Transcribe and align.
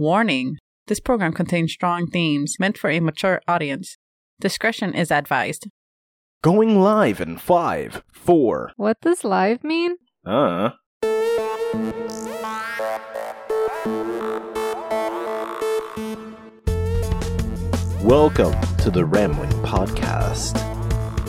Warning 0.00 0.56
this 0.86 0.98
program 0.98 1.34
contains 1.34 1.74
strong 1.74 2.06
themes 2.06 2.56
meant 2.58 2.78
for 2.78 2.88
a 2.88 3.00
mature 3.00 3.42
audience. 3.46 3.98
Discretion 4.40 4.94
is 4.94 5.10
advised. 5.12 5.66
Going 6.42 6.80
live 6.80 7.20
in 7.20 7.36
five, 7.36 8.02
four, 8.10 8.72
What 8.76 8.98
does 9.02 9.24
live 9.24 9.62
mean? 9.62 9.96
uh. 10.24 10.70
Welcome 18.02 18.54
to 18.78 18.90
the 18.90 19.04
Rambling 19.04 19.50
Podcast. 19.62 20.58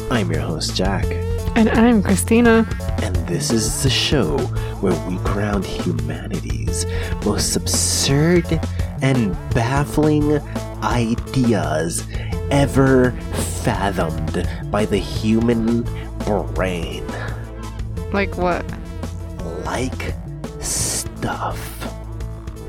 I'm 0.09 0.31
your 0.31 0.41
host, 0.41 0.75
Jack, 0.75 1.05
And 1.55 1.69
I'm 1.69 2.01
Christina. 2.01 2.65
and 3.03 3.15
this 3.27 3.51
is 3.51 3.83
the 3.83 3.89
show 3.89 4.37
where 4.81 4.93
we 5.07 5.17
ground 5.17 5.65
humanity's 5.65 6.85
most 7.25 7.55
absurd 7.55 8.45
and 9.01 9.33
baffling 9.53 10.39
ideas 10.83 12.05
ever 12.49 13.11
fathomed 13.63 14.47
by 14.71 14.85
the 14.85 14.97
human 14.97 15.83
brain. 16.53 17.05
Like 18.11 18.37
what? 18.37 18.65
like 19.65 20.13
stuff. 20.59 21.85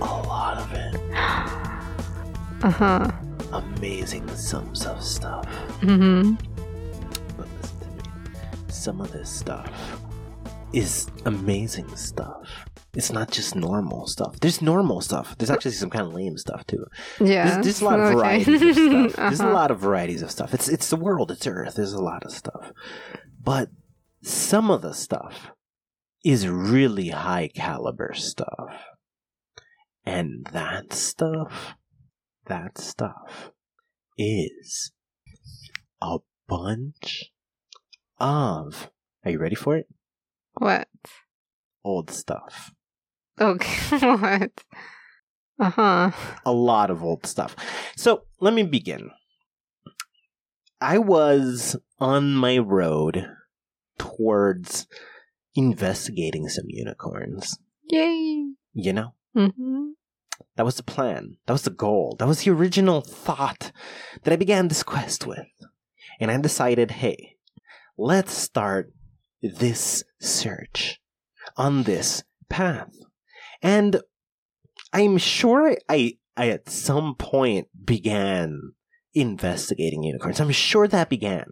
A 0.01 0.05
lot 0.05 0.59
of 0.59 0.73
it. 0.73 1.01
Uh 2.65 2.71
huh. 2.71 3.11
Amazing 3.53 4.29
sums 4.37 4.87
of 4.87 5.03
stuff. 5.03 5.49
To 5.81 5.87
me. 5.99 6.39
Some 8.83 9.01
of 9.01 9.13
this 9.13 9.31
stuff 9.31 10.01
is 10.73 11.07
amazing 11.25 11.95
stuff. 11.95 12.67
It's 12.95 13.13
not 13.13 13.31
just 13.31 13.55
normal 13.55 14.09
stuff. 14.09 14.41
There's 14.41 14.61
normal 14.61 15.01
stuff. 15.01 15.37
There's 15.39 15.51
actually 15.51 15.71
some 15.73 15.89
kind 15.89 16.05
of 16.05 16.13
lame 16.13 16.37
stuff 16.37 16.67
too. 16.67 16.85
Yeah. 17.21 17.61
There's, 17.61 17.65
there's 17.65 17.81
a 17.81 17.85
lot 17.85 18.01
of 18.01 18.07
okay. 18.07 18.15
varieties 18.43 18.61
of 18.63 18.75
stuff. 18.75 19.17
There's 19.17 19.41
a 19.41 19.45
Uh-huh. 19.45 19.55
lot 19.55 19.71
of 19.71 19.79
varieties 19.79 20.23
of 20.23 20.31
stuff. 20.33 20.53
It's 20.53 20.69
it's 20.69 20.91
the 20.91 20.97
world. 20.97 21.31
It's 21.31 21.47
Earth. 21.47 21.75
There's 21.77 21.93
a 21.93 22.03
lot 22.03 22.25
of 22.25 22.33
stuff, 22.33 22.73
but 23.41 23.69
some 24.23 24.69
of 24.69 24.83
the 24.83 24.95
stuff 24.95 25.53
is 26.25 26.49
really 26.49 27.11
high 27.11 27.51
caliber 27.55 28.13
stuff, 28.15 28.75
and 30.05 30.45
that 30.53 30.93
stuff, 30.93 31.75
that 32.47 32.79
stuff, 32.79 33.53
is 34.19 34.91
a 36.01 36.19
bunch 36.49 37.32
of. 38.23 38.91
Are 39.25 39.31
you 39.31 39.39
ready 39.39 39.55
for 39.55 39.77
it? 39.77 39.87
What? 40.55 40.89
Old 41.85 42.11
stuff. 42.11 42.73
Okay. 43.41 43.99
what? 44.17 44.53
Uh 45.59 45.71
huh. 45.71 46.11
a 46.45 46.53
lot 46.53 46.91
of 46.91 47.03
old 47.05 47.27
stuff. 47.27 47.55
So 47.97 48.23
let 48.41 48.55
me 48.55 48.63
begin. 48.63 49.11
I 50.81 50.99
was 50.99 51.77
on 52.01 52.35
my 52.35 52.59
road 52.59 53.29
towards 53.99 54.87
investigating 55.55 56.49
some 56.49 56.65
unicorns. 56.69 57.59
Yay. 57.91 58.47
You 58.73 58.93
know, 58.93 59.15
Mm-hmm. 59.37 59.91
that 60.57 60.65
was 60.65 60.77
the 60.77 60.83
plan. 60.83 61.37
That 61.47 61.53
was 61.55 61.63
the 61.63 61.71
goal. 61.71 62.17
That 62.19 62.27
was 62.29 62.43
the 62.43 62.51
original 62.51 63.01
thought 63.01 63.71
that 64.25 64.33
I 64.33 64.37
began 64.37 64.69
this 64.69 64.83
quest 64.83 65.27
with. 65.27 65.47
And 66.21 66.31
I 66.31 66.39
decided, 66.41 66.91
hey, 66.91 67.32
let's 67.97 68.33
start 68.33 68.93
this 69.43 70.05
search 70.21 70.99
on 71.57 71.83
this 71.83 72.23
path. 72.49 72.93
And 73.63 74.01
I'm 74.93 75.19
sure 75.19 75.77
I, 75.89 76.19
I 76.37 76.51
at 76.51 76.69
some 76.69 77.15
point 77.17 77.69
began 77.85 78.73
investigating 79.15 80.03
unicorns. 80.03 80.41
I'm 80.41 80.51
sure 80.51 80.89
that 80.89 81.09
began. 81.09 81.47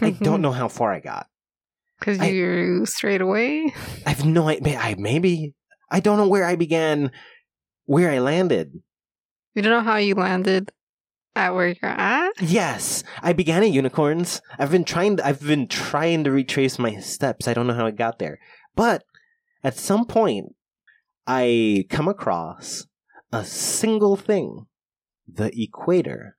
I 0.00 0.10
don't 0.10 0.42
know 0.42 0.52
how 0.52 0.68
far 0.68 0.92
I 0.92 1.00
got. 1.00 1.26
Because 1.98 2.18
you 2.20 2.86
straight 2.86 3.20
away. 3.20 3.74
I 4.06 4.10
have 4.10 4.24
no 4.24 4.48
idea. 4.48 4.78
I 4.78 4.94
maybe 4.96 5.54
I 5.90 6.00
don't 6.00 6.16
know 6.16 6.28
where 6.28 6.46
I 6.46 6.56
began, 6.56 7.10
where 7.84 8.10
I 8.10 8.20
landed. 8.20 8.72
You 9.54 9.60
don't 9.60 9.72
know 9.72 9.80
how 9.82 9.96
you 9.96 10.14
landed 10.14 10.72
at 11.36 11.54
where 11.54 11.68
you're 11.68 11.90
at. 11.90 12.32
Yes, 12.40 13.02
I 13.22 13.32
began 13.32 13.62
at 13.62 13.70
unicorns. 13.70 14.40
I've 14.58 14.70
been 14.70 14.84
trying. 14.84 15.16
To, 15.16 15.26
I've 15.26 15.40
been 15.40 15.68
trying 15.68 16.24
to 16.24 16.30
retrace 16.30 16.78
my 16.78 16.96
steps. 17.00 17.48
I 17.48 17.54
don't 17.54 17.66
know 17.66 17.74
how 17.74 17.86
I 17.86 17.92
got 17.92 18.18
there, 18.18 18.38
but 18.74 19.04
at 19.62 19.76
some 19.76 20.06
point, 20.06 20.54
I 21.26 21.84
come 21.88 22.08
across 22.08 22.86
a 23.32 23.44
single 23.44 24.16
thing: 24.16 24.66
the 25.26 25.50
equator. 25.54 26.36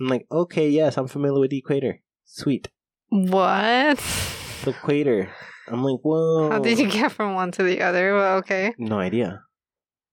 I'm 0.00 0.06
like, 0.06 0.26
okay, 0.30 0.68
yes, 0.68 0.96
I'm 0.96 1.08
familiar 1.08 1.40
with 1.40 1.50
the 1.50 1.58
equator. 1.58 2.00
Sweet, 2.24 2.68
What? 3.08 3.98
the 4.64 4.70
equator. 4.70 5.30
I'm 5.66 5.82
like, 5.82 6.00
whoa. 6.02 6.50
How 6.50 6.60
did 6.60 6.78
you 6.78 6.88
get 6.88 7.10
from 7.10 7.34
one 7.34 7.50
to 7.52 7.62
the 7.64 7.82
other? 7.82 8.14
Well, 8.14 8.36
okay. 8.38 8.74
No 8.78 8.98
idea. 9.00 9.42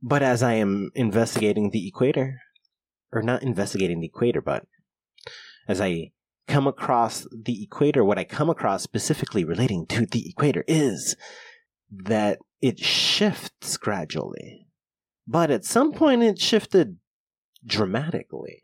But 0.02 0.24
as 0.24 0.42
I 0.42 0.54
am 0.54 0.90
investigating 0.96 1.70
the 1.70 1.88
equator, 1.88 2.42
or 3.16 3.24
not 3.24 3.44
investigating 3.44 4.00
the 4.00 4.08
equator, 4.08 4.42
but 4.42 4.68
as 5.68 5.82
I 5.82 6.12
come 6.48 6.68
across 6.68 7.26
the 7.32 7.64
equator, 7.64 8.04
what 8.04 8.20
I 8.20 8.24
come 8.24 8.50
across 8.50 8.84
specifically 8.84 9.44
relating 9.44 9.88
to 9.88 10.06
the 10.06 10.30
equator 10.30 10.64
is 10.68 11.16
that 11.90 12.40
it 12.62 12.80
shifts 12.80 13.78
gradually. 13.78 14.68
But 15.28 15.50
at 15.50 15.66
some 15.66 15.92
point 15.92 16.22
it 16.22 16.40
shifted 16.40 16.98
dramatically. 17.66 18.62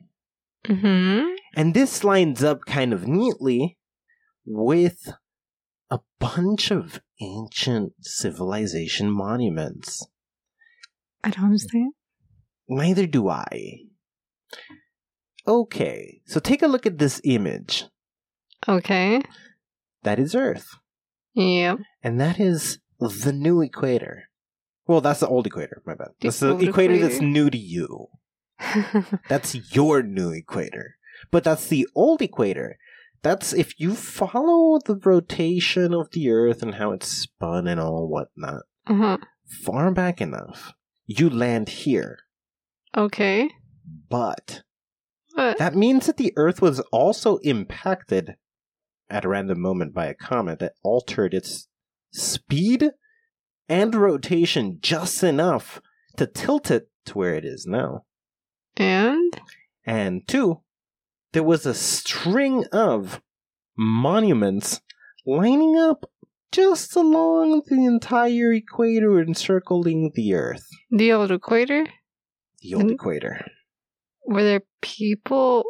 Mm-hmm. 0.66 1.34
And 1.56 1.74
this 1.74 2.04
lines 2.04 2.44
up 2.44 2.66
kind 2.66 2.94
of 2.94 3.08
neatly 3.08 3.78
with 4.46 5.14
a 5.90 6.00
bunch 6.20 6.72
of 6.72 7.02
ancient 7.20 7.94
civilization 8.02 9.12
monuments. 9.12 10.06
I 11.24 11.32
don't 11.32 11.46
understand. 11.46 11.94
Neither 12.68 13.06
do 13.08 13.28
I. 13.28 13.82
Okay, 15.48 16.22
so 16.26 16.40
take 16.40 16.62
a 16.62 16.68
look 16.68 16.86
at 16.86 16.98
this 16.98 17.20
image. 17.24 17.86
Okay. 18.68 19.22
That 20.04 20.20
is 20.20 20.36
Earth. 20.36 20.68
Yep. 21.34 21.80
And 22.04 22.20
that 22.20 22.40
is 22.40 22.80
the 23.00 23.34
new 23.34 23.62
equator. 23.62 24.30
Well, 24.88 25.02
that's 25.02 25.22
the 25.22 25.28
old 25.28 25.48
equator, 25.48 25.82
my 25.86 25.96
bad. 25.96 26.10
The 26.20 26.28
That's 26.28 26.40
the 26.40 26.52
old 26.52 26.64
equator 26.64 26.98
that's 26.98 27.22
new 27.22 27.50
to 27.50 27.58
you. 27.58 28.08
That's 29.30 29.76
your 29.76 30.04
new 30.04 30.32
equator. 30.32 30.96
But 31.32 31.44
that's 31.44 31.68
the 31.68 31.88
old 31.96 32.22
equator. 32.22 32.78
That's 33.24 33.54
if 33.54 33.80
you 33.80 33.96
follow 33.96 34.80
the 34.86 35.00
rotation 35.04 35.94
of 35.94 36.12
the 36.12 36.30
Earth 36.30 36.62
and 36.62 36.76
how 36.76 36.92
it's 36.92 37.08
spun 37.08 37.68
and 37.68 37.80
all 37.80 38.08
whatnot, 38.08 38.64
uh-huh. 38.88 39.18
far 39.64 39.92
back 39.92 40.22
enough, 40.22 40.74
you 41.06 41.30
land 41.30 41.70
here. 41.70 42.20
Okay. 42.98 43.50
But 44.10 44.64
What? 45.34 45.58
That 45.58 45.76
means 45.76 46.06
that 46.06 46.18
the 46.18 46.34
Earth 46.36 46.62
was 46.62 46.80
also 46.92 47.38
impacted 47.38 48.36
at 49.10 49.26
a 49.26 49.30
random 49.30 49.60
moment 49.60 49.94
by 49.94 50.06
a 50.06 50.14
comet 50.14 50.60
that 50.60 50.74
altered 50.84 51.34
its 51.34 51.68
speed 52.12 52.92
and 53.68 53.96
rotation 53.96 54.80
just 54.82 55.24
enough 55.24 55.82
to 56.18 56.28
tilt 56.28 56.70
it 56.72 56.90
to 57.06 57.18
where 57.18 57.36
it 57.36 57.46
is 57.46 57.66
now. 57.66 58.04
and? 58.78 59.40
And 59.86 60.28
two, 60.28 60.62
there 61.32 61.44
was 61.44 61.66
a 61.66 61.74
string 61.74 62.66
of 62.72 63.22
monuments 63.78 64.82
lining 65.26 65.78
up 65.78 66.10
just 66.52 66.96
along 66.96 67.64
the 67.68 67.86
entire 67.86 68.54
equator 68.54 69.20
encircling 69.20 70.12
the 70.16 70.34
Earth. 70.34 70.68
The 70.92 71.14
old 71.14 71.32
equator? 71.32 71.88
The 72.62 72.76
old 72.76 72.92
equator. 72.92 73.46
Were 74.32 74.44
there 74.44 74.64
people 74.82 75.66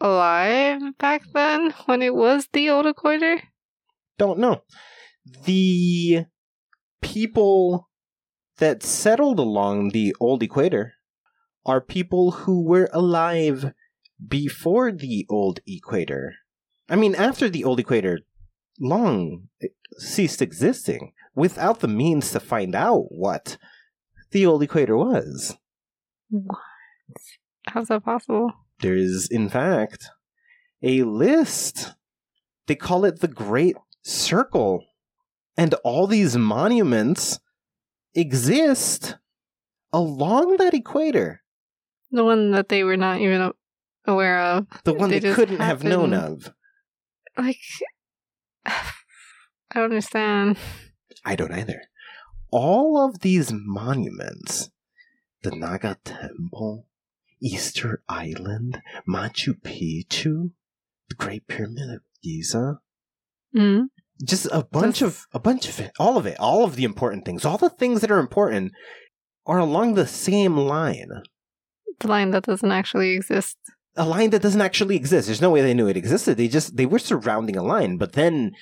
alive 0.00 0.96
back 0.98 1.24
then 1.34 1.74
when 1.86 2.00
it 2.00 2.14
was 2.14 2.46
the 2.52 2.70
old 2.70 2.86
equator? 2.86 3.42
Don't 4.18 4.38
know. 4.38 4.62
The 5.44 6.26
people 7.00 7.88
that 8.58 8.84
settled 8.84 9.40
along 9.40 9.90
the 9.90 10.14
old 10.20 10.44
equator 10.44 10.92
are 11.66 11.80
people 11.80 12.30
who 12.30 12.62
were 12.62 12.88
alive 12.92 13.72
before 14.28 14.92
the 14.92 15.26
old 15.28 15.58
equator. 15.66 16.34
I 16.88 16.94
mean, 16.94 17.16
after 17.16 17.48
the 17.48 17.64
old 17.64 17.80
equator 17.80 18.20
long 18.78 19.48
ceased 19.98 20.40
existing 20.40 21.14
without 21.34 21.80
the 21.80 21.88
means 21.88 22.30
to 22.30 22.38
find 22.38 22.76
out 22.76 23.06
what 23.10 23.56
the 24.30 24.46
old 24.46 24.62
equator 24.62 24.96
was. 24.96 25.56
What? 26.30 26.60
How's 27.66 27.88
that 27.88 28.04
possible? 28.04 28.52
There 28.80 28.96
is, 28.96 29.28
in 29.28 29.48
fact, 29.48 30.08
a 30.82 31.02
list. 31.02 31.94
They 32.66 32.74
call 32.74 33.04
it 33.04 33.20
the 33.20 33.28
Great 33.28 33.76
Circle. 34.02 34.84
And 35.56 35.74
all 35.84 36.06
these 36.06 36.36
monuments 36.36 37.38
exist 38.14 39.16
along 39.92 40.56
that 40.56 40.74
equator. 40.74 41.42
The 42.10 42.24
one 42.24 42.50
that 42.52 42.68
they 42.68 42.84
were 42.84 42.96
not 42.96 43.20
even 43.20 43.52
aware 44.06 44.40
of. 44.40 44.66
The 44.84 44.94
one 44.94 45.10
They 45.10 45.18
they, 45.18 45.32
couldn't 45.32 45.60
have 45.60 45.84
known 45.84 46.12
of. 46.12 46.52
Like, 47.36 47.58
I 48.66 48.74
don't 49.74 49.84
understand. 49.84 50.58
I 51.24 51.36
don't 51.36 51.52
either. 51.52 51.82
All 52.50 52.98
of 52.98 53.20
these 53.20 53.52
monuments, 53.52 54.70
the 55.42 55.52
Naga 55.52 55.96
Temple, 56.04 56.86
Easter 57.42 58.02
Island, 58.08 58.80
Machu 59.08 59.54
Picchu, 59.60 60.50
the 61.08 61.14
Great 61.16 61.46
Pyramid 61.48 61.90
of 61.90 62.00
Giza, 62.22 62.78
Mm. 63.54 63.88
just 64.24 64.46
a 64.50 64.62
bunch 64.64 65.02
of 65.02 65.26
a 65.34 65.38
bunch 65.38 65.68
of 65.68 65.78
it, 65.80 65.90
all 65.98 66.16
of 66.16 66.24
it, 66.24 66.38
all 66.40 66.64
of 66.64 66.76
the 66.76 66.84
important 66.84 67.24
things, 67.26 67.44
all 67.44 67.58
the 67.58 67.68
things 67.68 68.00
that 68.00 68.10
are 68.10 68.18
important 68.20 68.72
are 69.44 69.58
along 69.58 69.94
the 69.94 70.06
same 70.06 70.56
line. 70.56 71.08
The 72.00 72.08
line 72.08 72.30
that 72.30 72.44
doesn't 72.44 72.72
actually 72.72 73.10
exist. 73.10 73.58
A 73.96 74.06
line 74.06 74.30
that 74.30 74.40
doesn't 74.40 74.60
actually 74.62 74.96
exist. 74.96 75.26
There's 75.26 75.42
no 75.42 75.50
way 75.50 75.60
they 75.60 75.74
knew 75.74 75.88
it 75.88 75.96
existed. 75.98 76.36
They 76.38 76.48
just 76.48 76.76
they 76.76 76.86
were 76.86 76.98
surrounding 76.98 77.56
a 77.56 77.62
line, 77.62 77.98
but 77.98 78.12
then 78.14 78.52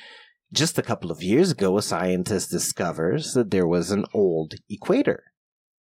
just 0.53 0.79
a 0.79 0.83
couple 0.83 1.13
of 1.13 1.23
years 1.23 1.53
ago, 1.53 1.79
a 1.79 1.83
scientist 1.83 2.51
discovers 2.51 3.35
that 3.35 3.51
there 3.53 3.69
was 3.69 3.93
an 3.93 4.07
old 4.13 4.55
equator. 4.69 5.23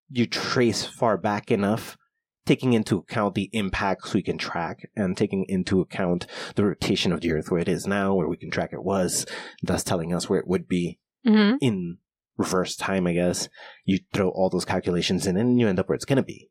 You 0.09 0.27
trace 0.27 0.85
far 0.85 1.17
back 1.17 1.51
enough, 1.51 1.97
taking 2.47 2.73
into 2.73 2.99
account 2.99 3.35
the 3.35 3.51
impacts 3.53 4.15
we 4.15 4.23
can 4.23 4.39
track, 4.39 4.89
and 4.97 5.17
taking 5.17 5.45
into 5.49 5.81
account 5.81 6.27
the 6.55 6.65
rotation 6.65 7.13
of 7.13 7.21
the 7.21 7.33
Earth 7.33 7.51
where 7.51 7.61
it 7.61 7.69
is 7.69 7.87
now, 7.87 8.15
where 8.15 8.29
we 8.29 8.37
can 8.37 8.51
track 8.51 8.73
it 8.73 8.83
was, 8.83 9.27
thus 9.63 9.85
telling 9.85 10.13
us 10.13 10.29
where 10.29 10.41
it 10.41 10.49
would 10.49 10.69
be 10.69 10.99
hmm 11.25 11.55
in 11.61 11.99
reverse 12.41 12.75
time, 12.75 13.07
I 13.07 13.13
guess. 13.13 13.49
You 13.85 13.99
throw 14.13 14.31
all 14.31 14.49
those 14.49 14.65
calculations 14.65 15.27
in 15.27 15.37
and 15.37 15.61
you 15.61 15.69
end 15.69 15.79
up 15.79 15.89
where 15.89 15.97
it's 15.97 16.07
going 16.07 16.17
to 16.17 16.23
be 16.23 16.49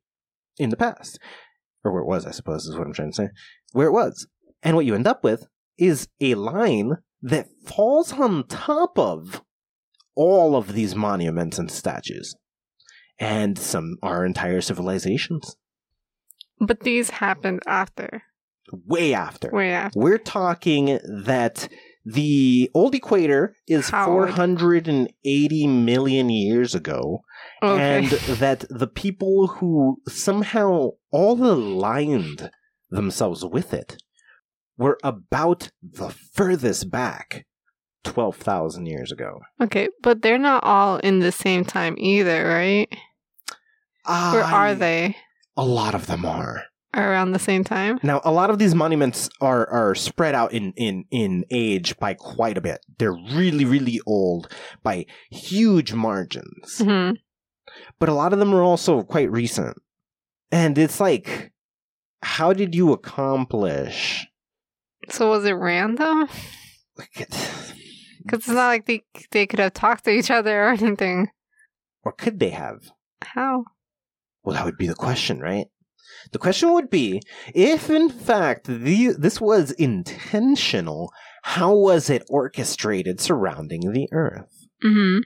in 0.57 0.69
the 0.69 0.77
past. 0.77 1.19
Or 1.83 1.91
where 1.91 2.03
it 2.03 2.07
was, 2.07 2.25
I 2.25 2.31
suppose, 2.31 2.65
is 2.65 2.77
what 2.77 2.85
I'm 2.85 2.93
trying 2.93 3.11
to 3.11 3.15
say. 3.15 3.29
Where 3.71 3.87
it 3.87 3.91
was. 3.91 4.27
And 4.61 4.75
what 4.75 4.85
you 4.85 4.93
end 4.93 5.07
up 5.07 5.23
with 5.23 5.47
is 5.77 6.09
a 6.21 6.35
line 6.35 6.97
that 7.21 7.47
falls 7.65 8.13
on 8.13 8.47
top 8.47 8.99
of 8.99 9.41
all 10.15 10.55
of 10.55 10.73
these 10.73 10.95
monuments 10.95 11.57
and 11.57 11.71
statues. 11.71 12.35
And 13.17 13.57
some 13.57 13.97
are 14.03 14.25
entire 14.25 14.61
civilizations. 14.61 15.55
But 16.59 16.81
these 16.81 17.09
happened 17.09 17.61
after. 17.67 18.23
Way 18.85 19.13
after. 19.13 19.49
Way 19.51 19.71
after. 19.71 19.99
We're 19.99 20.17
talking 20.17 20.99
that 21.25 21.67
the 22.05 22.69
old 22.73 22.95
equator 22.95 23.55
is 23.67 23.89
How 23.89 24.11
old? 24.11 24.29
480 24.29 25.67
million 25.67 26.29
years 26.29 26.75
ago, 26.75 27.21
Okay. 27.63 27.97
and 27.97 28.07
that 28.39 28.65
the 28.69 28.87
people 28.87 29.47
who 29.47 29.97
somehow 30.07 30.91
all 31.11 31.43
aligned 31.43 32.49
themselves 32.89 33.43
with 33.45 33.73
it 33.73 33.97
were 34.77 34.97
about 35.03 35.71
the 35.83 36.09
furthest 36.09 36.89
back 36.89 37.45
12,000 38.05 38.85
years 38.85 39.11
ago. 39.11 39.39
okay, 39.61 39.89
but 40.01 40.21
they're 40.21 40.37
not 40.37 40.63
all 40.63 40.97
in 40.97 41.19
the 41.19 41.31
same 41.31 41.65
time 41.65 41.95
either, 41.97 42.45
right? 42.47 42.87
Or 44.07 44.41
I- 44.41 44.51
are 44.51 44.75
they 44.75 45.17
A 45.59 45.65
lot 45.65 45.93
of 45.93 46.07
them 46.07 46.23
are. 46.25 46.63
around 46.95 47.31
the 47.33 47.39
same 47.49 47.63
time? 47.63 47.99
Now, 48.01 48.21
a 48.23 48.31
lot 48.31 48.49
of 48.49 48.57
these 48.59 48.73
monuments 48.73 49.29
are 49.41 49.67
are 49.69 49.93
spread 49.93 50.33
out 50.33 50.53
in 50.53 50.73
in 50.77 51.03
in 51.11 51.43
age 51.51 51.97
by 51.99 52.13
quite 52.13 52.57
a 52.57 52.61
bit. 52.61 52.79
They're 52.97 53.19
really 53.41 53.65
really 53.65 53.99
old 54.05 54.47
by 54.83 55.05
huge 55.29 55.91
margins. 55.93 56.79
hmm 56.79 57.11
But 57.99 58.09
a 58.09 58.13
lot 58.21 58.33
of 58.33 58.39
them 58.39 58.53
are 58.55 58.63
also 58.63 59.03
quite 59.03 59.29
recent. 59.31 59.75
And 60.51 60.77
it's 60.77 60.99
like 60.99 61.51
how 62.23 62.53
did 62.53 62.73
you 62.75 62.91
accomplish 62.93 64.27
So 65.09 65.29
was 65.29 65.45
it 65.45 65.53
random? 65.53 66.27
Because 66.97 67.73
it's 68.33 68.47
not 68.47 68.67
like 68.73 68.85
they 68.85 69.03
they 69.31 69.45
could 69.45 69.59
have 69.59 69.73
talked 69.73 70.05
to 70.05 70.11
each 70.11 70.31
other 70.31 70.55
or 70.65 70.69
anything. 70.69 71.27
or 72.03 72.11
could 72.13 72.39
they 72.39 72.51
have? 72.51 72.91
How? 73.21 73.65
Well, 74.49 74.57
that 74.57 74.65
would 74.65 74.77
be 74.77 74.87
the 74.87 74.95
question, 74.95 75.39
right? 75.41 75.67
The 76.31 76.39
question 76.39 76.73
would 76.73 76.89
be 76.89 77.21
if, 77.53 77.87
in 77.87 78.09
fact, 78.09 78.65
the, 78.65 79.13
this 79.15 79.39
was 79.39 79.69
intentional, 79.73 81.13
how 81.43 81.75
was 81.75 82.09
it 82.09 82.25
orchestrated 82.27 83.21
surrounding 83.21 83.81
the 83.91 84.07
Earth? 84.11 84.65
Mm-hmm. 84.83 85.19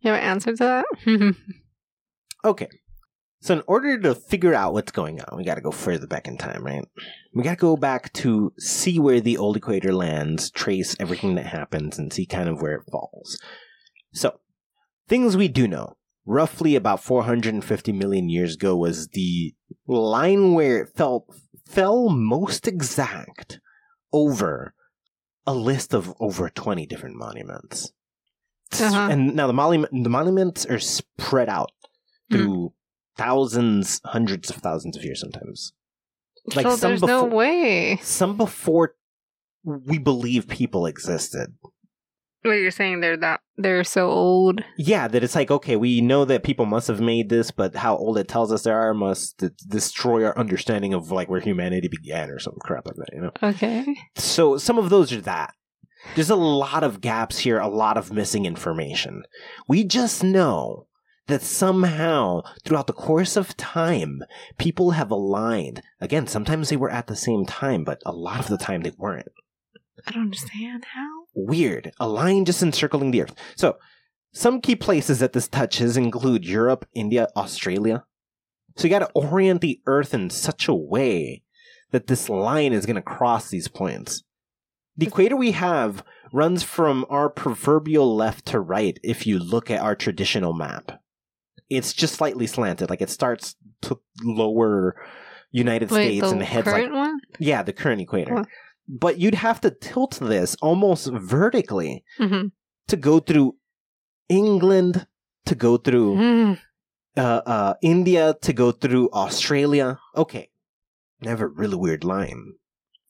You 0.00 0.10
have 0.10 0.16
an 0.16 0.28
answer 0.28 0.56
to 0.56 0.84
that? 1.06 1.34
Okay. 2.44 2.68
So, 3.40 3.54
in 3.54 3.62
order 3.68 4.00
to 4.00 4.14
figure 4.14 4.54
out 4.54 4.72
what's 4.72 4.90
going 4.90 5.20
on, 5.20 5.36
we 5.36 5.44
got 5.44 5.56
to 5.56 5.60
go 5.60 5.70
further 5.70 6.06
back 6.06 6.26
in 6.26 6.38
time, 6.38 6.64
right? 6.64 6.86
We 7.34 7.42
got 7.44 7.50
to 7.50 7.56
go 7.56 7.76
back 7.76 8.12
to 8.14 8.52
see 8.58 8.98
where 8.98 9.20
the 9.20 9.36
old 9.36 9.58
equator 9.58 9.92
lands, 9.92 10.50
trace 10.50 10.96
everything 10.98 11.34
that 11.34 11.46
happens, 11.46 11.98
and 11.98 12.10
see 12.10 12.24
kind 12.24 12.48
of 12.48 12.62
where 12.62 12.76
it 12.76 12.90
falls. 12.90 13.38
So, 14.14 14.40
things 15.06 15.36
we 15.36 15.48
do 15.48 15.68
know. 15.68 15.98
Roughly 16.30 16.76
about 16.76 17.02
450 17.02 17.90
million 17.90 18.28
years 18.28 18.54
ago 18.54 18.76
was 18.76 19.08
the 19.08 19.52
line 19.88 20.54
where 20.54 20.82
it 20.82 20.90
fell, 20.94 21.26
fell 21.66 22.08
most 22.08 22.68
exact 22.68 23.58
over 24.12 24.72
a 25.44 25.52
list 25.52 25.92
of 25.92 26.14
over 26.20 26.48
20 26.48 26.86
different 26.86 27.16
monuments. 27.16 27.90
Uh-huh. 28.78 29.08
And 29.10 29.34
now 29.34 29.48
the, 29.48 29.52
monument, 29.52 30.04
the 30.04 30.08
monuments 30.08 30.64
are 30.66 30.78
spread 30.78 31.48
out 31.48 31.72
through 32.30 32.74
thousands, 33.18 34.00
hundreds 34.04 34.50
of 34.50 34.56
thousands 34.56 34.96
of 34.96 35.02
years 35.02 35.20
sometimes. 35.20 35.72
Like 36.54 36.64
so 36.64 36.76
some 36.76 36.90
there's 36.90 37.02
no 37.02 37.24
way. 37.24 37.98
Some 38.02 38.36
before 38.36 38.94
we 39.64 39.98
believe 39.98 40.46
people 40.46 40.86
existed. 40.86 41.54
What 42.42 42.52
you're 42.52 42.70
saying 42.70 43.00
they're 43.00 43.18
that 43.18 43.40
they're 43.58 43.84
so 43.84 44.10
old. 44.10 44.64
Yeah, 44.78 45.08
that 45.08 45.22
it's 45.22 45.34
like, 45.34 45.50
okay, 45.50 45.76
we 45.76 46.00
know 46.00 46.24
that 46.24 46.42
people 46.42 46.64
must 46.64 46.88
have 46.88 47.00
made 47.00 47.28
this, 47.28 47.50
but 47.50 47.76
how 47.76 47.96
old 47.96 48.16
it 48.16 48.28
tells 48.28 48.50
us 48.50 48.62
they 48.62 48.70
are 48.70 48.94
must 48.94 49.38
d- 49.38 49.48
destroy 49.68 50.24
our 50.24 50.38
understanding 50.38 50.94
of 50.94 51.10
like 51.10 51.28
where 51.28 51.40
humanity 51.40 51.88
began 51.88 52.30
or 52.30 52.38
some 52.38 52.56
crap 52.60 52.86
like 52.86 52.96
that, 52.96 53.12
you 53.12 53.20
know? 53.20 53.32
Okay. 53.42 53.86
So 54.16 54.56
some 54.56 54.78
of 54.78 54.88
those 54.88 55.12
are 55.12 55.20
that. 55.20 55.52
There's 56.14 56.30
a 56.30 56.36
lot 56.36 56.82
of 56.82 57.02
gaps 57.02 57.40
here, 57.40 57.58
a 57.58 57.68
lot 57.68 57.98
of 57.98 58.10
missing 58.12 58.46
information. 58.46 59.22
We 59.68 59.84
just 59.84 60.24
know 60.24 60.86
that 61.26 61.42
somehow, 61.42 62.40
throughout 62.64 62.86
the 62.86 62.94
course 62.94 63.36
of 63.36 63.56
time, 63.58 64.20
people 64.58 64.92
have 64.92 65.10
aligned. 65.10 65.82
Again, 66.00 66.26
sometimes 66.26 66.70
they 66.70 66.76
were 66.76 66.90
at 66.90 67.06
the 67.06 67.16
same 67.16 67.44
time, 67.44 67.84
but 67.84 68.00
a 68.06 68.12
lot 68.12 68.40
of 68.40 68.48
the 68.48 68.56
time 68.56 68.80
they 68.80 68.92
weren't. 68.96 69.28
I 70.06 70.12
don't 70.12 70.22
understand 70.22 70.86
how. 70.94 71.19
Weird. 71.34 71.92
A 72.00 72.08
line 72.08 72.44
just 72.44 72.62
encircling 72.62 73.10
the 73.10 73.22
Earth. 73.22 73.34
So, 73.56 73.76
some 74.32 74.60
key 74.60 74.76
places 74.76 75.18
that 75.18 75.32
this 75.32 75.48
touches 75.48 75.96
include 75.96 76.44
Europe, 76.44 76.86
India, 76.94 77.28
Australia. 77.36 78.04
So 78.76 78.84
you 78.84 78.90
gotta 78.90 79.10
orient 79.14 79.60
the 79.60 79.80
Earth 79.86 80.14
in 80.14 80.30
such 80.30 80.68
a 80.68 80.74
way 80.74 81.42
that 81.90 82.06
this 82.06 82.28
line 82.28 82.72
is 82.72 82.86
gonna 82.86 83.02
cross 83.02 83.50
these 83.50 83.68
points. 83.68 84.22
The 84.96 85.06
equator 85.06 85.36
we 85.36 85.52
have 85.52 86.04
runs 86.32 86.62
from 86.62 87.04
our 87.10 87.28
proverbial 87.28 88.14
left 88.14 88.46
to 88.46 88.60
right 88.60 88.98
if 89.02 89.26
you 89.26 89.38
look 89.38 89.70
at 89.70 89.80
our 89.80 89.96
traditional 89.96 90.52
map. 90.52 91.00
It's 91.68 91.92
just 91.92 92.14
slightly 92.14 92.46
slanted, 92.46 92.90
like 92.90 93.00
it 93.00 93.10
starts 93.10 93.56
to 93.82 94.00
lower 94.22 94.96
United 95.50 95.90
Wait, 95.90 96.06
States 96.18 96.32
and 96.32 96.42
head's 96.42 96.66
like 96.66 96.92
one? 96.92 97.18
yeah, 97.38 97.62
the 97.62 97.72
current 97.72 98.00
equator. 98.00 98.44
But 98.92 99.18
you'd 99.20 99.36
have 99.36 99.60
to 99.60 99.70
tilt 99.70 100.18
this 100.20 100.56
almost 100.60 101.06
vertically 101.12 102.02
Mm-hmm. 102.18 102.48
to 102.88 102.96
go 102.96 103.20
through 103.20 103.54
England, 104.28 105.06
to 105.46 105.54
go 105.54 105.76
through 105.76 106.16
Mm. 106.16 106.58
uh, 107.16 107.42
uh, 107.46 107.74
India, 107.82 108.34
to 108.42 108.52
go 108.52 108.72
through 108.72 109.10
Australia. 109.12 109.98
Okay. 110.16 110.50
Never 111.20 111.46
really 111.48 111.76
weird 111.76 112.02
line. 112.04 112.54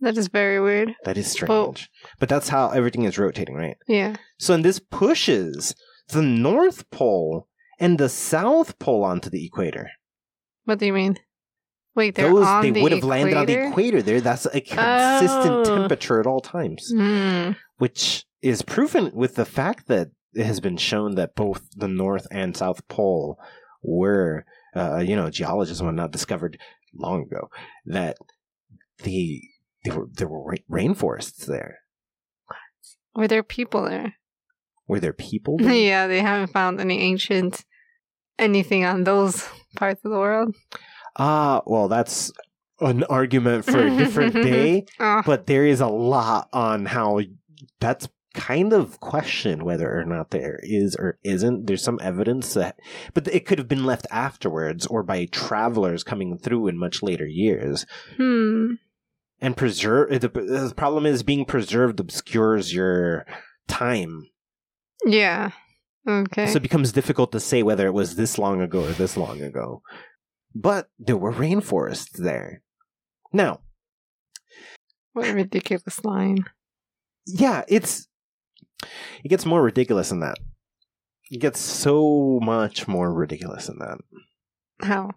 That 0.00 0.16
is 0.18 0.28
very 0.28 0.60
weird. 0.60 0.94
That 1.04 1.16
is 1.18 1.30
strange. 1.30 1.90
but 2.18 2.28
that's 2.28 2.48
how 2.48 2.70
everything 2.70 3.04
is 3.04 3.18
rotating, 3.18 3.54
right? 3.54 3.76
Yeah. 3.86 4.16
So, 4.38 4.54
and 4.54 4.64
this 4.64 4.80
pushes 4.80 5.74
the 6.08 6.22
North 6.22 6.88
Pole 6.90 7.46
and 7.78 7.98
the 7.98 8.08
South 8.08 8.78
Pole 8.78 9.04
onto 9.04 9.30
the 9.30 9.44
equator. 9.46 9.90
What 10.64 10.78
do 10.78 10.86
you 10.86 10.92
mean? 10.94 11.18
Wait, 11.96 12.14
they're 12.14 12.28
Those 12.32 12.62
they 12.62 12.70
the 12.70 12.82
would 12.82 12.92
have 12.92 13.04
landed 13.04 13.36
on 13.36 13.46
the 13.46 13.66
equator? 13.68 14.00
there. 14.02 14.20
That's 14.20 14.46
a 14.46 14.60
consistent 14.60 15.66
Oh. 15.68 15.76
temperature 15.80 16.20
at 16.20 16.26
all 16.26 16.40
times. 16.40 16.92
Mm. 16.94 17.56
which 17.78 18.24
is 18.42 18.62
proven 18.62 19.10
with 19.14 19.34
the 19.34 19.44
fact 19.44 19.86
that 19.88 20.08
it 20.34 20.46
has 20.46 20.60
been 20.60 20.76
shown 20.76 21.16
that 21.16 21.34
both 21.34 21.68
the 21.76 21.88
North 21.88 22.26
and 22.30 22.56
South 22.56 22.86
Pole 22.88 23.38
were, 23.82 24.44
uh, 24.76 24.98
you 24.98 25.16
know, 25.16 25.28
geologists 25.30 25.80
and 25.80 25.96
not 25.96 26.12
discovered 26.12 26.58
long 26.94 27.22
ago 27.22 27.48
that 27.86 28.16
the 29.02 29.42
there 29.84 29.94
were 29.98 30.06
there 30.12 30.28
were 30.28 30.54
rainforests 30.70 31.46
there. 31.46 31.78
Were 33.14 33.26
there 33.28 33.42
people 33.42 33.82
there? 33.84 34.14
Were 34.86 35.00
there 35.00 35.12
people? 35.12 35.56
there? 35.58 35.74
yeah, 35.74 36.06
they 36.06 36.20
haven't 36.20 36.52
found 36.52 36.80
any 36.80 37.00
ancient 37.00 37.64
anything 38.38 38.84
on 38.84 39.04
those 39.04 39.48
parts 39.76 40.04
of 40.04 40.10
the 40.12 40.18
world. 40.18 40.54
Ah, 41.16 41.62
well, 41.66 41.88
that's 41.88 42.32
an 42.80 43.04
argument 43.04 43.64
for 43.64 43.78
a 43.86 43.96
different 43.96 44.34
day. 44.42 44.86
Oh, 44.98 45.22
but 45.26 45.46
there 45.46 45.66
is 45.66 45.80
a 45.80 45.86
lot 45.88 46.48
on 46.52 46.86
how 46.86 47.20
that's 47.80 48.08
kind 48.32 48.72
of 48.72 49.00
questioned 49.00 49.60
whether 49.62 49.92
or 49.98 50.04
not 50.04 50.30
there 50.30 50.60
is 50.62 50.94
or 50.96 51.18
isn't. 51.24 51.66
There's 51.66 51.82
some 51.82 51.98
evidence 52.02 52.54
that, 52.54 52.78
but 53.12 53.26
it 53.28 53.44
could 53.44 53.58
have 53.58 53.68
been 53.68 53.84
left 53.84 54.06
afterwards 54.10 54.86
or 54.86 55.02
by 55.02 55.26
travelers 55.26 56.04
coming 56.04 56.38
through 56.38 56.68
in 56.68 56.78
much 56.78 57.02
later 57.02 57.26
years. 57.26 57.86
hmm. 58.16 58.74
And 59.42 59.56
preserve 59.56 60.10
the, 60.20 60.28
the 60.28 60.72
problem 60.76 61.06
is 61.06 61.22
being 61.22 61.46
preserved 61.46 61.98
obscures 61.98 62.74
your 62.74 63.24
time, 63.68 64.28
Yeah. 65.04 65.52
Okay. 66.06 66.46
so 66.46 66.56
it 66.56 66.62
becomes 66.62 66.92
difficult 66.92 67.32
to 67.32 67.40
say 67.40 67.62
whether 67.62 67.86
it 67.86 67.94
was 67.94 68.16
this 68.16 68.36
long 68.38 68.60
ago 68.60 68.84
or 68.84 68.92
this 68.92 69.16
long 69.16 69.40
ago. 69.40 69.80
But 70.54 70.88
there 70.98 71.16
were 71.16 71.32
rainforests 71.32 72.12
there. 72.16 72.62
Now, 73.32 73.60
what 75.12 75.28
a 75.28 75.34
ridiculous 75.34 76.04
line. 76.04 76.44
yeah, 77.26 77.62
it's 77.68 78.08
it 79.22 79.28
gets 79.28 79.46
more 79.46 79.62
ridiculous 79.62 80.08
than 80.08 80.20
that. 80.20 80.38
It 81.30 81.40
gets 81.40 81.60
so 81.60 82.40
much 82.42 82.88
more 82.88 83.12
ridiculous 83.12 83.66
than 83.66 83.78
that. 83.78 83.98
How? 84.82 85.10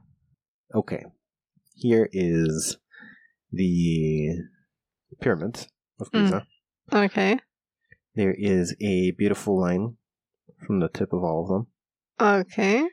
Okay, 0.76 1.04
here 1.76 2.10
is 2.12 2.78
the 3.52 4.30
pyramid 5.22 5.68
of 6.00 6.12
Mm. 6.12 6.24
Giza. 6.26 6.48
Okay. 6.92 7.40
There 8.16 8.36
is 8.38 8.76
a 8.82 9.12
beautiful 9.12 9.60
line 9.60 9.98
from 10.68 10.80
the 10.80 10.90
tip 10.90 11.14
of 11.14 11.24
all 11.24 11.44
of 11.44 11.50
them. 11.50 11.68
Okay. 12.20 12.86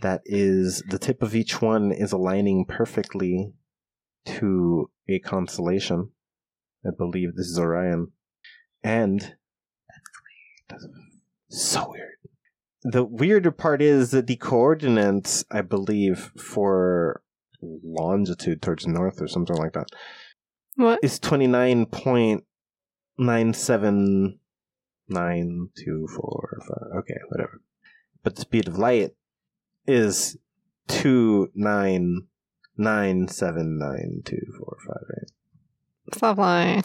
That 0.00 0.22
is 0.24 0.82
the 0.88 0.98
tip 0.98 1.22
of 1.22 1.34
each 1.34 1.60
one 1.60 1.90
is 1.90 2.12
aligning 2.12 2.64
perfectly 2.66 3.52
to 4.26 4.90
a 5.08 5.18
constellation. 5.18 6.10
I 6.86 6.90
believe 6.96 7.34
this 7.34 7.46
is 7.46 7.58
Orion. 7.58 8.12
And 8.82 9.34
that's 10.68 10.86
so 11.48 11.90
weird. 11.90 12.04
The 12.84 13.04
weirder 13.04 13.50
part 13.50 13.82
is 13.82 14.12
that 14.12 14.28
the 14.28 14.36
coordinates, 14.36 15.44
I 15.50 15.62
believe, 15.62 16.30
for 16.38 17.22
longitude 17.60 18.62
towards 18.62 18.86
north 18.86 19.20
or 19.20 19.26
something 19.26 19.56
like 19.56 19.72
that 19.72 19.88
What? 20.76 21.00
is 21.02 21.18
twenty 21.18 21.48
nine 21.48 21.86
point 21.86 22.44
nine 23.18 23.52
seven 23.52 24.38
nine 25.08 25.70
two 25.76 26.06
four 26.14 26.60
five. 26.68 26.98
Okay, 27.00 27.18
whatever. 27.30 27.60
But 28.22 28.36
the 28.36 28.42
speed 28.42 28.68
of 28.68 28.78
light 28.78 29.10
is 29.88 30.36
two 30.86 31.50
nine 31.54 32.28
nine 32.76 33.26
seven 33.26 33.78
nine 33.78 34.22
two 34.24 34.54
four 34.58 34.76
five 34.86 35.04
eight. 35.20 35.30
Stop 36.14 36.38
lying. 36.38 36.84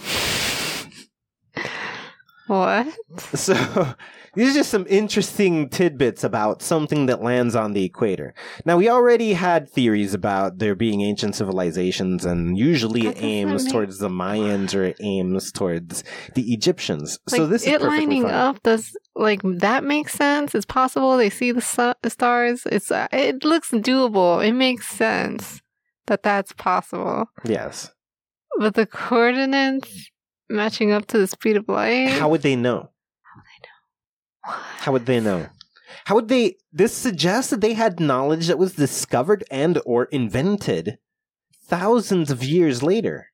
what? 2.47 2.87
So 3.35 3.93
these 4.35 4.51
are 4.51 4.59
just 4.59 4.71
some 4.71 4.85
interesting 4.89 5.69
tidbits 5.69 6.23
about 6.23 6.61
something 6.61 7.05
that 7.05 7.21
lands 7.21 7.55
on 7.55 7.73
the 7.73 7.83
equator. 7.83 8.33
Now 8.65 8.77
we 8.77 8.89
already 8.89 9.33
had 9.33 9.69
theories 9.69 10.13
about 10.13 10.59
there 10.59 10.75
being 10.75 11.01
ancient 11.01 11.35
civilizations, 11.35 12.25
and 12.25 12.57
usually 12.57 13.07
it 13.07 13.21
aims 13.21 13.71
towards 13.71 13.99
the 13.99 14.09
Mayans 14.09 14.73
or 14.75 14.83
it 14.83 14.97
aims 14.99 15.51
towards 15.51 16.03
the 16.35 16.53
Egyptians. 16.53 17.19
so 17.27 17.45
this 17.45 17.63
is 17.63 17.69
it 17.69 17.81
lining 17.81 18.25
up 18.25 18.61
does 18.63 18.95
like 19.15 19.41
that 19.43 19.83
makes 19.83 20.13
sense. 20.13 20.55
It's 20.55 20.65
possible 20.65 21.17
they 21.17 21.29
see 21.29 21.51
the, 21.51 21.61
su- 21.61 21.93
the 22.01 22.09
stars. 22.09 22.63
It's 22.65 22.91
uh, 22.91 23.07
it 23.11 23.43
looks 23.43 23.71
doable. 23.71 24.45
It 24.45 24.53
makes 24.53 24.87
sense 24.87 25.61
that 26.07 26.23
that's 26.23 26.53
possible. 26.53 27.27
Yes. 27.45 27.91
But 28.57 28.75
the 28.75 28.85
coordinates 28.85 30.11
matching 30.49 30.91
up 30.91 31.07
to 31.07 31.17
the 31.17 31.27
speed 31.27 31.57
of 31.57 31.67
light. 31.67 32.09
How 32.09 32.29
would 32.29 32.41
they 32.41 32.55
know? 32.55 32.89
How 34.43 34.91
would 34.91 35.05
they 35.05 35.19
know? 35.19 35.47
How 36.05 36.15
would 36.15 36.27
they? 36.27 36.55
This 36.71 36.93
suggests 36.93 37.49
that 37.51 37.61
they 37.61 37.73
had 37.73 37.99
knowledge 37.99 38.47
that 38.47 38.57
was 38.57 38.73
discovered 38.73 39.43
and 39.49 39.79
or 39.85 40.05
invented 40.05 40.97
thousands 41.65 42.29
of 42.29 42.43
years 42.43 42.83
later. 42.83 43.27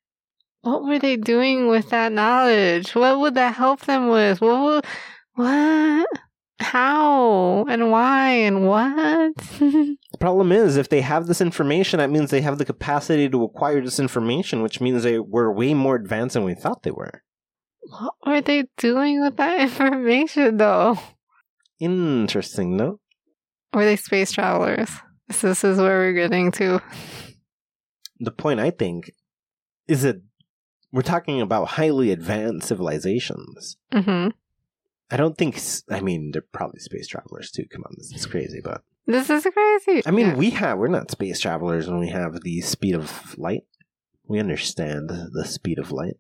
What 0.61 0.83
were 0.83 0.99
they 0.99 1.15
doing 1.15 1.67
with 1.67 1.89
that 1.89 2.11
knowledge? 2.11 2.93
What 2.93 3.19
would 3.19 3.35
that 3.35 3.55
help 3.55 3.81
them 3.81 4.09
with? 4.09 4.41
What? 4.41 4.61
Would, 4.61 4.85
what? 5.35 6.07
How 6.59 7.65
and 7.69 7.89
why 7.89 8.31
and 8.31 8.67
what? 8.67 9.33
The 10.11 10.17
problem 10.25 10.51
is, 10.51 10.75
if 10.75 10.89
they 10.89 10.99
have 10.99 11.27
this 11.27 11.39
information, 11.39 11.99
that 11.99 12.09
means 12.09 12.29
they 12.29 12.41
have 12.41 12.57
the 12.57 12.65
capacity 12.65 13.29
to 13.29 13.43
acquire 13.43 13.79
this 13.79 14.01
information, 14.01 14.61
which 14.61 14.81
means 14.81 15.03
they 15.03 15.17
were 15.17 15.49
way 15.49 15.73
more 15.73 15.95
advanced 15.95 16.33
than 16.33 16.43
we 16.43 16.55
thought 16.55 16.83
they 16.83 16.91
were. 16.91 17.23
What 17.89 18.13
were 18.25 18.41
they 18.41 18.65
doing 18.77 19.21
with 19.21 19.37
that 19.37 19.59
information, 19.69 20.57
though? 20.57 20.97
Interesting, 21.79 22.75
no? 22.77 22.99
Were 23.73 23.85
they 23.85 23.95
space 23.95 24.31
travelers? 24.31 24.89
This, 25.27 25.41
this 25.41 25.63
is 25.63 25.77
where 25.77 25.99
we're 25.99 26.13
getting 26.13 26.51
to. 26.53 26.81
The 28.19 28.31
point, 28.31 28.59
I 28.59 28.71
think, 28.71 29.11
is 29.87 30.01
that 30.01 30.21
we're 30.91 31.01
talking 31.03 31.39
about 31.39 31.69
highly 31.69 32.11
advanced 32.11 32.67
civilizations. 32.67 33.77
hmm 33.91 34.29
I 35.11 35.17
don't 35.17 35.37
think, 35.37 35.59
I 35.89 36.01
mean, 36.01 36.29
they're 36.31 36.43
probably 36.51 36.79
space 36.79 37.07
travelers 37.07 37.49
too. 37.49 37.65
Come 37.71 37.83
on, 37.85 37.93
this 37.97 38.11
is 38.13 38.27
crazy, 38.27 38.61
but 38.63 38.83
This 39.07 39.27
is 39.31 39.47
crazy. 39.51 40.03
I 40.05 40.11
mean, 40.11 40.27
Yeah. 40.27 40.35
we 40.35 40.51
have, 40.51 40.77
we're 40.77 40.87
not 40.87 41.09
space 41.09 41.39
travelers 41.39 41.87
when 41.87 41.99
we 41.99 42.09
have 42.09 42.41
the 42.41 42.61
speed 42.61 42.93
of 42.93 43.35
light. 43.37 43.63
We 44.27 44.39
understand 44.39 45.09
the 45.09 45.45
speed 45.45 45.79
of 45.79 45.91
light. 45.91 46.17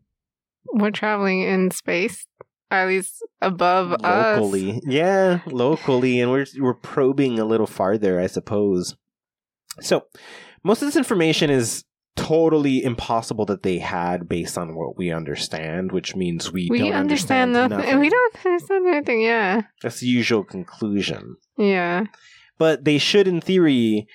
We're 0.73 0.91
traveling 0.91 1.41
in 1.41 1.71
space, 1.71 2.25
at 2.71 2.87
least 2.87 3.23
above 3.41 3.93
us. 3.93 4.39
locally. 4.39 4.81
Yeah, 4.85 5.39
locally, 5.45 6.19
and 6.19 6.31
we're 6.31 6.45
we're 6.59 6.73
probing 6.73 7.39
a 7.39 7.45
little 7.45 7.67
farther, 7.67 8.19
I 8.19 8.27
suppose. 8.27 8.95
So, 9.81 10.05
most 10.63 10.81
of 10.81 10.87
this 10.87 10.95
information 10.95 11.49
is 11.49 11.85
totally 12.15 12.83
impossible 12.83 13.45
that 13.45 13.63
they 13.63 13.77
had 13.79 14.27
based 14.27 14.57
on 14.57 14.75
what 14.75 14.97
we 14.97 15.11
understand, 15.11 15.91
which 15.91 16.15
means 16.15 16.51
we, 16.51 16.67
We 16.69 16.79
don't 16.79 16.93
understand 16.93 17.53
nothing. 17.53 17.99
We 17.99 18.09
don't 18.09 18.45
understand 18.45 18.87
anything. 18.87 19.21
Yeah. 19.21 19.61
That's 19.81 20.01
the 20.01 20.07
usual 20.07 20.43
conclusion. 20.43 21.37
Yeah. 21.57 22.05
But 22.57 22.83
they 22.83 22.97
should, 22.97 23.27
in 23.27 23.39
theory, 23.39 24.07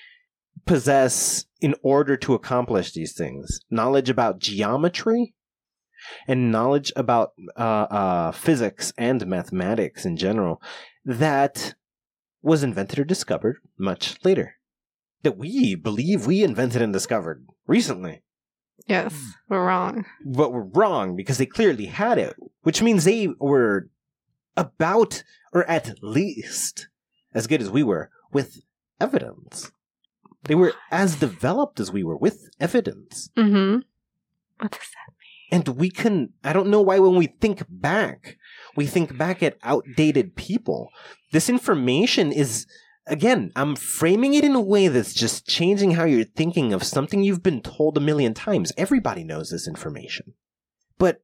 possess, 0.65 1.45
in 1.61 1.75
order 1.81 2.15
to 2.17 2.33
accomplish 2.35 2.93
these 2.93 3.13
things, 3.13 3.61
knowledge 3.71 4.09
about 4.09 4.39
geometry 4.39 5.33
and 6.27 6.51
knowledge 6.51 6.91
about 6.95 7.33
uh, 7.57 7.87
uh, 7.89 8.31
physics 8.31 8.93
and 8.97 9.25
mathematics 9.25 10.05
in 10.05 10.17
general 10.17 10.61
that 11.03 11.75
was 12.41 12.63
invented 12.63 12.99
or 12.99 13.03
discovered 13.03 13.57
much 13.77 14.17
later. 14.23 14.55
That 15.23 15.37
we 15.37 15.75
believe 15.75 16.25
we 16.25 16.43
invented 16.43 16.81
and 16.81 16.93
discovered 16.93 17.47
recently. 17.65 18.21
Yes. 18.87 19.15
We're 19.49 19.65
wrong. 19.65 20.05
But 20.23 20.53
we're 20.53 20.61
wrong 20.61 21.15
because 21.15 21.37
they 21.39 21.47
clearly 21.47 21.87
had 21.87 22.17
it, 22.17 22.35
which 22.61 22.81
means 22.81 23.03
they 23.03 23.29
were 23.39 23.89
about, 24.55 25.23
or 25.53 25.67
at 25.69 25.95
least, 26.03 26.87
as 27.33 27.47
good 27.47 27.61
as 27.61 27.71
we 27.71 27.83
were 27.83 28.11
with 28.31 28.61
evidence. 28.99 29.71
They 30.43 30.55
were 30.55 30.73
as 30.91 31.15
developed 31.15 31.79
as 31.79 31.91
we 31.91 32.03
were 32.03 32.17
with 32.17 32.49
evidence. 32.59 33.29
Mm-hmm. 33.35 33.79
What 34.59 34.71
does 34.71 34.79
that 34.79 35.13
And 35.55 35.69
we 35.69 35.89
can, 35.89 36.33
I 36.43 36.51
don't 36.51 36.67
know 36.67 36.81
why 36.81 36.99
when 36.99 37.15
we 37.15 37.27
think 37.27 37.63
back, 37.69 38.37
we 38.75 38.87
think 38.87 39.17
back 39.17 39.41
at 39.41 39.57
outdated 39.63 40.35
people. 40.35 40.89
This 41.31 41.49
information 41.49 42.33
is, 42.33 42.67
again, 43.07 43.53
I'm 43.55 43.77
framing 43.77 44.33
it 44.33 44.43
in 44.43 44.53
a 44.53 44.59
way 44.59 44.89
that's 44.89 45.13
just 45.13 45.47
changing 45.47 45.91
how 45.91 46.03
you're 46.03 46.25
thinking 46.25 46.73
of 46.73 46.83
something 46.83 47.23
you've 47.23 47.41
been 47.41 47.61
told 47.61 47.97
a 47.97 48.01
million 48.01 48.33
times. 48.33 48.73
Everybody 48.75 49.23
knows 49.23 49.49
this 49.49 49.65
information. 49.65 50.33
But 50.97 51.21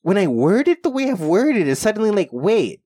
when 0.00 0.16
I 0.16 0.28
word 0.28 0.66
it 0.66 0.82
the 0.82 0.88
way 0.88 1.10
I've 1.10 1.20
worded 1.20 1.60
it, 1.60 1.68
it's 1.68 1.78
suddenly 1.78 2.10
like, 2.10 2.30
wait, 2.32 2.80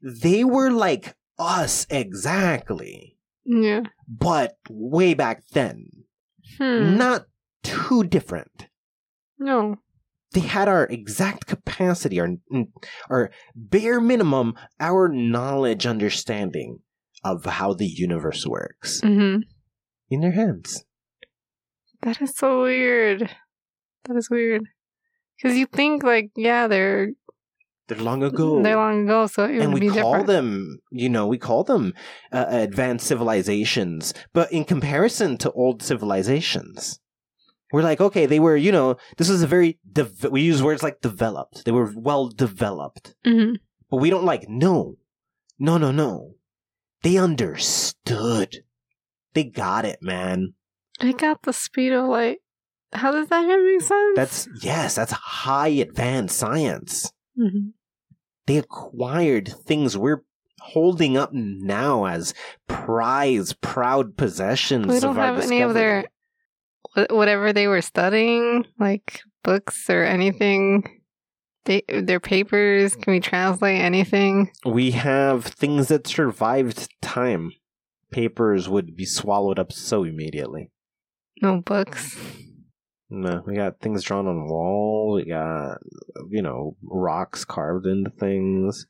they 0.00 0.44
were 0.44 0.70
like 0.70 1.16
us 1.36 1.84
exactly. 1.90 3.16
Yeah. 3.44 3.84
but 4.06 4.56
way 4.70 5.14
back 5.14 5.42
then. 5.52 6.04
Hmm. 6.58 6.96
Not 6.96 7.26
too 7.64 8.04
different 8.04 8.66
No. 9.36 9.78
They 10.32 10.40
had 10.40 10.68
our 10.68 10.84
exact 10.86 11.46
capacity, 11.46 12.20
our 12.20 12.28
our 13.10 13.30
bare 13.54 14.00
minimum, 14.00 14.54
our 14.78 15.08
knowledge, 15.08 15.86
understanding 15.86 16.78
of 17.24 17.44
how 17.44 17.72
the 17.74 17.86
universe 17.86 18.46
works 18.46 19.00
Mm-hmm. 19.00 19.40
in 20.10 20.20
their 20.20 20.32
hands. 20.32 20.84
That 22.02 22.20
is 22.22 22.36
so 22.36 22.62
weird. 22.62 23.28
That 24.04 24.16
is 24.16 24.30
weird. 24.30 24.62
Because 25.36 25.56
you 25.56 25.66
think, 25.66 26.02
like, 26.02 26.30
yeah, 26.36 26.68
they're 26.68 27.10
They're 27.88 27.98
long 27.98 28.22
ago. 28.22 28.62
They're 28.62 28.76
long 28.76 29.04
ago, 29.04 29.26
so 29.26 29.44
it 29.44 29.60
and 29.60 29.72
we 29.74 29.88
call 29.88 30.12
different. 30.12 30.26
them, 30.26 30.78
you 30.92 31.08
know, 31.08 31.26
we 31.26 31.38
call 31.38 31.64
them 31.64 31.92
uh, 32.32 32.46
advanced 32.48 33.06
civilizations. 33.06 34.14
But 34.32 34.52
in 34.52 34.64
comparison 34.64 35.36
to 35.38 35.50
old 35.52 35.82
civilizations, 35.82 37.00
we're 37.72 37.82
like, 37.82 38.00
okay, 38.00 38.26
they 38.26 38.40
were, 38.40 38.56
you 38.56 38.72
know, 38.72 38.96
this 39.16 39.28
is 39.28 39.42
a 39.42 39.46
very, 39.46 39.78
de- 39.92 40.10
we 40.30 40.40
use 40.42 40.62
words 40.62 40.82
like 40.82 41.00
developed. 41.00 41.64
They 41.64 41.72
were 41.72 41.92
well 41.96 42.28
developed. 42.28 43.14
hmm 43.24 43.54
But 43.90 43.98
we 43.98 44.10
don't 44.10 44.24
like, 44.24 44.48
no, 44.48 44.96
no, 45.58 45.76
no, 45.78 45.90
no. 45.90 46.34
They 47.02 47.16
understood. 47.16 48.64
They 49.34 49.44
got 49.44 49.84
it, 49.84 49.98
man. 50.02 50.54
They 51.00 51.12
got 51.12 51.42
the 51.42 51.52
speed 51.52 51.92
of 51.92 52.08
light. 52.08 52.38
How 52.92 53.12
does 53.12 53.28
that 53.28 53.46
make 53.46 53.82
sense? 53.82 54.16
That's, 54.16 54.48
yes, 54.62 54.94
that's 54.96 55.12
high 55.12 55.68
advanced 55.68 56.36
science. 56.38 57.12
Mhm. 57.38 57.72
They 58.46 58.56
acquired 58.56 59.52
things 59.66 59.96
we're 59.96 60.24
holding 60.60 61.16
up 61.16 61.30
now 61.32 62.06
as 62.06 62.32
prize, 62.66 63.52
proud 63.60 64.16
possessions. 64.16 64.86
We 64.86 65.00
don't 65.00 65.10
of 65.10 65.18
our 65.18 65.34
have 65.34 65.44
any 65.44 65.60
of 65.60 65.74
their 65.74 66.06
whatever 67.10 67.52
they 67.52 67.66
were 67.66 67.82
studying, 67.82 68.66
like 68.78 69.20
books 69.42 69.88
or 69.88 70.04
anything. 70.04 71.00
They 71.64 71.82
their 71.88 72.20
papers. 72.20 72.96
Can 72.96 73.12
we 73.12 73.20
translate 73.20 73.80
anything? 73.80 74.50
We 74.64 74.92
have 74.92 75.44
things 75.44 75.88
that 75.88 76.06
survived 76.06 76.88
time. 77.02 77.52
Papers 78.10 78.68
would 78.68 78.96
be 78.96 79.04
swallowed 79.04 79.58
up 79.58 79.72
so 79.72 80.04
immediately. 80.04 80.70
No 81.42 81.60
books. 81.60 82.16
No, 83.10 83.42
we 83.46 83.54
got 83.54 83.80
things 83.80 84.02
drawn 84.02 84.26
on 84.26 84.46
the 84.46 84.52
wall. 84.52 85.14
We 85.14 85.24
got, 85.24 85.78
you 86.30 86.42
know, 86.42 86.76
rocks 86.82 87.44
carved 87.44 87.86
into 87.86 88.10
things. 88.10 88.86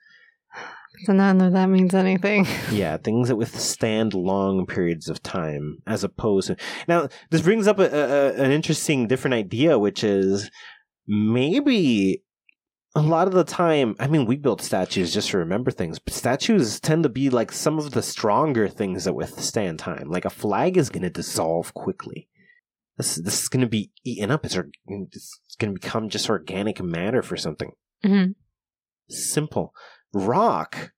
So 1.04 1.12
none 1.12 1.40
of 1.40 1.52
that 1.52 1.68
means 1.68 1.94
anything. 1.94 2.46
Yeah, 2.70 2.96
things 2.96 3.28
that 3.28 3.36
withstand 3.36 4.14
long 4.14 4.66
periods 4.66 5.08
of 5.08 5.22
time, 5.22 5.78
as 5.86 6.04
opposed 6.04 6.48
to 6.48 6.56
now. 6.86 7.08
This 7.30 7.42
brings 7.42 7.66
up 7.66 7.78
a, 7.78 7.84
a, 7.84 8.32
an 8.34 8.50
interesting, 8.50 9.06
different 9.06 9.34
idea, 9.34 9.78
which 9.78 10.04
is 10.04 10.50
maybe 11.06 12.22
a 12.94 13.00
lot 13.00 13.26
of 13.26 13.34
the 13.34 13.44
time. 13.44 13.94
I 13.98 14.06
mean, 14.06 14.26
we 14.26 14.36
build 14.36 14.60
statues 14.60 15.12
just 15.12 15.30
to 15.30 15.38
remember 15.38 15.70
things, 15.70 15.98
but 15.98 16.14
statues 16.14 16.80
tend 16.80 17.04
to 17.04 17.08
be 17.08 17.30
like 17.30 17.52
some 17.52 17.78
of 17.78 17.92
the 17.92 18.02
stronger 18.02 18.68
things 18.68 19.04
that 19.04 19.14
withstand 19.14 19.78
time. 19.78 20.10
Like 20.10 20.24
a 20.24 20.30
flag 20.30 20.76
is 20.76 20.90
going 20.90 21.02
to 21.02 21.10
dissolve 21.10 21.74
quickly. 21.74 22.28
This 22.96 23.16
this 23.16 23.42
is 23.42 23.48
going 23.48 23.60
to 23.60 23.68
be 23.68 23.92
eaten 24.04 24.30
up. 24.30 24.44
It's, 24.44 24.56
it's 24.56 25.56
going 25.58 25.74
to 25.74 25.80
become 25.80 26.08
just 26.08 26.28
organic 26.28 26.82
matter 26.82 27.22
for 27.22 27.36
something 27.36 27.72
hmm 28.02 28.26
simple 29.10 29.72
rock 30.12 30.92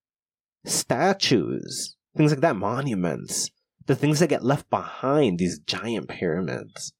statues 0.64 1.96
things 2.16 2.32
like 2.32 2.40
that 2.40 2.56
monuments 2.56 3.50
the 3.86 3.96
things 3.96 4.20
that 4.20 4.28
get 4.28 4.44
left 4.44 4.68
behind 4.70 5.38
these 5.38 5.58
giant 5.58 6.08
pyramids 6.08 6.92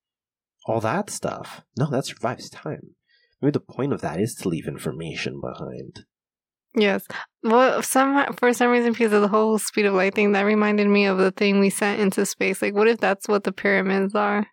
all 0.67 0.81
that 0.81 1.11
stuff 1.11 1.63
no 1.79 1.89
that 1.91 2.07
survives 2.07 2.49
time 2.51 2.95
maybe 3.41 3.53
the 3.53 3.61
point 3.61 3.93
of 3.93 4.01
that 4.01 4.21
is 4.21 4.35
to 4.35 4.49
leave 4.49 4.67
information 4.67 5.41
behind 5.41 6.05
Yes. 6.75 7.07
Well, 7.43 7.83
some 7.83 8.33
for 8.35 8.53
some 8.53 8.71
reason, 8.71 8.93
because 8.93 9.13
of 9.13 9.23
the 9.23 9.29
whole 9.29 9.59
speed 9.59 9.87
of 9.87 9.95
light 9.95 10.15
thing, 10.15 10.33
that 10.33 10.43
reminded 10.43 10.87
me 10.87 11.07
of 11.07 11.19
the 11.19 11.33
thing 11.33 11.59
we 11.59 11.71
sent 11.71 12.01
into 12.01 12.25
space. 12.25 12.63
Like, 12.63 12.75
what 12.75 12.89
if 12.89 12.99
that's 12.99 13.27
what 13.27 13.45
the 13.45 13.53
pyramids 13.53 14.15
are? 14.15 14.47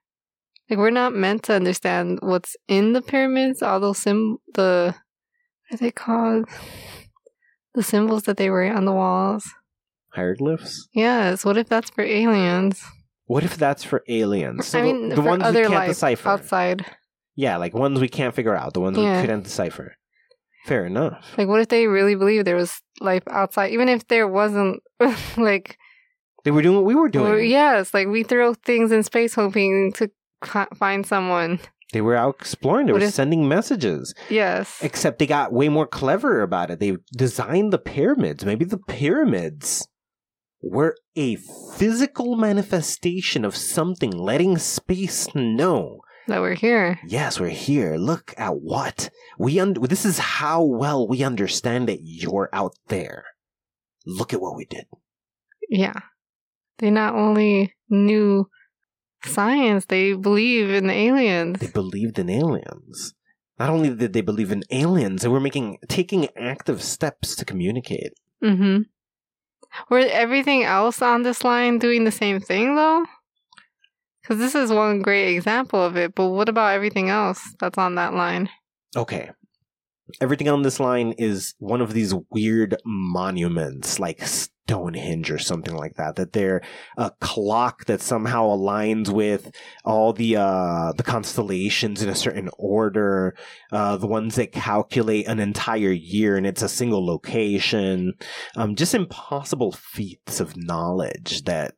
Like, 0.70 0.80
we're 0.80 0.90
not 0.90 1.14
meant 1.14 1.44
to 1.44 1.54
understand 1.54 2.20
what's 2.22 2.56
in 2.68 2.94
the 2.94 3.02
pyramids. 3.02 3.62
All 3.62 3.80
those 3.80 4.00
sim 4.00 4.38
the 4.56 4.96
what 5.70 5.76
are 5.76 5.84
they 5.84 5.92
called? 5.92 6.46
The 7.78 7.84
symbols 7.84 8.24
that 8.24 8.36
they 8.38 8.50
write 8.50 8.76
on 8.76 8.86
the 8.86 8.92
walls. 8.92 9.44
hieroglyphs 10.18 10.88
Yes. 10.94 11.46
What 11.46 11.58
if 11.58 11.68
that's 11.70 11.90
for 11.92 12.04
aliens? 12.04 12.84
what 13.30 13.44
if 13.44 13.58
that's 13.58 13.84
for 13.84 14.04
aliens 14.08 14.66
so 14.68 14.80
I 14.80 14.82
the- 14.82 14.88
mean, 14.94 15.10
the, 15.10 15.16
for 15.18 15.22
ones 15.24 15.44
we 15.44 15.62
can't 15.68 15.88
decipher 15.88 16.30
outside. 16.30 16.86
yeah 17.36 17.58
like 17.58 17.74
ones 17.74 18.00
we 18.00 18.08
can't 18.08 18.34
figure 18.34 18.56
out 18.56 18.74
the 18.74 18.80
ones 18.82 18.98
Yeah. 18.98 19.16
we 19.18 19.22
couldn't 19.22 19.44
decipher 19.44 19.96
fair 20.66 20.86
enough 20.86 21.24
Like, 21.38 21.48
what 21.50 21.60
if 21.62 21.68
they 21.68 21.88
really 21.88 22.16
believe 22.16 22.46
there 22.46 22.56
was 22.56 22.82
life 23.00 23.24
outside, 23.30 23.72
even 23.72 23.88
if 23.90 24.08
there 24.08 24.28
wasn't? 24.28 24.82
like, 25.38 25.78
they 26.44 26.52
were 26.52 26.62
doing 26.62 26.76
what 26.78 26.86
we 26.86 26.96
were 26.96 27.10
doing 27.10 27.50
yes, 27.50 27.94
like 27.94 28.08
we 28.08 28.24
throw 28.24 28.54
things 28.54 28.92
in 28.92 29.04
space 29.04 29.34
hoping 29.36 29.92
to 29.94 30.10
find 30.76 31.06
someone. 31.06 31.60
They 31.94 32.02
were 32.02 32.16
out 32.16 32.36
exploring 32.40 32.86
they 32.88 32.94
What 32.94 33.02
were 33.02 33.08
if- 33.08 33.14
sending 33.14 33.48
messages 33.48 34.14
Yes. 34.30 34.80
Except 34.82 35.20
they 35.20 35.28
got 35.28 35.54
way 35.54 35.70
more 35.70 35.88
clever 35.88 36.42
about 36.42 36.70
it. 36.72 36.80
They 36.80 36.98
designed 37.16 37.72
the 37.74 37.78
pyramids. 37.80 38.44
Maybe 38.46 38.66
the 38.66 38.78
pyramids 38.78 39.88
were 40.62 40.96
a 41.16 41.38
physical 41.76 42.36
manifestation 42.36 43.46
of 43.46 43.56
something 43.56 44.12
letting 44.12 44.58
space 44.58 45.28
know. 45.36 46.02
that 46.28 46.42
we're 46.42 46.56
here. 46.56 47.00
Yes, 47.08 47.40
we're 47.40 47.50
here. 47.50 47.96
Look 47.96 48.34
at 48.38 48.60
what 48.60 49.10
we 49.40 49.60
un- 49.62 49.76
this 49.82 50.04
is 50.04 50.20
how 50.20 50.62
well 50.64 51.08
we 51.08 51.24
understand 51.24 51.88
that 51.88 52.00
you're 52.02 52.50
out 52.52 52.74
there. 52.90 53.24
Look 54.06 54.34
at 54.34 54.42
what 54.42 54.58
we 54.58 54.66
did. 54.66 54.86
Yeah. 55.70 55.94
They 56.80 56.90
not 56.92 57.16
only 57.16 57.74
knew 57.90 58.50
science, 59.28 59.86
they 59.86 60.14
believe 60.14 60.70
in 60.70 60.90
aliens. 60.90 61.60
They 61.60 61.68
believed 61.68 62.20
in 62.20 62.30
aliens. 62.30 63.14
Not 63.60 63.70
only 63.70 63.94
did 63.94 64.14
they 64.14 64.22
believe 64.22 64.52
in 64.52 64.64
aliens, 64.72 65.22
they 65.22 65.28
were 65.28 65.40
making 65.40 65.78
taking 65.88 66.28
active 66.38 66.82
steps 66.82 67.36
to 67.36 67.46
communicate. 67.46 68.14
Mm-hmm. 68.44 68.84
Were 69.90 70.00
everything 70.00 70.64
else 70.64 71.02
on 71.02 71.24
this 71.24 71.44
line 71.44 71.80
doing 71.80 72.04
the 72.04 72.12
same 72.12 72.40
thing 72.40 72.76
though? 72.76 73.06
Because 74.22 74.40
this 74.40 74.56
is 74.56 74.72
one 74.72 75.02
great 75.02 75.36
example 75.36 75.82
of 75.82 75.96
it, 75.96 76.14
but 76.14 76.28
what 76.28 76.50
about 76.50 76.74
everything 76.74 77.10
else 77.10 77.56
that's 77.60 77.78
on 77.78 77.96
that 77.96 78.14
line? 78.14 78.50
okay. 78.96 79.32
Everything 80.22 80.48
on 80.48 80.62
this 80.62 80.80
line 80.80 81.12
is 81.18 81.54
one 81.60 81.82
of 81.82 81.94
these 81.94 82.14
weird 82.32 82.78
monuments, 82.86 84.00
like 84.00 84.24
Stonehenge 84.68 85.32
or 85.32 85.38
something 85.38 85.76
like 85.76 85.96
that. 85.96 86.18
That 86.18 86.34
they're 86.34 86.62
a 86.98 87.12
clock 87.22 87.86
that 87.86 88.02
somehow 88.02 88.48
aligns 88.48 89.10
with 89.10 89.56
all 89.86 90.12
the 90.12 90.36
uh, 90.36 90.92
the 90.98 91.04
constellations 91.04 92.04
in 92.04 92.10
a 92.10 92.16
certain 92.16 92.50
order. 92.58 93.36
Uh, 93.72 93.96
the 93.96 94.08
ones 94.08 94.36
that 94.36 94.52
calculate 94.52 95.28
an 95.28 95.40
entire 95.40 95.92
year, 95.92 96.36
and 96.36 96.46
it's 96.46 96.62
a 96.62 96.70
single 96.70 97.06
location. 97.06 98.14
Um, 98.58 98.76
just 98.76 98.94
impossible 98.94 99.72
feats 99.72 100.42
of 100.42 100.58
knowledge 100.58 101.44
that 101.44 101.76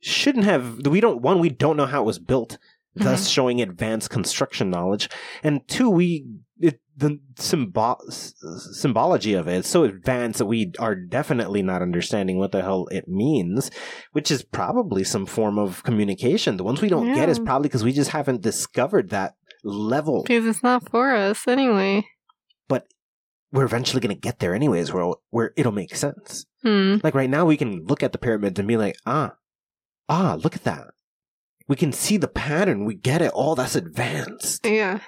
shouldn't 0.00 0.44
have. 0.44 0.86
We 0.86 1.00
don't 1.00 1.22
one. 1.22 1.40
We 1.40 1.50
don't 1.50 1.76
know 1.76 1.86
how 1.86 2.02
it 2.02 2.06
was 2.06 2.20
built 2.20 2.56
thus 2.94 3.26
showing 3.28 3.60
advanced 3.60 4.10
construction 4.10 4.70
knowledge. 4.70 5.08
And 5.42 5.66
two, 5.66 5.88
we 5.88 6.26
it, 6.62 6.80
the 6.96 7.18
symbol 7.36 7.98
symbology 8.08 9.34
of 9.34 9.48
it 9.48 9.58
is 9.58 9.66
so 9.66 9.82
advanced 9.82 10.38
that 10.38 10.46
we 10.46 10.72
are 10.78 10.94
definitely 10.94 11.60
not 11.60 11.82
understanding 11.82 12.38
what 12.38 12.52
the 12.52 12.62
hell 12.62 12.86
it 12.92 13.08
means, 13.08 13.70
which 14.12 14.30
is 14.30 14.44
probably 14.44 15.02
some 15.02 15.26
form 15.26 15.58
of 15.58 15.82
communication. 15.82 16.56
The 16.56 16.64
ones 16.64 16.80
we 16.80 16.88
don't 16.88 17.14
get 17.14 17.28
is 17.28 17.40
probably 17.40 17.68
because 17.68 17.82
we 17.84 17.92
just 17.92 18.10
haven't 18.10 18.42
discovered 18.42 19.10
that 19.10 19.34
level. 19.64 20.22
Because 20.22 20.46
it's 20.46 20.62
not 20.62 20.88
for 20.88 21.12
us 21.14 21.48
anyway. 21.48 22.06
But 22.68 22.86
we're 23.50 23.64
eventually 23.64 24.00
going 24.00 24.14
to 24.14 24.20
get 24.20 24.38
there 24.38 24.54
anyways, 24.54 24.92
where 24.92 25.14
where 25.30 25.52
it'll 25.56 25.72
make 25.72 25.96
sense. 25.96 26.46
Hmm. 26.62 26.98
Like 27.02 27.16
right 27.16 27.30
now, 27.30 27.44
we 27.44 27.56
can 27.56 27.84
look 27.86 28.04
at 28.04 28.12
the 28.12 28.18
pyramids 28.18 28.60
and 28.60 28.68
be 28.68 28.76
like, 28.76 28.94
ah, 29.04 29.34
ah, 30.08 30.38
look 30.40 30.54
at 30.54 30.64
that. 30.64 30.86
We 31.66 31.74
can 31.74 31.92
see 31.92 32.18
the 32.18 32.28
pattern. 32.28 32.84
We 32.84 32.94
get 32.94 33.20
it. 33.20 33.32
Oh, 33.34 33.56
that's 33.56 33.74
advanced. 33.74 34.64
Yeah. 34.64 35.00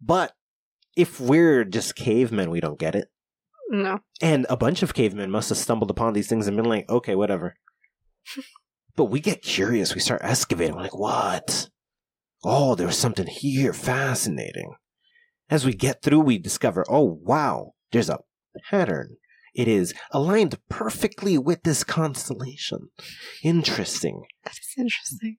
But 0.00 0.32
if 0.96 1.20
we're 1.20 1.64
just 1.64 1.96
cavemen, 1.96 2.50
we 2.50 2.60
don't 2.60 2.78
get 2.78 2.94
it. 2.94 3.08
No. 3.70 4.00
And 4.20 4.46
a 4.50 4.56
bunch 4.56 4.82
of 4.82 4.94
cavemen 4.94 5.30
must 5.30 5.48
have 5.48 5.58
stumbled 5.58 5.90
upon 5.90 6.12
these 6.12 6.28
things 6.28 6.46
and 6.46 6.56
been 6.56 6.66
like, 6.66 6.88
okay, 6.90 7.14
whatever. 7.14 7.54
but 8.96 9.06
we 9.06 9.20
get 9.20 9.42
curious. 9.42 9.94
We 9.94 10.00
start 10.00 10.20
excavating. 10.22 10.74
We're 10.74 10.82
like, 10.82 10.98
what? 10.98 11.68
Oh, 12.44 12.74
there's 12.74 12.98
something 12.98 13.26
here. 13.26 13.72
Fascinating. 13.72 14.74
As 15.48 15.64
we 15.64 15.72
get 15.74 16.02
through, 16.02 16.20
we 16.20 16.38
discover, 16.38 16.84
oh, 16.88 17.18
wow, 17.22 17.72
there's 17.92 18.10
a 18.10 18.18
pattern. 18.70 19.16
It 19.54 19.68
is 19.68 19.92
aligned 20.10 20.58
perfectly 20.68 21.36
with 21.36 21.62
this 21.62 21.84
constellation. 21.84 22.88
Interesting. 23.42 24.22
That 24.44 24.52
is 24.52 24.74
interesting. 24.78 25.36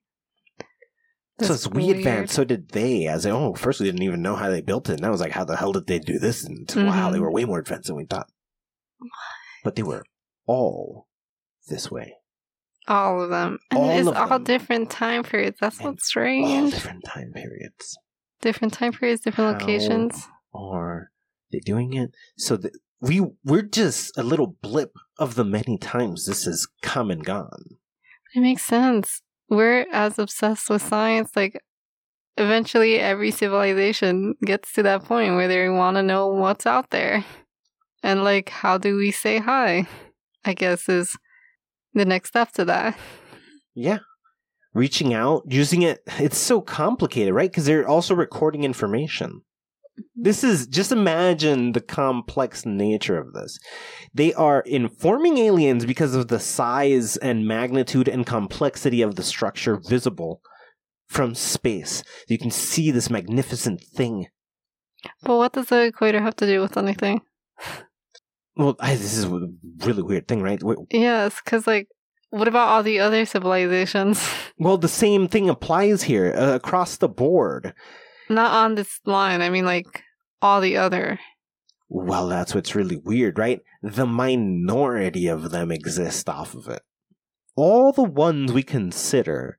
So 1.40 1.54
as 1.54 1.68
we 1.68 1.84
weird. 1.86 1.98
advanced, 1.98 2.34
so 2.34 2.44
did 2.44 2.68
they. 2.70 3.06
As 3.06 3.26
oh, 3.26 3.54
first 3.54 3.80
we 3.80 3.86
didn't 3.86 4.02
even 4.02 4.22
know 4.22 4.36
how 4.36 4.50
they 4.50 4.60
built 4.60 4.88
it, 4.88 4.94
and 4.98 5.06
I 5.06 5.10
was 5.10 5.20
like, 5.20 5.32
how 5.32 5.44
the 5.44 5.56
hell 5.56 5.72
did 5.72 5.86
they 5.86 5.98
do 5.98 6.18
this? 6.18 6.44
And 6.44 6.70
wow, 6.76 7.10
they 7.10 7.18
Mhm. 7.18 7.22
were 7.22 7.32
way 7.32 7.44
more 7.44 7.58
advanced 7.58 7.88
than 7.88 7.96
we 7.96 8.04
thought. 8.04 8.28
But 9.64 9.76
they 9.76 9.82
were 9.82 10.04
all 10.46 11.08
this 11.68 11.90
way, 11.90 12.14
All 12.86 13.22
of 13.22 13.30
them. 13.30 13.58
And 13.70 13.80
All 13.80 13.90
it's 13.90 14.08
all 14.08 14.28
them. 14.28 14.44
different 14.44 14.90
time 14.90 15.22
periods. 15.22 15.56
That's 15.60 15.78
And 15.78 15.86
what's 15.88 16.04
all 16.04 16.06
strange. 16.06 16.72
different 16.74 17.04
time 17.04 17.32
periods. 17.32 17.96
different 18.42 18.74
time 18.74 18.92
periods, 18.92 19.22
different 19.22 19.54
How- 19.54 19.58
locations. 19.66 20.28
Are 20.54 21.10
they 21.50 21.60
doing 21.60 21.94
it? 21.94 22.10
So 22.36 22.56
the 22.58 22.70
we 23.00 23.22
we're 23.42 23.62
just 23.62 24.16
a 24.18 24.22
little 24.22 24.56
blip 24.62 24.92
of 25.18 25.34
the 25.34 25.44
many 25.44 25.78
times 25.78 26.26
this 26.26 26.44
has 26.44 26.66
come 26.82 27.10
and 27.10 27.24
gone. 27.24 27.78
It 28.34 28.40
makes 28.40 28.64
sense. 28.64 29.22
We're 29.48 29.86
as 29.92 30.18
obsessed 30.18 30.70
with 30.70 30.82
science, 30.82 31.30
like 31.36 31.60
eventually 32.36 32.98
every 32.98 33.30
civilization 33.30 34.34
gets 34.44 34.72
to 34.72 34.82
that 34.82 35.04
point 35.04 35.34
where 35.34 35.48
they 35.48 35.68
want 35.68 35.96
to 35.96 36.02
know 36.02 36.28
what's 36.28 36.66
out 36.66 36.90
there. 36.90 37.24
And 38.02 38.24
like 38.24 38.48
how 38.48 38.78
do 38.78 38.96
we 38.96 39.10
say 39.10 39.38
hi? 39.38 39.86
I 40.44 40.54
guess 40.54 40.88
is 40.88 41.16
the 41.94 42.04
next 42.04 42.30
step 42.30 42.52
to 42.52 42.64
that. 42.66 42.98
Yeah. 43.74 43.98
Reaching 44.74 45.14
out, 45.14 45.44
using 45.48 45.82
it, 45.82 46.00
it's 46.18 46.38
so 46.38 46.60
complicated, 46.60 47.32
right? 47.32 47.50
Because 47.50 47.66
they're 47.66 47.86
also 47.86 48.14
recording 48.14 48.64
information. 48.64 49.42
This 50.16 50.42
is 50.42 50.66
just 50.66 50.92
imagine 50.92 51.72
the 51.72 51.80
complex 51.80 52.66
nature 52.66 53.18
of 53.18 53.32
this. 53.32 53.58
They 54.12 54.34
are 54.34 54.60
informing 54.60 55.38
aliens 55.38 55.86
because 55.86 56.14
of 56.14 56.28
the 56.28 56.40
size 56.40 57.16
and 57.16 57.46
magnitude 57.46 58.08
and 58.08 58.26
complexity 58.26 59.02
of 59.02 59.14
the 59.14 59.22
structure 59.22 59.76
visible 59.76 60.40
from 61.06 61.34
space. 61.34 62.02
You 62.28 62.38
can 62.38 62.50
see 62.50 62.90
this 62.90 63.10
magnificent 63.10 63.82
thing. 63.82 64.26
But 65.22 65.36
what 65.36 65.52
does 65.52 65.66
the 65.66 65.84
equator 65.84 66.20
have 66.20 66.36
to 66.36 66.46
do 66.46 66.60
with 66.60 66.76
anything? 66.76 67.20
Well, 68.56 68.76
I, 68.80 68.94
this 68.94 69.16
is 69.16 69.24
a 69.24 69.48
really 69.84 70.02
weird 70.02 70.28
thing, 70.28 70.42
right? 70.42 70.62
Wait, 70.62 70.78
Yes, 70.90 71.40
because 71.44 71.66
like, 71.66 71.88
what 72.30 72.48
about 72.48 72.68
all 72.68 72.82
the 72.82 73.00
other 73.00 73.24
civilizations? 73.26 74.26
Well, 74.56 74.78
the 74.78 74.86
same 74.86 75.26
thing 75.26 75.50
applies 75.50 76.04
here 76.04 76.32
uh, 76.32 76.54
across 76.54 76.96
the 76.96 77.08
board. 77.08 77.74
Not 78.28 78.52
on 78.52 78.74
this 78.74 79.00
line. 79.04 79.42
I 79.42 79.50
mean, 79.50 79.64
like 79.64 80.02
all 80.40 80.60
the 80.60 80.76
other. 80.76 81.18
Well, 81.88 82.28
that's 82.28 82.54
what's 82.54 82.74
really 82.74 82.96
weird, 82.96 83.38
right? 83.38 83.60
The 83.82 84.06
minority 84.06 85.26
of 85.26 85.50
them 85.50 85.70
exist 85.70 86.28
off 86.28 86.54
of 86.54 86.68
it. 86.68 86.82
All 87.56 87.92
the 87.92 88.02
ones 88.02 88.52
we 88.52 88.62
consider 88.62 89.58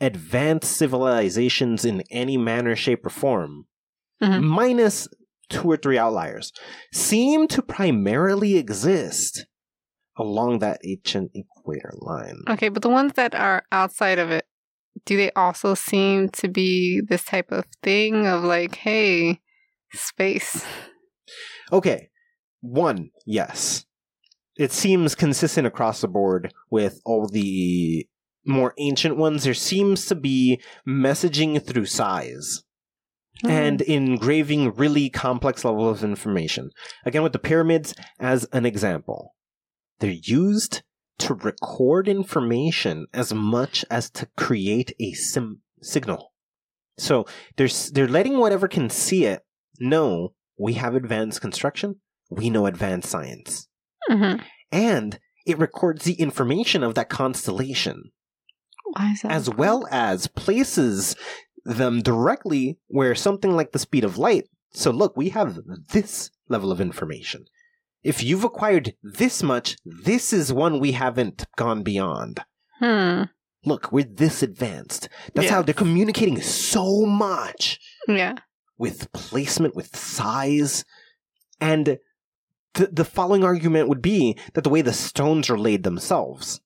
advanced 0.00 0.76
civilizations 0.76 1.84
in 1.84 2.02
any 2.10 2.36
manner, 2.36 2.76
shape, 2.76 3.04
or 3.04 3.10
form, 3.10 3.66
Mhm. 4.22 4.42
minus 4.44 5.08
two 5.48 5.68
or 5.70 5.76
three 5.76 5.98
outliers, 5.98 6.52
seem 6.92 7.48
to 7.48 7.62
primarily 7.62 8.56
exist 8.56 9.46
along 10.16 10.60
that 10.60 10.80
ancient 10.84 11.30
equator 11.34 11.92
line. 11.98 12.38
Okay, 12.48 12.68
but 12.68 12.82
the 12.82 12.88
ones 12.88 13.12
that 13.14 13.34
are 13.34 13.64
outside 13.72 14.18
of 14.18 14.30
it, 14.30 14.46
do 15.04 15.16
they 15.16 15.30
also 15.32 15.74
seem 15.74 16.28
to 16.30 16.48
be 16.48 17.00
this 17.00 17.24
type 17.24 17.50
of 17.50 17.64
thing 17.82 18.26
of 18.26 18.44
like, 18.44 18.76
hey, 18.76 19.40
space? 19.92 20.64
Okay, 21.72 22.08
one, 22.60 23.10
yes. 23.26 23.84
It 24.56 24.72
seems 24.72 25.14
consistent 25.14 25.66
across 25.66 26.00
the 26.00 26.08
board 26.08 26.52
with 26.70 27.00
all 27.04 27.28
the 27.28 28.06
more 28.46 28.74
ancient 28.78 29.16
ones. 29.16 29.44
There 29.44 29.54
seems 29.54 30.06
to 30.06 30.14
be 30.14 30.60
messaging 30.86 31.64
through 31.64 31.86
size 31.86 32.64
Hmm. 33.42 33.50
and 33.50 33.80
engraving 33.82 34.74
really 34.74 35.10
complex 35.10 35.64
levels 35.64 36.02
of 36.02 36.10
information. 36.10 36.70
Again, 37.04 37.22
with 37.22 37.32
the 37.32 37.38
pyramids 37.38 37.94
as 38.18 38.44
an 38.52 38.66
example, 38.66 39.36
they're 40.00 40.10
used 40.10 40.82
to 41.18 41.34
record 41.34 42.08
information 42.08 43.06
as 43.12 43.32
much 43.34 43.84
as 43.90 44.10
to 44.10 44.28
create 44.36 44.92
a 45.00 45.12
sim- 45.12 45.62
signal. 45.82 46.32
So 46.96 47.26
they're, 47.56 47.68
they're 47.92 48.08
letting 48.08 48.38
whatever 48.38 48.68
can 48.68 48.90
see 48.90 49.24
it 49.24 49.42
know 49.78 50.34
we 50.58 50.74
have 50.74 50.94
advanced 50.94 51.40
construction, 51.40 51.96
we 52.30 52.50
know 52.50 52.66
advanced 52.66 53.08
science. 53.08 53.68
Mhm. 54.10 54.42
And 54.72 55.18
it 55.46 55.58
records 55.58 56.04
the 56.04 56.14
information 56.14 56.82
of 56.82 56.94
that 56.94 57.08
constellation 57.08 58.10
that? 59.22 59.32
as 59.32 59.48
well 59.50 59.86
as 59.90 60.26
places 60.26 61.14
them 61.64 62.00
directly 62.02 62.78
where 62.88 63.14
something 63.14 63.52
like 63.52 63.72
the 63.72 63.78
speed 63.78 64.04
of 64.04 64.18
light. 64.18 64.48
So 64.72 64.90
look, 64.90 65.16
we 65.16 65.30
have 65.30 65.58
this 65.92 66.30
level 66.48 66.72
of 66.72 66.80
information. 66.80 67.46
If 68.02 68.22
you've 68.22 68.44
acquired 68.44 68.94
this 69.02 69.42
much, 69.42 69.76
this 69.84 70.32
is 70.32 70.52
one 70.52 70.78
we 70.78 70.92
haven't 70.92 71.46
gone 71.56 71.82
beyond. 71.82 72.40
Hmm. 72.78 73.24
Look, 73.64 73.90
we're 73.90 74.04
this 74.04 74.42
advanced. 74.42 75.08
That's 75.34 75.46
Yeah. 75.46 75.54
how 75.54 75.62
they're 75.62 75.74
communicating 75.74 76.40
so 76.40 77.04
much 77.04 77.80
Yeah. 78.06 78.36
with 78.78 79.10
placement, 79.12 79.74
with 79.74 79.96
size. 79.96 80.84
And 81.60 81.98
the, 82.74 82.86
the 82.92 83.04
following 83.04 83.42
argument 83.42 83.88
would 83.88 84.00
be 84.02 84.38
that 84.54 84.62
the 84.62 84.70
way 84.70 84.80
the 84.80 84.92
stones 84.92 85.50
are 85.50 85.58
laid 85.58 85.82
themselves 85.82 86.60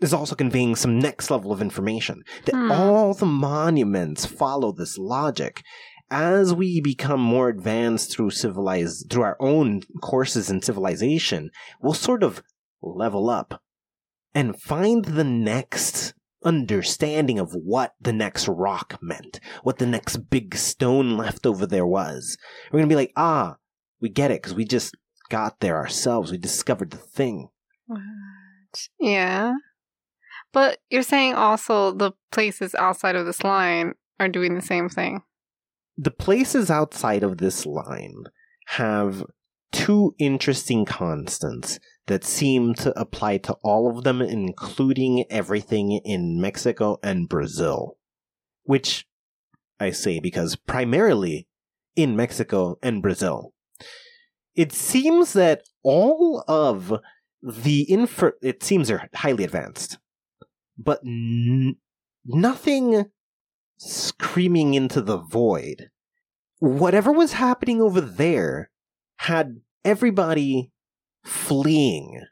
is 0.00 0.14
also 0.14 0.34
conveying 0.34 0.74
some 0.76 0.98
next 0.98 1.30
level 1.30 1.52
of 1.52 1.60
information. 1.60 2.22
That 2.46 2.54
Hmm. 2.54 2.72
all 2.72 3.12
the 3.14 3.26
monuments 3.26 4.24
follow 4.24 4.72
this 4.72 4.96
logic. 4.96 5.62
As 6.16 6.54
we 6.54 6.80
become 6.80 7.20
more 7.20 7.48
advanced 7.48 8.12
through 8.12 8.30
civilized, 8.30 9.10
through 9.10 9.24
our 9.24 9.36
own 9.40 9.80
courses 10.00 10.48
in 10.48 10.62
civilization, 10.62 11.50
we'll 11.82 11.92
sort 11.92 12.22
of 12.22 12.40
level 12.80 13.28
up 13.28 13.60
and 14.32 14.56
find 14.56 15.04
the 15.04 15.24
next 15.24 16.14
understanding 16.44 17.40
of 17.40 17.52
what 17.52 17.94
the 18.00 18.12
next 18.12 18.46
rock 18.46 18.96
meant, 19.02 19.40
what 19.64 19.78
the 19.78 19.86
next 19.86 20.30
big 20.30 20.54
stone 20.54 21.16
left 21.16 21.46
over 21.46 21.66
there 21.66 21.84
was. 21.84 22.38
We're 22.70 22.78
going 22.78 22.88
to 22.88 22.92
be 22.92 22.96
like, 22.96 23.12
ah, 23.16 23.56
we 24.00 24.08
get 24.08 24.30
it 24.30 24.40
because 24.40 24.54
we 24.54 24.64
just 24.64 24.96
got 25.30 25.58
there 25.58 25.76
ourselves. 25.76 26.30
We 26.30 26.38
discovered 26.38 26.92
the 26.92 26.98
thing. 26.98 27.48
What? 27.88 28.00
Yeah. 29.00 29.54
But 30.52 30.78
you're 30.90 31.02
saying 31.02 31.34
also 31.34 31.90
the 31.90 32.12
places 32.30 32.72
outside 32.76 33.16
of 33.16 33.26
this 33.26 33.42
line 33.42 33.94
are 34.20 34.28
doing 34.28 34.54
the 34.54 34.62
same 34.62 34.88
thing. 34.88 35.24
The 35.96 36.10
places 36.10 36.70
outside 36.70 37.22
of 37.22 37.38
this 37.38 37.64
line 37.66 38.24
have 38.66 39.24
two 39.72 40.14
interesting 40.18 40.84
constants 40.84 41.78
that 42.06 42.24
seem 42.24 42.74
to 42.74 42.98
apply 42.98 43.38
to 43.38 43.54
all 43.62 43.96
of 43.96 44.04
them, 44.04 44.20
including 44.20 45.24
everything 45.30 46.00
in 46.04 46.40
Mexico 46.40 46.98
and 47.02 47.28
Brazil. 47.28 47.96
Which 48.64 49.06
I 49.80 49.90
say 49.90 50.20
because 50.20 50.56
primarily 50.56 51.46
in 51.96 52.16
Mexico 52.16 52.78
and 52.82 53.02
Brazil. 53.02 53.52
It 54.54 54.72
seems 54.72 55.32
that 55.32 55.62
all 55.82 56.44
of 56.46 56.92
the 57.42 57.82
info, 57.82 58.32
it 58.42 58.62
seems 58.62 58.88
they're 58.88 59.08
highly 59.14 59.44
advanced, 59.44 59.98
but 60.78 61.00
n- 61.04 61.76
nothing 62.24 63.06
screaming 63.76 64.74
into 64.74 65.00
the 65.00 65.18
void. 65.18 65.90
Whatever 66.58 67.12
was 67.12 67.34
happening 67.34 67.80
over 67.80 68.00
there 68.00 68.70
had 69.16 69.60
everybody 69.84 70.72
fleeing. 71.24 72.22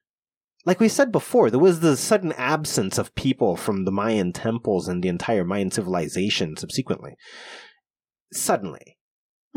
Like 0.65 0.79
we 0.79 0.89
said 0.89 1.11
before, 1.11 1.51
there 1.51 1.59
was 1.59 1.81
the 1.81 1.97
sudden 1.97 2.33
absence 2.33 2.97
of 2.97 3.15
people 3.15 3.57
from 3.57 3.85
the 3.85 3.91
Mayan 3.91 4.33
temples 4.33 4.87
and 4.87 5.03
the 5.03 5.09
entire 5.09 5.45
Mayan 5.45 5.71
civilization 5.71 6.57
subsequently. 6.57 7.17
Suddenly. 8.33 8.97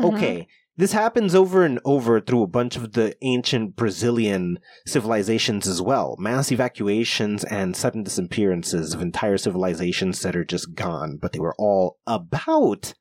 Mhm. 0.00 0.14
Okay, 0.14 0.48
this 0.76 0.92
happens 0.92 1.34
over 1.34 1.64
and 1.64 1.80
over 1.84 2.20
through 2.20 2.42
a 2.42 2.48
bunch 2.48 2.76
of 2.76 2.92
the 2.92 3.16
ancient 3.22 3.76
Brazilian 3.76 4.58
civilizations 4.86 5.66
as 5.66 5.80
well. 5.80 6.16
Mass 6.18 6.52
evacuations 6.52 7.44
and 7.44 7.74
sudden 7.74 8.02
disappearances 8.02 8.92
of 8.92 9.00
entire 9.00 9.38
civilizations 9.38 10.20
that 10.20 10.36
are 10.36 10.44
just 10.44 10.74
gone, 10.74 11.18
but 11.20 11.32
they 11.32 11.40
were 11.40 11.54
all 11.58 11.98
about 12.06 12.94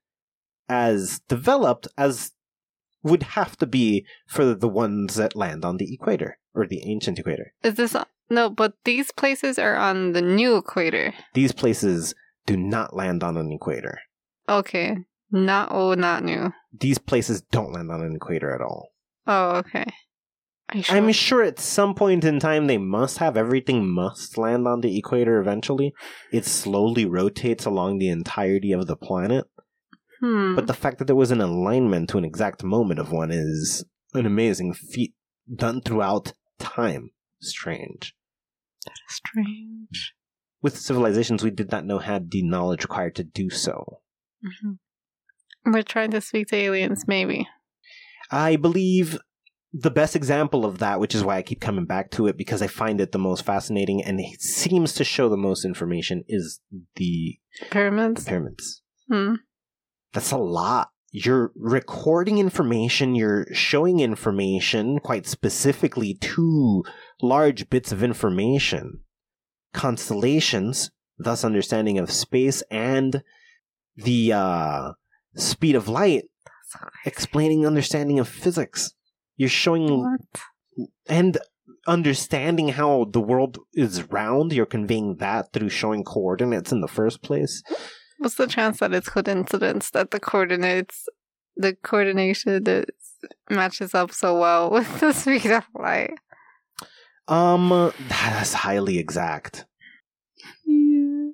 as 0.70 1.20
developed 1.28 1.88
as 1.98 2.32
would 3.04 3.24
have 3.24 3.56
to 3.58 3.68
be 3.68 4.06
for 4.26 4.56
the 4.56 4.70
ones 4.70 5.16
that 5.16 5.36
land 5.36 5.64
on 5.64 5.78
the 5.78 5.94
equator 5.94 6.40
or 6.56 6.66
the 6.66 6.82
ancient 6.90 7.20
equator. 7.20 7.54
Is 7.64 7.76
this 7.76 7.96
no? 8.30 8.50
But 8.50 8.74
these 8.84 9.12
places 9.12 9.60
are 9.60 9.76
on 9.76 10.14
the 10.14 10.22
new 10.22 10.58
equator. 10.58 11.14
These 11.34 11.52
places 11.52 12.16
do 12.48 12.58
not 12.58 12.96
land 12.96 13.24
on 13.24 13.38
an 13.38 13.52
equator. 13.52 14.00
Okay, 14.50 14.98
not 15.32 15.70
oh, 15.72 15.94
not 15.94 16.24
new. 16.24 16.54
These 16.78 16.98
places 16.98 17.42
don't 17.52 17.74
land 17.74 17.92
on 17.92 18.02
an 18.02 18.16
equator 18.16 18.54
at 18.54 18.62
all. 18.62 18.90
Oh, 19.28 19.58
okay. 19.58 19.86
Sure? 20.74 20.98
I'm 20.98 21.12
sure 21.12 21.44
at 21.44 21.60
some 21.60 21.94
point 21.94 22.24
in 22.24 22.40
time 22.40 22.66
they 22.66 22.80
must 22.80 23.20
have 23.20 23.38
everything 23.38 23.88
must 23.88 24.36
land 24.38 24.68
on 24.68 24.82
the 24.82 24.98
equator 24.98 25.40
eventually. 25.40 25.94
It 26.32 26.44
slowly 26.46 27.06
rotates 27.06 27.66
along 27.66 28.00
the 28.00 28.10
entirety 28.10 28.72
of 28.72 28.88
the 28.88 28.96
planet. 28.96 29.46
hmm. 30.20 30.56
But 30.56 30.66
the 30.66 30.74
fact 30.74 30.98
that 30.98 31.06
there 31.06 31.16
was 31.16 31.30
an 31.32 31.42
alignment 31.42 32.10
to 32.10 32.18
an 32.18 32.26
exact 32.26 32.64
moment 32.64 33.00
of 33.00 33.12
one 33.12 33.30
is 33.32 33.86
an 34.16 34.26
amazing 34.26 34.74
feat 34.74 35.14
done 35.54 35.82
throughout 35.82 36.34
time. 36.58 37.12
Strange. 37.42 38.16
strange. 39.08 40.16
With 40.64 40.78
civilizations 40.78 41.44
we 41.44 41.52
did 41.52 41.72
not 41.72 41.86
know 41.86 42.00
had 42.00 42.32
the 42.32 42.42
knowledge 42.42 42.84
required 42.84 43.16
to 43.16 43.24
do 43.24 43.52
so. 43.52 44.00
Mhm. 44.44 44.80
We're 45.66 45.84
trying 45.84 46.12
to 46.12 46.22
speak 46.22 46.48
to 46.48 46.56
aliens, 46.56 47.06
maybe. 47.08 47.48
I 48.32 48.56
believe 48.56 49.18
the 49.74 49.92
best 49.92 50.16
example 50.16 50.66
of 50.66 50.80
that, 50.80 51.00
which 51.00 51.14
is 51.14 51.24
why 51.24 51.38
I 51.38 51.42
keep 51.42 51.60
coming 51.60 51.86
back 51.86 52.10
to 52.12 52.28
it 52.28 52.38
because 52.38 52.62
I 52.62 52.68
find 52.68 53.02
it 53.02 53.12
the 53.12 53.20
most 53.20 53.44
fascinating 53.46 54.02
and 54.04 54.20
it 54.20 54.42
seems 54.42 54.94
to 54.94 55.04
show 55.04 55.28
the 55.28 55.38
most 55.38 55.66
information, 55.66 56.24
is 56.28 56.62
the 56.96 57.38
Pyramids. 57.72 58.24
pyramids. 58.26 58.82
Hmm. 59.12 59.36
That's 60.14 60.32
a 60.32 60.38
lot. 60.38 60.90
You're 61.12 61.52
recording 61.56 62.40
information, 62.40 63.16
you're 63.16 63.48
showing 63.54 64.00
information, 64.00 65.00
quite 65.00 65.26
specifically 65.26 66.14
to 66.16 66.84
large 67.22 67.70
bits 67.70 67.92
of 67.92 68.04
information. 68.04 69.00
Constellations, 69.74 70.92
thus 71.18 71.44
understanding 71.44 71.98
of 72.00 72.12
space 72.12 72.64
and 72.72 73.24
the 73.96 74.34
uh, 74.34 74.92
speed 75.36 75.76
of 75.76 75.88
light, 75.88 76.24
explaining 77.06 77.66
understanding 77.66 78.20
of 78.20 78.28
physics. 78.28 78.94
You're 79.38 79.50
showing 79.50 80.02
What? 80.02 80.88
and 81.08 81.38
understanding 81.88 82.70
how 82.70 83.06
the 83.12 83.22
world 83.22 83.60
is 83.74 84.04
round, 84.12 84.52
you're 84.54 84.66
conveying 84.66 85.18
that 85.18 85.54
through 85.54 85.70
showing 85.70 86.04
coordinates 86.04 86.72
in 86.72 86.82
the 86.82 86.88
first 86.88 87.22
place. 87.22 87.62
What's 88.18 88.36
the 88.36 88.48
chance 88.48 88.80
that 88.80 88.94
it's 88.94 89.10
coincidence 89.10 89.92
that 89.92 90.12
the 90.12 90.20
coordinates, 90.20 91.08
the 91.56 91.76
coordination 91.76 92.64
is, 92.66 92.86
matches 93.50 93.94
up 93.94 94.12
so 94.12 94.40
well 94.40 94.70
with 94.72 95.00
the 95.00 95.12
speed 95.14 95.52
of 95.52 95.66
light? 95.74 96.14
Um, 97.28 97.92
that's 98.08 98.54
highly 98.54 98.98
exact. 99.00 99.66
Yeah. 100.66 101.30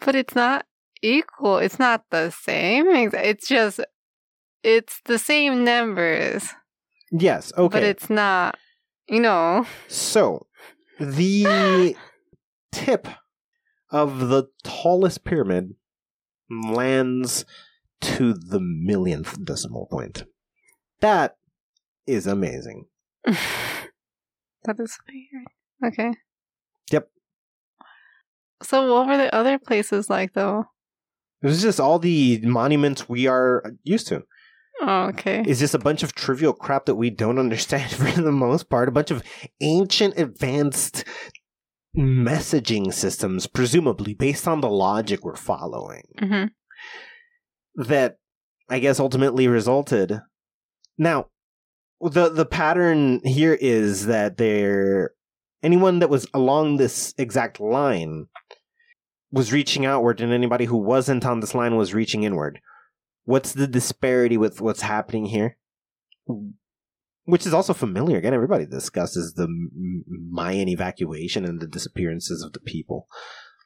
But 0.00 0.14
it's 0.14 0.34
not 0.34 0.66
equal. 1.02 1.58
It's 1.58 1.78
not 1.78 2.04
the 2.10 2.30
same. 2.30 2.86
It's 2.88 3.48
just, 3.48 3.80
it's 4.62 5.00
the 5.04 5.18
same 5.18 5.64
numbers, 5.64 6.48
Yes, 7.12 7.52
okay. 7.56 7.72
but 7.72 7.82
it's 7.82 8.10
not, 8.10 8.58
you 9.08 9.20
know. 9.20 9.66
So, 9.88 10.46
the 10.98 11.96
tip 12.72 13.08
of 13.90 14.28
the 14.28 14.48
tallest 14.64 15.24
pyramid 15.24 15.74
lands 16.50 17.44
to 18.00 18.34
the 18.34 18.60
millionth 18.60 19.44
decimal 19.44 19.86
point. 19.86 20.24
That 21.00 21.36
is 22.06 22.26
amazing. 22.26 22.86
that 23.24 24.78
is 24.78 24.98
weird. 25.08 25.92
Okay. 25.92 26.12
Yep. 26.90 27.08
So, 28.62 28.92
what 28.92 29.06
were 29.06 29.16
the 29.16 29.34
other 29.34 29.58
places 29.58 30.08
like, 30.08 30.32
though? 30.32 30.66
It 31.46 31.50
was 31.50 31.62
just 31.62 31.78
all 31.78 32.00
the 32.00 32.40
monuments 32.42 33.08
we 33.08 33.28
are 33.28 33.62
used 33.84 34.08
to. 34.08 34.24
Oh, 34.80 35.04
okay. 35.10 35.44
It's 35.46 35.60
just 35.60 35.74
a 35.74 35.78
bunch 35.78 36.02
of 36.02 36.12
trivial 36.12 36.52
crap 36.52 36.86
that 36.86 36.96
we 36.96 37.08
don't 37.08 37.38
understand 37.46 37.88
for 37.92 38.10
the 38.10 38.32
most 38.32 38.68
part. 38.68 38.88
A 38.88 38.92
bunch 38.92 39.12
of 39.12 39.22
ancient, 39.60 40.18
advanced 40.18 41.04
messaging 41.96 42.92
systems, 42.92 43.46
presumably 43.46 44.12
based 44.12 44.48
on 44.48 44.60
the 44.60 44.68
logic 44.68 45.24
we're 45.24 45.36
following. 45.36 46.02
hmm 46.18 46.44
that 47.76 48.16
I 48.68 48.80
guess 48.80 48.98
ultimately 48.98 49.46
resulted. 49.46 50.20
Now, 50.98 51.26
the 52.00 52.28
the 52.28 52.46
pattern 52.46 53.20
here 53.22 53.56
is 53.60 54.06
that 54.06 54.36
there 54.36 55.12
anyone 55.62 56.00
that 56.00 56.10
was 56.10 56.26
along 56.34 56.78
this 56.78 57.14
exact 57.18 57.60
line 57.60 58.26
was 59.30 59.52
reaching 59.52 59.84
outward 59.84 60.20
and 60.20 60.32
anybody 60.32 60.66
who 60.66 60.76
wasn't 60.76 61.26
on 61.26 61.40
this 61.40 61.54
line 61.54 61.76
was 61.76 61.94
reaching 61.94 62.22
inward. 62.22 62.60
What's 63.24 63.52
the 63.52 63.66
disparity 63.66 64.36
with 64.36 64.60
what's 64.60 64.82
happening 64.82 65.26
here? 65.26 65.56
Which 67.24 67.46
is 67.46 67.52
also 67.52 67.74
familiar. 67.74 68.18
Again, 68.18 68.34
everybody 68.34 68.66
discusses 68.66 69.34
the 69.34 69.48
Mayan 70.06 70.68
evacuation 70.68 71.44
and 71.44 71.60
the 71.60 71.66
disappearances 71.66 72.42
of 72.42 72.52
the 72.52 72.60
people 72.60 73.08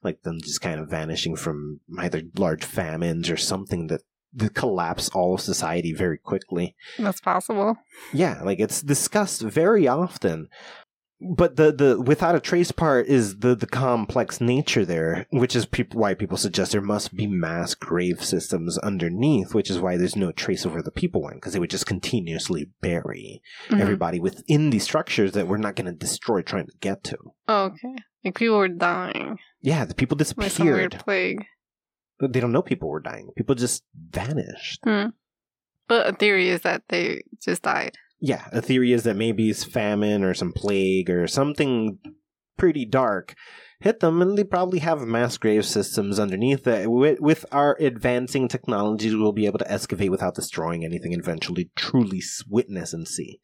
like 0.03 0.23
them 0.23 0.41
just 0.41 0.61
kind 0.61 0.81
of 0.81 0.89
vanishing 0.89 1.37
from 1.37 1.81
either 1.99 2.23
large 2.37 2.65
famines 2.65 3.29
or 3.31 3.37
something 3.37 3.89
that, 3.89 4.03
collapse 4.55 5.09
all 5.09 5.35
of 5.35 5.41
society 5.41 5.93
very 5.93 6.17
quickly. 6.17 6.77
That's 7.01 7.21
possible. 7.21 7.77
Yeah, 8.13 8.41
like 8.45 8.61
it's 8.61 8.81
discussed 8.81 9.43
very 9.43 9.89
often. 9.89 10.49
But 11.23 11.57
the, 11.57 11.71
the 11.71 12.01
without 12.01 12.35
a 12.35 12.41
trace 12.41 12.73
part 12.73 13.07
is 13.07 13.41
the, 13.41 13.55
the 13.55 13.67
complex 13.67 14.41
nature 14.41 14.87
there, 14.87 15.27
which 15.31 15.55
is 15.55 15.67
peop 15.67 15.95
why 15.95 16.15
people 16.15 16.39
suggest 16.39 16.73
there 16.73 16.81
must 16.81 17.15
be 17.15 17.27
mass 17.27 17.75
grave 17.75 18.25
systems 18.25 18.79
underneath, 18.79 19.53
which 19.55 19.69
is 19.69 19.79
why 19.79 19.99
there's 19.99 20.17
no 20.17 20.33
trace 20.33 20.65
of 20.65 20.73
where 20.73 20.83
the 20.83 20.91
people 20.91 21.23
went 21.23 21.37
because 21.37 21.53
they 21.53 21.59
would 21.59 21.69
just 21.71 21.85
continuously 21.85 22.71
bury 22.81 23.43
Mhm. 23.69 23.81
everybody 23.81 24.19
within 24.19 24.71
these 24.71 24.85
structures 24.85 25.33
that 25.33 25.47
we're 25.47 25.59
not 25.59 25.77
going 25.77 25.87
to 25.87 25.93
destroy 25.93 26.41
trying 26.41 26.67
to 26.67 26.73
get 26.81 27.05
to. 27.05 27.19
Oh, 27.49 27.65
okay. 27.65 27.97
Like 28.25 28.35
people 28.37 28.57
were 28.57 28.69
dying. 28.69 29.39
Yeah, 29.61 29.85
the 29.85 29.95
people 29.95 30.17
Like 30.17 30.27
some 30.51 30.67
weird 30.67 30.93
disappeared. 30.93 31.05
plague. 31.05 31.45
But 32.19 32.33
they 32.33 32.41
don't 32.41 32.53
know 32.53 32.63
people 32.63 32.89
were 32.89 33.01
dying. 33.01 33.31
People 33.37 33.55
just 33.55 33.83
vanished. 33.95 34.81
But 34.85 36.07
a 36.07 36.13
theory 36.13 36.49
is 36.49 36.63
that 36.63 36.83
they 36.89 37.23
just 37.43 37.63
died. 37.63 37.97
Yeah, 38.21 38.47
a 38.53 38.61
theory 38.61 38.93
is 38.93 39.05
that 39.05 39.17
maybe 39.17 39.49
it's 39.51 39.65
famine 39.65 40.23
or 40.23 40.35
some 40.35 40.53
plague 40.53 41.09
or 41.09 41.27
something 41.27 41.99
pretty 42.59 42.85
dark 42.85 43.35
hit 43.81 44.01
them, 44.01 44.21
and 44.21 44.37
they 44.37 44.45
probably 44.45 44.79
have 44.81 45.01
mass 45.01 45.39
grave 45.39 45.65
systems 45.65 46.19
underneath 46.19 46.65
that. 46.65 46.91
With, 46.91 47.19
with 47.21 47.47
our 47.51 47.77
advancing 47.81 48.47
technologies, 48.47 49.17
we'll 49.17 49.33
be 49.33 49.47
able 49.47 49.59
to 49.59 49.73
excavate 49.73 50.11
without 50.11 50.35
destroying 50.35 50.85
anything 50.85 51.13
and 51.13 51.23
eventually 51.23 51.71
truly 51.75 52.23
witness 52.49 52.93
and 52.93 53.09
see. 53.09 53.41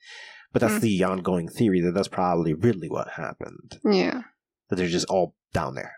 But 0.53 0.61
that's 0.61 0.75
Hmm. 0.75 0.81
the 0.81 1.05
ongoing 1.05 1.49
theory 1.49 1.81
that 1.81 1.93
that's 1.93 2.09
probably 2.09 2.55
really 2.55 2.89
what 2.89 3.09
happened. 3.17 3.81
Yeah. 3.85 4.23
That 4.69 4.77
they're 4.77 4.89
just 4.89 5.07
all 5.07 5.35
down 5.53 5.75
there. 5.75 5.95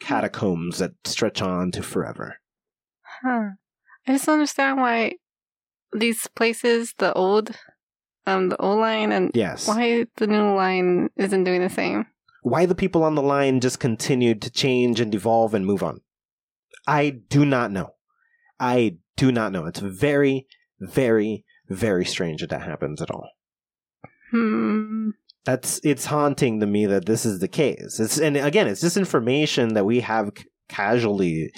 Catacombs 0.00 0.78
that 0.78 0.92
stretch 1.04 1.40
on 1.40 1.70
to 1.72 1.82
forever. 1.82 2.36
Huh. 3.22 3.50
I 4.06 4.12
just 4.12 4.26
don't 4.26 4.34
understand 4.34 4.78
why 4.78 5.14
these 5.92 6.26
places, 6.34 6.94
the 6.98 7.12
old, 7.12 7.56
um, 8.30 8.48
the 8.48 8.56
old 8.60 8.78
line, 8.80 9.12
and 9.12 9.30
Yes. 9.34 9.66
why 9.68 10.06
the 10.16 10.26
new 10.26 10.54
line 10.54 11.10
isn't 11.16 11.44
doing 11.44 11.60
the 11.60 11.68
same. 11.70 12.06
why 12.42 12.64
the 12.66 12.74
people 12.74 13.02
on 13.04 13.14
the 13.16 13.22
line 13.22 13.60
just 13.60 13.78
continued 13.80 14.40
to 14.42 14.50
change 14.50 15.00
and 15.00 15.14
evolve 15.14 15.52
and 15.54 15.66
move 15.66 15.82
on. 15.82 16.00
I 16.86 17.10
do 17.10 17.44
not 17.44 17.70
know. 17.70 17.90
I 18.58 18.96
do 19.16 19.30
not 19.30 19.52
know. 19.52 19.66
It's 19.66 19.80
very, 19.80 20.46
very, 20.80 21.44
very 21.68 22.04
strange 22.06 22.40
that 22.40 22.50
that 22.50 22.62
happens 22.62 23.02
at 23.02 23.10
all. 23.10 23.28
Hmm. 24.30 25.10
That's 25.44 25.80
it's 25.84 26.04
haunting 26.06 26.60
to 26.60 26.66
me 26.66 26.86
that 26.86 27.06
this 27.06 27.24
is 27.24 27.40
the 27.40 27.48
case. 27.48 27.98
It's 27.98 28.18
and 28.18 28.36
again, 28.36 28.66
it's 28.68 28.80
just 28.82 28.96
information 28.96 29.74
that 29.74 29.84
we 29.86 30.00
have 30.00 30.30
c- 30.36 30.44
casually 30.68 31.50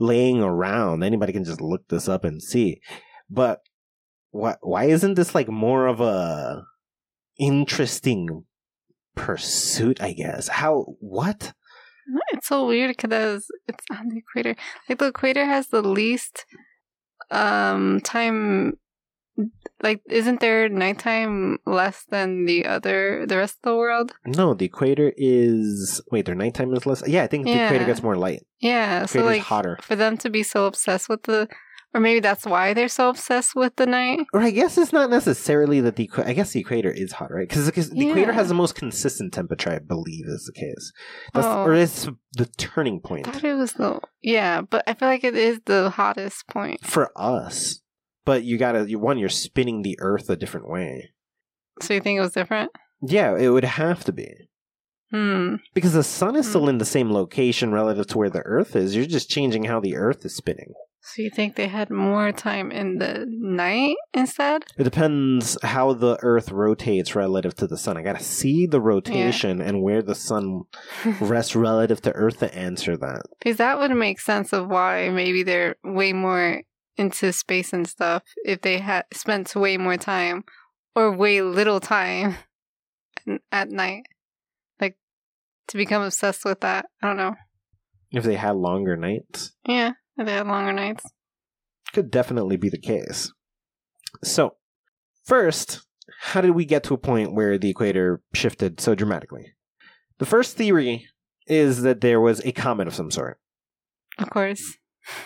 laying 0.00 0.42
around. 0.42 1.02
Anybody 1.02 1.32
can 1.32 1.44
just 1.44 1.60
look 1.60 1.86
this 1.88 2.08
up 2.08 2.24
and 2.24 2.42
see. 2.42 2.80
But 3.30 3.60
why 4.30 4.56
why 4.60 4.84
isn't 4.84 5.14
this 5.14 5.34
like 5.34 5.48
more 5.48 5.86
of 5.86 6.00
a 6.00 6.64
interesting 7.38 8.44
pursuit? 9.14 10.00
I 10.00 10.12
guess 10.12 10.48
how 10.48 10.96
what 11.00 11.52
It's 12.32 12.48
so 12.48 12.66
weird 12.66 12.96
because 12.96 13.46
it's 13.66 13.84
on 13.90 14.08
the 14.08 14.18
equator. 14.18 14.56
Like 14.88 14.98
the 14.98 15.06
equator 15.06 15.44
has 15.44 15.68
the 15.68 15.82
least 15.82 16.44
um 17.30 18.00
time. 18.00 18.78
Like, 19.82 20.00
isn't 20.08 20.40
there 20.40 20.66
nighttime 20.70 21.58
less 21.66 22.04
than 22.08 22.46
the 22.46 22.64
other 22.64 23.26
the 23.26 23.36
rest 23.36 23.56
of 23.56 23.70
the 23.70 23.76
world? 23.76 24.14
No, 24.24 24.54
the 24.54 24.64
equator 24.64 25.12
is 25.16 26.00
wait. 26.10 26.24
Their 26.24 26.34
nighttime 26.34 26.72
is 26.72 26.86
less. 26.86 27.06
Yeah, 27.06 27.22
I 27.22 27.26
think 27.26 27.44
the 27.44 27.64
equator 27.64 27.84
gets 27.84 28.02
more 28.02 28.16
light. 28.16 28.46
Yeah. 28.60 29.04
So 29.04 29.22
like 29.22 29.42
hotter. 29.42 29.78
for 29.82 29.94
them 29.94 30.16
to 30.18 30.30
be 30.30 30.42
so 30.42 30.64
obsessed 30.66 31.10
with 31.10 31.24
the, 31.24 31.48
or 31.96 32.00
maybe 32.00 32.20
that's 32.20 32.44
why 32.44 32.74
they're 32.74 32.88
so 32.88 33.08
obsessed 33.08 33.54
with 33.56 33.74
the 33.76 33.86
night. 33.86 34.20
Or 34.34 34.40
I 34.40 34.50
guess 34.50 34.76
it's 34.76 34.92
not 34.92 35.08
necessarily 35.10 35.80
that 35.80 35.96
the 35.96 36.10
I 36.18 36.32
guess 36.34 36.52
the 36.52 36.60
equator 36.60 36.90
is 36.90 37.12
hot, 37.12 37.32
right? 37.32 37.48
Because 37.48 37.66
the 37.90 38.08
equator 38.10 38.32
has 38.32 38.48
the 38.48 38.54
most 38.54 38.74
consistent 38.74 39.32
temperature, 39.32 39.70
I 39.70 39.78
believe, 39.78 40.26
is 40.26 40.44
the 40.44 40.52
case. 40.60 40.92
That's, 41.32 41.46
Oh. 41.46 41.64
Or 41.64 41.74
it's 41.74 42.06
the 42.34 42.46
turning 42.58 43.00
point 43.00 43.26
I 43.26 43.32
thought 43.32 43.44
it 43.44 43.54
was 43.54 43.72
the 43.72 44.00
yeah, 44.22 44.60
but 44.60 44.84
I 44.86 44.94
feel 44.94 45.08
like 45.08 45.24
it 45.24 45.34
is 45.36 45.58
the 45.66 45.90
hottest 45.90 46.46
point. 46.48 46.84
for 46.84 47.10
us. 47.16 47.80
But 48.24 48.44
you 48.44 48.58
gotta 48.58 48.88
you, 48.88 48.98
one, 48.98 49.18
you're 49.18 49.28
spinning 49.28 49.82
the 49.82 49.96
Earth 50.00 50.28
a 50.28 50.36
different 50.36 50.68
way. 50.68 51.10
So 51.80 51.94
you 51.94 52.00
think 52.00 52.18
it 52.18 52.20
was 52.22 52.32
different? 52.32 52.70
Yeah, 53.00 53.36
it 53.36 53.48
would 53.48 53.64
have 53.64 54.04
to 54.04 54.12
be 54.12 54.28
Hmm. 55.12 55.56
because 55.72 55.92
the 55.92 56.02
sun 56.02 56.34
is 56.34 56.46
Hmm. 56.46 56.50
still 56.50 56.68
in 56.68 56.78
the 56.78 56.84
same 56.84 57.12
location 57.12 57.72
relative 57.72 58.08
to 58.08 58.18
where 58.18 58.30
the 58.30 58.40
Earth 58.40 58.74
is. 58.74 58.96
You're 58.96 59.06
just 59.06 59.30
changing 59.30 59.64
how 59.64 59.78
the 59.80 59.94
Earth 59.96 60.24
is 60.24 60.34
spinning. 60.34 60.72
So 61.06 61.22
you 61.22 61.30
think 61.30 61.54
they 61.54 61.68
had 61.68 61.88
more 61.88 62.32
time 62.32 62.72
in 62.72 62.98
the 62.98 63.26
night 63.28 63.94
instead? 64.12 64.64
It 64.76 64.82
depends 64.82 65.56
how 65.62 65.92
the 65.92 66.18
Earth 66.20 66.50
rotates 66.50 67.14
relative 67.14 67.54
to 67.56 67.68
the 67.68 67.78
sun. 67.78 67.96
I 67.96 68.02
gotta 68.02 68.22
see 68.22 68.66
the 68.66 68.80
rotation 68.80 69.62
and 69.62 69.82
where 69.82 70.02
the 70.02 70.16
sun 70.16 70.64
rests 71.20 71.54
relative 71.54 72.02
to 72.02 72.12
Earth 72.12 72.40
to 72.40 72.52
answer 72.52 72.96
that. 72.96 73.22
Because 73.38 73.58
that 73.58 73.78
would 73.78 73.92
make 73.92 74.18
sense 74.18 74.52
of 74.52 74.66
why 74.66 75.08
maybe 75.10 75.44
they're 75.44 75.76
way 75.84 76.12
more 76.12 76.62
into 76.96 77.32
space 77.32 77.72
and 77.72 77.86
stuff 77.86 78.24
if 78.44 78.62
they 78.62 78.78
had 78.78 79.04
spent 79.12 79.54
way 79.54 79.76
more 79.76 79.96
time 79.96 80.42
or 80.96 81.12
way 81.12 81.40
little 81.40 81.78
time 81.78 82.34
at 83.52 83.70
night. 83.70 84.02
Like 84.80 84.96
to 85.68 85.76
become 85.76 86.02
obsessed 86.02 86.44
with 86.44 86.62
that. 86.62 86.86
I 87.00 87.06
don't 87.06 87.16
know. 87.16 87.36
If 88.10 88.24
they 88.24 88.34
had 88.34 88.56
longer 88.56 88.96
nights, 88.96 89.52
Yeah, 89.68 89.92
if 90.16 90.26
they 90.26 90.32
had 90.32 90.46
longer 90.46 90.72
nights. 90.72 91.04
could 91.92 92.10
definitely 92.10 92.56
be 92.56 92.68
the 92.68 92.78
case. 92.80 93.32
So, 94.24 94.56
first, 95.24 95.82
how 96.20 96.40
did 96.40 96.52
we 96.52 96.64
get 96.64 96.82
to 96.84 96.94
a 96.94 96.98
point 96.98 97.34
where 97.34 97.58
the 97.58 97.70
equator 97.70 98.22
shifted 98.34 98.80
so 98.80 98.94
dramatically? 98.94 99.52
The 100.18 100.26
first 100.26 100.56
theory 100.56 101.06
is 101.46 101.82
that 101.82 102.00
there 102.00 102.20
was 102.20 102.40
a 102.44 102.52
comet 102.52 102.88
of 102.88 102.94
some 102.94 103.10
sort 103.10 103.38
Of 104.18 104.30
course. 104.30 104.76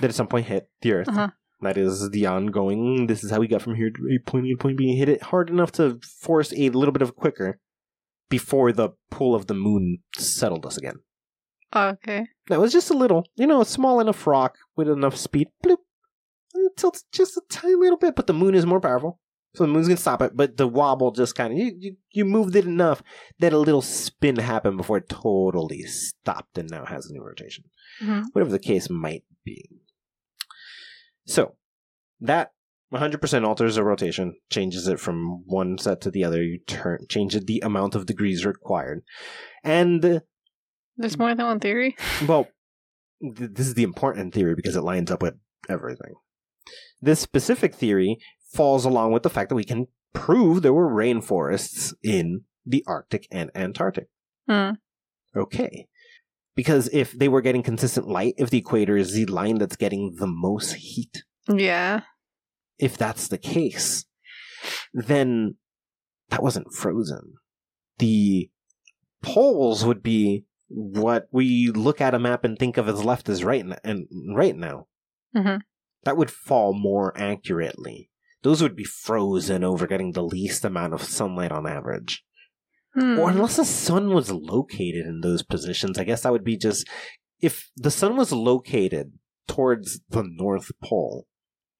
that 0.00 0.10
at 0.10 0.14
some 0.14 0.26
point 0.26 0.46
hit 0.46 0.68
the 0.82 0.92
Earth. 0.92 1.08
Uh-huh. 1.08 1.28
That 1.62 1.76
is 1.76 2.10
the 2.10 2.26
ongoing. 2.26 3.06
This 3.06 3.22
is 3.22 3.30
how 3.30 3.38
we 3.38 3.46
got 3.46 3.62
from 3.62 3.74
here 3.76 3.90
to 3.90 4.08
a 4.14 4.18
point 4.30 4.46
A 4.46 4.50
to 4.50 4.56
point 4.56 4.78
B. 4.78 4.96
Hit 4.96 5.08
it 5.10 5.22
hard 5.24 5.50
enough 5.50 5.70
to 5.72 6.00
force 6.20 6.52
a 6.56 6.70
little 6.70 6.92
bit 6.92 7.02
of 7.02 7.14
quicker 7.14 7.58
before 8.30 8.72
the 8.72 8.90
pull 9.10 9.34
of 9.34 9.46
the 9.46 9.54
moon 9.54 9.98
settled 10.16 10.64
us 10.64 10.76
again. 10.78 10.96
Oh, 11.72 11.88
okay. 11.88 12.26
That 12.48 12.60
was 12.60 12.72
just 12.72 12.90
a 12.90 12.94
little, 12.94 13.24
you 13.36 13.46
know, 13.46 13.60
a 13.60 13.64
small 13.66 14.00
enough 14.00 14.26
rock 14.26 14.56
with 14.76 14.88
enough 14.88 15.16
speed. 15.16 15.48
Bloop. 15.64 15.78
It 16.54 16.76
tilts 16.76 17.04
just 17.12 17.36
a 17.36 17.42
tiny 17.48 17.74
little 17.76 17.96
bit, 17.98 18.16
but 18.16 18.26
the 18.26 18.32
moon 18.34 18.54
is 18.54 18.66
more 18.66 18.80
powerful. 18.80 19.20
So 19.54 19.64
the 19.64 19.72
moon's 19.72 19.88
gonna 19.88 19.96
stop 19.96 20.22
it, 20.22 20.36
but 20.36 20.56
the 20.56 20.68
wobble 20.68 21.10
just 21.10 21.34
kind 21.34 21.52
of 21.52 21.58
you, 21.58 21.74
you 21.78 21.96
you 22.12 22.24
moved 22.24 22.54
it 22.54 22.66
enough 22.66 23.02
that 23.40 23.52
a 23.52 23.58
little 23.58 23.82
spin 23.82 24.36
happened 24.36 24.76
before 24.76 24.98
it 24.98 25.08
totally 25.08 25.82
stopped 25.82 26.56
and 26.58 26.70
now 26.70 26.84
has 26.84 27.06
a 27.06 27.12
new 27.12 27.22
rotation. 27.22 27.64
Mhm. 28.00 28.26
Whatever 28.32 28.52
the 28.52 28.60
case 28.60 28.88
might 28.88 29.24
be. 29.44 29.68
So 31.26 31.56
that 32.20 32.52
100% 32.92 33.44
alters 33.44 33.76
the 33.76 33.84
rotation, 33.84 34.34
changes 34.50 34.86
it 34.88 34.98
from 35.00 35.44
one 35.46 35.78
set 35.78 36.00
to 36.02 36.10
the 36.10 36.24
other. 36.24 36.42
You 36.42 36.58
turn 36.66 37.06
change 37.08 37.34
the 37.34 37.60
amount 37.60 37.94
of 37.94 38.06
degrees 38.06 38.44
required, 38.44 39.02
and 39.64 40.22
There's 41.00 41.18
more 41.18 41.34
than 41.34 41.46
one 41.46 41.60
theory. 41.60 41.96
well, 42.28 42.46
th- 43.22 43.50
this 43.54 43.66
is 43.66 43.74
the 43.74 43.82
important 43.82 44.34
theory 44.34 44.54
because 44.54 44.76
it 44.76 44.82
lines 44.82 45.10
up 45.10 45.22
with 45.22 45.34
everything. 45.68 46.14
This 47.00 47.20
specific 47.20 47.74
theory 47.74 48.18
falls 48.52 48.84
along 48.84 49.12
with 49.12 49.22
the 49.22 49.30
fact 49.30 49.48
that 49.48 49.54
we 49.54 49.64
can 49.64 49.86
prove 50.12 50.60
there 50.60 50.74
were 50.74 50.90
rainforests 50.92 51.94
in 52.02 52.42
the 52.66 52.84
Arctic 52.86 53.26
and 53.30 53.50
Antarctic. 53.54 54.08
Hmm. 54.48 54.72
Okay. 55.34 55.86
Because 56.54 56.90
if 56.92 57.12
they 57.12 57.28
were 57.28 57.40
getting 57.40 57.62
consistent 57.62 58.06
light, 58.06 58.34
if 58.36 58.50
the 58.50 58.58
equator 58.58 58.96
is 58.96 59.12
the 59.14 59.24
line 59.24 59.56
that's 59.58 59.76
getting 59.76 60.16
the 60.18 60.26
most 60.26 60.74
heat, 60.74 61.22
Yeah. 61.48 62.02
if 62.78 62.98
that's 62.98 63.28
the 63.28 63.38
case, 63.38 64.04
then 64.92 65.54
that 66.28 66.42
wasn't 66.42 66.74
frozen. 66.74 67.34
The 67.98 68.50
poles 69.22 69.84
would 69.84 70.02
be 70.02 70.44
what 70.72 71.26
we 71.32 71.68
look 71.74 72.00
at 72.00 72.14
a 72.14 72.18
map 72.18 72.44
and 72.44 72.58
think 72.58 72.76
of 72.76 72.88
as 72.88 73.04
left 73.04 73.28
as 73.28 73.42
right 73.44 73.64
n- 73.64 73.76
and 73.84 74.06
right 74.34 74.56
now. 74.56 74.86
Mhm. 75.36 75.60
That 76.04 76.16
would 76.16 76.30
fall 76.30 76.72
more 76.72 77.12
accurately. 77.18 78.10
Those 78.42 78.62
would 78.62 78.76
be 78.76 78.84
frozen 78.84 79.64
over 79.64 79.86
getting 79.86 80.12
the 80.12 80.22
least 80.22 80.64
amount 80.64 80.94
of 80.94 81.02
sunlight 81.02 81.52
on 81.52 81.66
average. 81.66 82.24
Hmm. 82.94 83.18
Or 83.18 83.30
unless 83.30 83.56
the 83.56 83.64
sun 83.64 84.10
was 84.14 84.30
located 84.30 85.06
in 85.06 85.20
those 85.20 85.42
positions, 85.42 85.98
I 85.98 86.04
guess 86.04 86.22
that 86.22 86.32
would 86.32 86.44
be 86.44 86.56
just 86.56 86.88
if 87.40 87.70
the 87.76 87.90
sun 87.90 88.16
was 88.16 88.32
located 88.32 89.12
towards 89.46 90.00
the 90.08 90.22
North 90.24 90.70
Pole, 90.82 91.26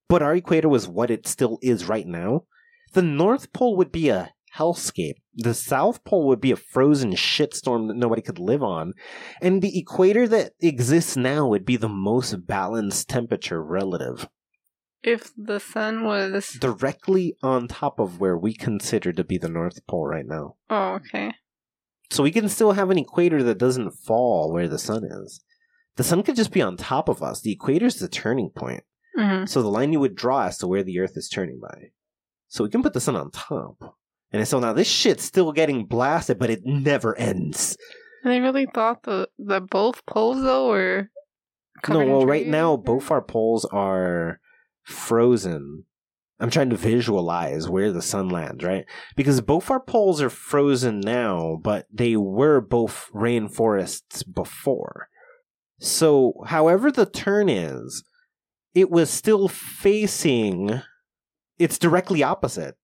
but 0.09 0.23
our 0.23 0.35
equator 0.35 0.69
was 0.69 0.89
what 0.89 1.11
it 1.11 1.27
still 1.27 1.59
is 1.63 1.87
right 1.89 2.07
now, 2.07 2.45
the 2.93 3.03
North 3.03 3.53
Pole 3.53 3.77
would 3.77 3.93
be 3.93 4.09
a 4.09 4.33
hellscape. 4.57 5.15
The 5.35 5.55
South 5.55 6.05
Pole 6.05 6.27
would 6.29 6.41
be 6.41 6.51
a 6.53 6.57
frozen 6.57 7.13
shitstorm 7.13 7.89
that 7.89 7.97
nobody 7.97 8.23
could 8.23 8.39
live 8.39 8.63
on. 8.63 8.93
And 9.41 9.63
the 9.63 9.79
equator 9.79 10.27
that 10.29 10.53
exists 10.61 11.17
now 11.17 11.47
would 11.49 11.65
be 11.65 11.77
the 11.77 11.89
most 11.89 12.47
balanced 12.47 13.09
temperature 13.09 13.63
relative, 13.63 14.29
If 15.03 15.33
the 15.37 15.61
sun 15.61 16.05
was. 16.05 16.53
directly 16.61 17.37
on 17.43 17.69
top 17.69 17.99
of 17.99 18.21
where 18.21 18.37
we 18.37 18.55
consider 18.55 19.13
to 19.13 19.25
be 19.25 19.39
the 19.39 19.49
North 19.49 19.87
Pole 19.87 20.07
right 20.07 20.27
now. 20.27 20.57
Oh, 20.69 20.95
okay. 20.97 21.33
So 22.11 22.23
we 22.25 22.33
can 22.33 22.49
still 22.49 22.73
have 22.73 22.91
an 22.91 22.99
equator 22.99 23.43
that 23.45 23.59
doesn't 23.59 23.93
fall 23.93 24.53
where 24.53 24.67
the 24.69 24.79
sun 24.79 25.05
is. 25.05 25.45
The 25.97 26.05
sun 26.05 26.23
could 26.23 26.37
just 26.37 26.51
be 26.53 26.63
on 26.63 26.77
top 26.77 27.09
of 27.09 27.23
us. 27.23 27.41
The 27.41 27.53
equator 27.53 27.87
is 27.87 27.97
the 28.01 28.09
turning 28.09 28.51
point. 28.51 28.83
hmm 29.17 29.45
So 29.45 29.63
the 29.63 29.69
line 29.69 29.93
you 29.93 30.01
would 30.01 30.17
draw 30.17 30.47
as 30.47 30.59
to 30.59 30.67
where 30.67 30.83
the 30.83 30.99
Earth 30.99 31.17
is 31.17 31.29
turning 31.29 31.61
by. 31.61 31.91
So 32.49 32.65
we 32.65 32.71
can 32.71 32.83
put 32.83 32.95
the 32.95 33.01
sun 33.01 33.15
on 33.17 33.31
top. 33.31 33.97
And 34.33 34.47
so 34.47 34.61
now 34.61 34.73
this 34.73 34.89
shit's 34.89 35.25
still 35.25 35.53
getting 35.53 35.87
blasted, 35.87 36.39
but 36.39 36.51
it 36.51 36.65
never 36.65 37.17
ends. 37.17 37.77
They 38.23 38.41
really 38.41 38.67
thought 38.73 39.03
the, 39.03 39.29
that 39.39 39.71
both 39.71 40.05
poles, 40.07 40.43
though, 40.43 40.69
were. 40.69 41.11
no, 41.89 42.05
well, 42.05 42.27
right 42.27 42.47
now 42.47 42.77
both 42.77 43.11
our 43.11 43.23
poles 43.23 43.65
are 43.67 44.41
frozen. 44.83 45.85
I'm 46.39 46.51
trying 46.51 46.71
to 46.71 46.77
visualize 46.77 47.69
where 47.69 47.93
the 47.93 48.01
sun 48.01 48.29
lands, 48.29 48.65
right? 48.65 48.85
Because 49.15 49.41
both 49.41 49.71
our 49.71 49.81
poles 49.81 50.23
are 50.23 50.31
frozen 50.31 51.01
now, 51.01 51.59
but 51.63 51.87
they 51.93 52.17
were 52.17 52.61
both 52.61 53.11
rainforests 53.15 54.23
before. 54.33 55.09
So, 55.79 56.35
however 56.47 56.91
the 56.91 57.07
turn 57.07 57.49
is, 57.49 58.05
it 58.75 58.91
was 58.91 59.11
still 59.11 59.49
facing 59.49 60.83
it's 61.61 61.79
directly 61.79 62.23
opposite. 62.23 62.77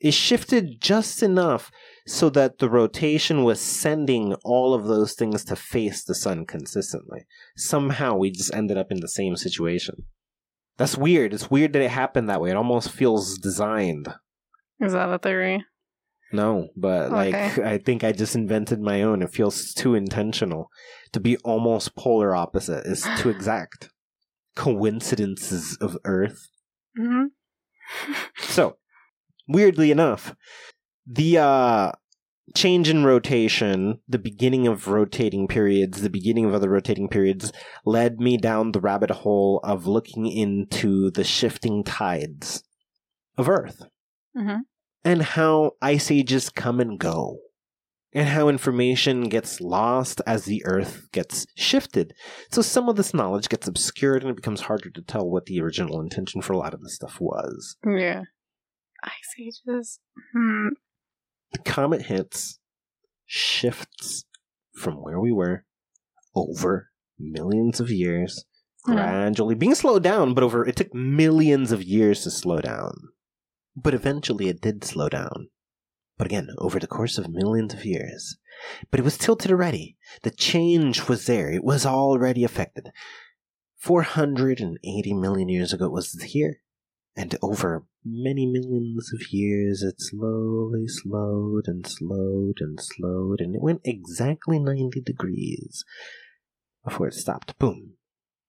It 0.00 0.12
shifted 0.12 0.80
just 0.80 1.22
enough 1.22 1.70
so 2.06 2.28
that 2.30 2.58
the 2.58 2.68
rotation 2.68 3.44
was 3.44 3.60
sending 3.60 4.34
all 4.44 4.74
of 4.74 4.86
those 4.86 5.14
things 5.14 5.44
to 5.46 5.56
face 5.56 6.04
the 6.04 6.14
sun 6.14 6.44
consistently 6.44 7.26
somehow 7.56 8.14
we 8.14 8.30
just 8.30 8.52
ended 8.54 8.76
up 8.76 8.90
in 8.90 9.00
the 9.00 9.08
same 9.08 9.36
situation. 9.36 10.04
That's 10.76 10.98
weird. 10.98 11.32
It's 11.32 11.50
weird 11.50 11.72
that 11.72 11.82
it 11.82 11.90
happened 11.90 12.28
that 12.28 12.40
way. 12.40 12.50
It 12.50 12.56
almost 12.56 12.90
feels 12.90 13.38
designed. 13.38 14.08
Is 14.80 14.92
that 14.92 15.08
a 15.08 15.18
theory? 15.18 15.64
No, 16.32 16.68
but 16.76 17.12
like 17.12 17.34
I 17.58 17.78
think 17.78 18.02
I 18.02 18.10
just 18.10 18.34
invented 18.34 18.80
my 18.80 19.02
own. 19.02 19.22
It 19.22 19.30
feels 19.32 19.72
too 19.72 19.94
intentional 19.94 20.68
to 21.12 21.20
be 21.20 21.36
almost 21.38 21.94
polar 21.94 22.34
opposite. 22.34 22.84
It's 22.86 23.06
too 23.20 23.28
exact. 23.30 23.90
Coincidences 24.56 25.78
of 25.80 25.96
Earth. 26.04 26.48
hmm 26.96 27.26
So, 28.38 28.76
weirdly 29.48 29.90
enough, 29.90 30.34
the 31.06 31.38
uh 31.38 31.92
change 32.54 32.88
in 32.88 33.04
rotation, 33.04 34.00
the 34.06 34.18
beginning 34.18 34.66
of 34.66 34.86
rotating 34.86 35.48
periods, 35.48 36.02
the 36.02 36.10
beginning 36.10 36.44
of 36.44 36.54
other 36.54 36.68
rotating 36.68 37.08
periods 37.08 37.52
led 37.86 38.20
me 38.20 38.36
down 38.36 38.72
the 38.72 38.80
rabbit 38.80 39.10
hole 39.10 39.60
of 39.64 39.86
looking 39.86 40.26
into 40.26 41.10
the 41.10 41.24
shifting 41.24 41.82
tides 41.82 42.62
of 43.36 43.48
Earth 43.48 43.82
hmm 44.36 44.58
and 45.04 45.22
how 45.22 45.72
ice 45.82 46.10
ages 46.10 46.48
come 46.50 46.80
and 46.80 46.98
go. 46.98 47.38
And 48.16 48.28
how 48.28 48.48
information 48.48 49.28
gets 49.28 49.60
lost 49.60 50.22
as 50.24 50.44
the 50.44 50.64
Earth 50.64 51.08
gets 51.10 51.46
shifted. 51.56 52.14
So 52.48 52.62
some 52.62 52.88
of 52.88 52.94
this 52.94 53.12
knowledge 53.12 53.48
gets 53.48 53.66
obscured 53.66 54.22
and 54.22 54.30
it 54.30 54.36
becomes 54.36 54.60
harder 54.60 54.88
to 54.88 55.02
tell 55.02 55.28
what 55.28 55.46
the 55.46 55.60
original 55.60 56.00
intention 56.00 56.40
for 56.40 56.52
a 56.52 56.56
lot 56.56 56.74
of 56.74 56.80
this 56.80 56.94
stuff 56.94 57.20
was. 57.20 57.76
Yeah. 57.84 58.22
Ice 59.04 59.34
ages. 59.38 60.00
Hmm. 60.32 60.68
the 61.52 61.58
comet 61.60 62.02
hits, 62.06 62.58
shifts 63.26 64.24
from 64.74 64.94
where 64.94 65.20
we 65.20 65.30
were 65.30 65.64
over 66.34 66.90
millions 67.18 67.78
of 67.80 67.90
years, 67.90 68.44
Hmm. 68.84 68.92
gradually 68.94 69.54
being 69.54 69.74
slowed 69.74 70.02
down, 70.02 70.34
but 70.34 70.42
over 70.44 70.66
it 70.66 70.76
took 70.76 70.92
millions 70.94 71.70
of 71.72 71.82
years 71.82 72.22
to 72.24 72.30
slow 72.30 72.60
down. 72.60 72.94
But 73.76 73.94
eventually 73.94 74.48
it 74.48 74.60
did 74.60 74.84
slow 74.84 75.08
down. 75.08 75.48
But 76.16 76.26
again, 76.26 76.48
over 76.58 76.78
the 76.78 76.86
course 76.86 77.18
of 77.18 77.28
millions 77.28 77.74
of 77.74 77.84
years. 77.84 78.38
But 78.90 79.00
it 79.00 79.04
was 79.04 79.18
tilted 79.18 79.50
already. 79.50 79.96
The 80.22 80.30
change 80.30 81.08
was 81.08 81.26
there. 81.26 81.50
It 81.50 81.64
was 81.64 81.84
already 81.84 82.44
affected. 82.44 82.90
480 83.78 85.12
million 85.14 85.48
years 85.48 85.72
ago 85.72 85.86
it 85.86 85.92
was 85.92 86.12
here. 86.22 86.60
And 87.16 87.36
over 87.42 87.84
many 88.04 88.44
millions 88.44 89.12
of 89.14 89.32
years, 89.32 89.82
it 89.82 89.96
slowly 89.98 90.86
slowed 90.88 91.68
and 91.68 91.86
slowed 91.86 92.58
and 92.60 92.78
slowed, 92.80 93.40
and 93.40 93.54
it 93.54 93.62
went 93.62 93.82
exactly 93.84 94.58
90 94.58 95.00
degrees 95.00 95.84
before 96.84 97.08
it 97.08 97.14
stopped. 97.14 97.58
Boom. 97.58 97.94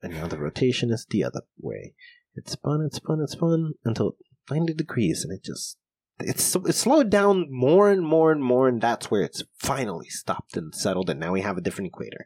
And 0.02 0.14
now 0.14 0.28
the 0.28 0.38
rotation 0.38 0.92
is 0.92 1.06
the 1.10 1.24
other 1.24 1.42
way. 1.60 1.94
It 2.36 2.50
spun, 2.50 2.82
it 2.82 2.94
spun, 2.94 3.22
it 3.22 3.30
spun 3.30 3.74
until 3.86 4.18
90 4.50 4.74
degrees, 4.74 5.24
and 5.24 5.34
it 5.34 5.44
just. 5.44 5.78
It's, 6.20 6.56
it 6.56 6.76
slowed 6.76 7.10
down 7.10 7.48
more 7.50 7.92
and 7.92 8.02
more 8.02 8.32
and 8.32 8.42
more, 8.42 8.68
and 8.68 8.82
that's 8.82 9.12
where 9.12 9.22
it's 9.22 9.44
finally 9.58 10.08
stopped 10.10 10.56
and 10.56 10.74
settled, 10.74 11.10
and 11.10 11.20
now 11.20 11.34
we 11.34 11.42
have 11.42 11.58
a 11.58 11.62
different 11.62 11.90
equator. 11.90 12.26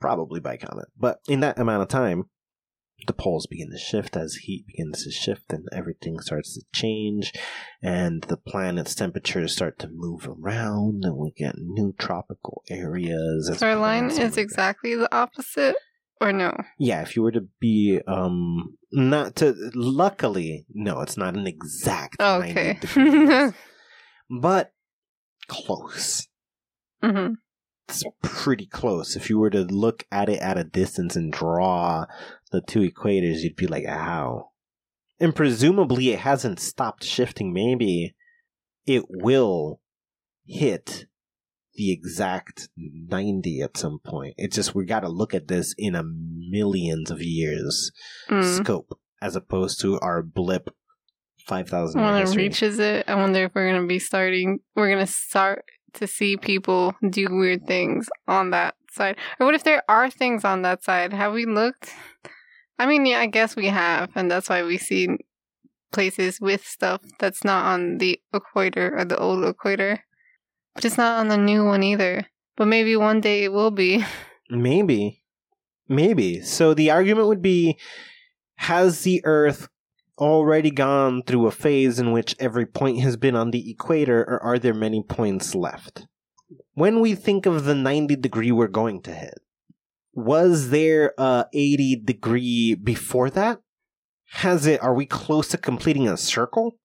Probably 0.00 0.38
by 0.38 0.56
comet. 0.56 0.86
But 0.96 1.18
in 1.28 1.40
that 1.40 1.58
amount 1.58 1.82
of 1.82 1.88
time, 1.88 2.30
the 3.06 3.12
poles 3.12 3.46
begin 3.46 3.70
to 3.70 3.78
shift 3.78 4.16
as 4.16 4.34
heat 4.36 4.66
begins 4.66 5.04
to 5.04 5.10
shift 5.10 5.52
and 5.52 5.68
everything 5.72 6.18
starts 6.20 6.54
to 6.54 6.62
change 6.72 7.32
and 7.82 8.22
the 8.24 8.36
planet's 8.36 8.94
temperatures 8.94 9.52
start 9.52 9.78
to 9.78 9.88
move 9.92 10.26
around 10.26 11.04
and 11.04 11.16
we 11.16 11.30
get 11.36 11.56
new 11.58 11.94
tropical 11.98 12.62
areas 12.70 13.50
So 13.58 13.66
our 13.68 13.76
line 13.76 14.10
is 14.10 14.38
exactly 14.38 14.94
the 14.96 15.14
opposite, 15.14 15.76
or 16.20 16.32
no? 16.32 16.52
yeah 16.78 17.02
if 17.02 17.14
you 17.16 17.22
were 17.22 17.32
to 17.32 17.46
be 17.60 18.00
um 18.06 18.76
not 18.92 19.36
to 19.36 19.54
luckily 19.74 20.64
no 20.72 21.02
it's 21.02 21.16
not 21.18 21.34
an 21.36 21.46
exact 21.46 22.18
90 22.18 22.50
Okay. 22.50 22.78
degrees, 22.80 23.52
but 24.30 24.72
close 25.48 26.26
hmm 27.02 27.34
it's 27.88 28.02
pretty 28.20 28.66
close. 28.66 29.14
If 29.14 29.30
you 29.30 29.38
were 29.38 29.50
to 29.50 29.62
look 29.62 30.08
at 30.10 30.28
it 30.28 30.40
at 30.40 30.58
a 30.58 30.64
distance 30.64 31.14
and 31.14 31.32
draw 31.32 32.06
the 32.52 32.60
two 32.60 32.80
equators, 32.88 33.40
you'd 33.40 33.56
be 33.56 33.66
like, 33.66 33.86
"Ow!" 33.86 34.50
And 35.18 35.34
presumably, 35.34 36.10
it 36.10 36.20
hasn't 36.20 36.60
stopped 36.60 37.04
shifting. 37.04 37.52
Maybe 37.52 38.14
it 38.86 39.04
will 39.08 39.80
hit 40.46 41.06
the 41.74 41.90
exact 41.92 42.68
ninety 42.76 43.60
at 43.60 43.76
some 43.76 43.98
point. 44.04 44.34
It's 44.38 44.56
just 44.56 44.74
we 44.74 44.84
got 44.86 45.00
to 45.00 45.08
look 45.08 45.34
at 45.34 45.48
this 45.48 45.74
in 45.76 45.94
a 45.94 46.02
millions 46.04 47.10
of 47.10 47.20
years 47.22 47.90
Mm. 48.28 48.56
scope, 48.62 48.98
as 49.20 49.36
opposed 49.36 49.80
to 49.80 49.98
our 50.00 50.22
blip 50.22 50.70
five 51.46 51.68
thousand. 51.68 52.00
When 52.00 52.14
it 52.22 52.34
reaches 52.36 52.78
it, 52.78 53.04
I 53.08 53.14
wonder 53.16 53.44
if 53.44 53.54
we're 53.54 53.70
gonna 53.72 53.86
be 53.86 53.98
starting. 53.98 54.60
We're 54.74 54.90
gonna 54.90 55.06
start 55.06 55.64
to 55.94 56.06
see 56.06 56.36
people 56.36 56.94
do 57.10 57.26
weird 57.30 57.66
things 57.66 58.08
on 58.28 58.50
that 58.50 58.74
side, 58.92 59.16
or 59.40 59.46
what 59.46 59.54
if 59.54 59.64
there 59.64 59.82
are 59.88 60.10
things 60.10 60.44
on 60.44 60.62
that 60.62 60.82
side? 60.84 61.12
Have 61.12 61.32
we 61.32 61.44
looked? 61.46 61.92
I 62.78 62.86
mean, 62.86 63.06
yeah, 63.06 63.20
I 63.20 63.26
guess 63.26 63.56
we 63.56 63.66
have, 63.66 64.10
and 64.14 64.30
that's 64.30 64.48
why 64.48 64.62
we 64.62 64.78
see 64.78 65.08
places 65.92 66.40
with 66.40 66.66
stuff 66.66 67.00
that's 67.18 67.44
not 67.44 67.64
on 67.64 67.98
the 67.98 68.20
equator 68.34 68.96
or 68.96 69.04
the 69.04 69.16
old 69.16 69.44
equator, 69.44 70.04
but 70.74 70.84
it's 70.84 70.98
not 70.98 71.20
on 71.20 71.28
the 71.28 71.38
new 71.38 71.64
one 71.64 71.82
either. 71.82 72.26
But 72.56 72.68
maybe 72.68 72.96
one 72.96 73.20
day 73.20 73.44
it 73.44 73.52
will 73.52 73.70
be. 73.70 74.04
Maybe. 74.50 75.22
Maybe. 75.88 76.40
So 76.40 76.74
the 76.74 76.90
argument 76.90 77.28
would 77.28 77.42
be 77.42 77.78
has 78.56 79.02
the 79.02 79.20
Earth 79.24 79.68
already 80.18 80.70
gone 80.70 81.22
through 81.22 81.46
a 81.46 81.50
phase 81.50 81.98
in 81.98 82.12
which 82.12 82.34
every 82.38 82.66
point 82.66 83.00
has 83.00 83.16
been 83.16 83.36
on 83.36 83.50
the 83.50 83.70
equator, 83.70 84.22
or 84.22 84.42
are 84.42 84.58
there 84.58 84.74
many 84.74 85.02
points 85.02 85.54
left? 85.54 86.06
When 86.74 87.00
we 87.00 87.14
think 87.14 87.44
of 87.46 87.64
the 87.64 87.74
90 87.74 88.16
degree 88.16 88.52
we're 88.52 88.68
going 88.68 89.02
to 89.02 89.12
hit, 89.12 89.38
was 90.16 90.70
there 90.70 91.12
a 91.18 91.44
80 91.52 91.96
degree 91.96 92.74
before 92.74 93.28
that? 93.30 93.60
Has 94.30 94.66
it, 94.66 94.82
are 94.82 94.94
we 94.94 95.04
close 95.06 95.48
to 95.48 95.58
completing 95.58 96.08
a 96.08 96.16
circle? 96.16 96.78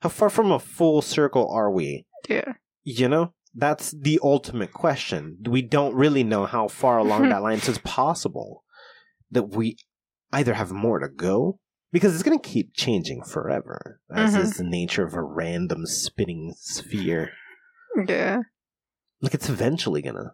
How 0.00 0.08
far 0.08 0.30
from 0.30 0.50
a 0.52 0.58
full 0.60 1.02
circle 1.02 1.50
are 1.52 1.70
we? 1.70 2.06
Yeah. 2.28 2.54
You 2.84 3.08
know, 3.08 3.34
that's 3.54 3.90
the 3.90 4.20
ultimate 4.22 4.72
question. 4.72 5.38
We 5.46 5.62
don't 5.62 5.94
really 5.96 6.22
know 6.22 6.46
how 6.46 6.68
far 6.68 6.98
along 6.98 7.28
that 7.28 7.42
line. 7.42 7.58
So 7.60 7.70
it's 7.72 7.80
possible 7.84 8.62
that 9.32 9.50
we 9.50 9.76
either 10.32 10.54
have 10.54 10.70
more 10.70 11.00
to 11.00 11.08
go 11.08 11.58
because 11.92 12.14
it's 12.14 12.22
going 12.22 12.38
to 12.38 12.48
keep 12.48 12.72
changing 12.74 13.24
forever, 13.24 14.00
as 14.14 14.34
Mhm. 14.36 14.40
is 14.42 14.52
the 14.54 14.64
nature 14.64 15.04
of 15.04 15.14
a 15.14 15.22
random 15.22 15.86
spinning 15.86 16.54
sphere. 16.56 17.30
Yeah. 18.06 18.42
Like 19.20 19.34
it's 19.34 19.48
eventually 19.48 20.00
going 20.02 20.14
to 20.14 20.30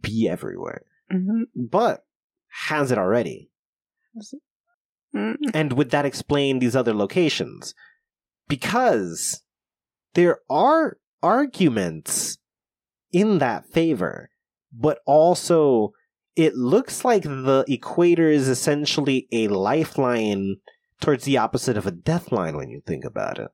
be 0.00 0.28
everywhere. 0.28 0.82
Hmm 1.10 1.42
But 1.54 2.04
has 2.68 2.90
it 2.90 2.98
already? 2.98 3.50
mm 5.14 5.36
And 5.54 5.72
would 5.74 5.90
that 5.90 6.06
explain 6.06 6.58
these 6.58 6.76
other 6.76 6.94
locations? 6.94 7.74
Because 8.48 9.42
there 10.14 10.40
are 10.48 10.98
arguments 11.22 12.38
in 13.12 13.38
that 13.38 13.66
favor, 13.66 14.30
but 14.72 14.98
also 15.06 15.92
it 16.36 16.54
looks 16.54 17.04
like 17.04 17.22
the 17.24 17.64
equator 17.68 18.28
is 18.28 18.48
essentially 18.48 19.28
a 19.32 19.48
lifeline 19.48 20.56
towards 21.00 21.24
the 21.24 21.38
opposite 21.38 21.76
of 21.76 21.86
a 21.86 21.90
death 21.92 22.30
line 22.30 22.56
when 22.56 22.70
you 22.70 22.82
think 22.86 23.04
about 23.04 23.38
it. 23.38 23.50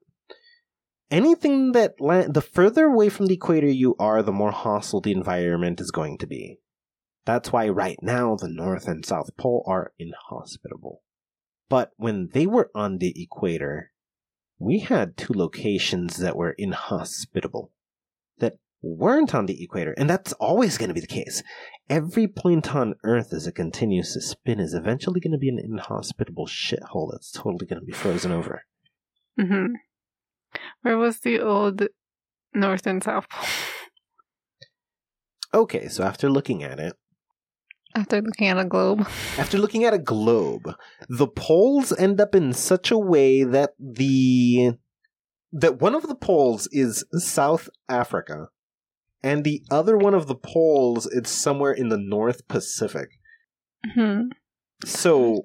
Anything 1.10 1.72
that 1.72 1.94
la- 2.00 2.26
the 2.28 2.42
further 2.42 2.86
away 2.86 3.08
from 3.08 3.26
the 3.26 3.34
equator 3.34 3.68
you 3.68 3.94
are, 3.98 4.22
the 4.22 4.32
more 4.32 4.50
hostile 4.50 5.00
the 5.00 5.12
environment 5.12 5.80
is 5.80 5.90
going 5.90 6.18
to 6.18 6.26
be. 6.26 6.58
That's 7.26 7.52
why 7.52 7.68
right 7.68 7.98
now 8.00 8.36
the 8.36 8.48
North 8.48 8.86
and 8.86 9.04
South 9.04 9.36
Pole 9.36 9.64
are 9.66 9.92
inhospitable. 9.98 11.02
But 11.68 11.90
when 11.96 12.30
they 12.32 12.46
were 12.46 12.70
on 12.74 12.98
the 12.98 13.20
equator, 13.20 13.90
we 14.58 14.78
had 14.78 15.16
two 15.16 15.32
locations 15.34 16.18
that 16.18 16.36
were 16.36 16.54
inhospitable 16.56 17.72
that 18.38 18.54
weren't 18.80 19.34
on 19.34 19.46
the 19.46 19.62
equator, 19.62 19.92
and 19.98 20.08
that's 20.08 20.32
always 20.34 20.78
going 20.78 20.88
to 20.88 20.94
be 20.94 21.00
the 21.00 21.06
case. 21.08 21.42
Every 21.90 22.28
point 22.28 22.74
on 22.74 22.94
Earth 23.02 23.32
as 23.32 23.48
it 23.48 23.56
continues 23.56 24.12
to 24.12 24.20
spin 24.20 24.60
is 24.60 24.72
eventually 24.72 25.18
going 25.18 25.32
to 25.32 25.38
be 25.38 25.48
an 25.48 25.58
inhospitable 25.58 26.46
shithole 26.46 27.10
that's 27.10 27.32
totally 27.32 27.66
going 27.66 27.80
to 27.80 27.86
be 27.86 27.92
frozen 27.92 28.30
over. 28.30 28.62
hmm 29.38 29.74
Where 30.82 30.96
was 30.96 31.20
the 31.20 31.40
old 31.40 31.88
North 32.54 32.86
and 32.86 33.02
South 33.02 33.28
Pole? 33.28 33.48
Okay, 35.54 35.88
so 35.88 36.04
after 36.04 36.28
looking 36.28 36.62
at 36.62 36.78
it, 36.78 36.94
After 37.94 38.20
looking 38.20 38.48
at 38.48 38.58
a 38.58 38.64
globe. 38.64 39.06
After 39.38 39.58
looking 39.58 39.84
at 39.84 39.94
a 39.94 39.98
globe, 39.98 40.74
the 41.08 41.26
poles 41.28 41.92
end 41.98 42.20
up 42.20 42.34
in 42.34 42.52
such 42.52 42.90
a 42.90 42.98
way 42.98 43.42
that 43.44 43.70
the 43.78 44.72
that 45.52 45.80
one 45.80 45.94
of 45.94 46.06
the 46.08 46.14
poles 46.14 46.68
is 46.72 47.04
South 47.12 47.68
Africa 47.88 48.48
and 49.22 49.42
the 49.44 49.62
other 49.70 49.96
one 49.96 50.12
of 50.12 50.26
the 50.26 50.34
poles 50.34 51.06
is 51.06 51.28
somewhere 51.28 51.72
in 51.72 51.88
the 51.88 51.96
North 51.98 52.46
Pacific. 52.48 53.08
hmm 53.94 54.22
So 54.84 55.44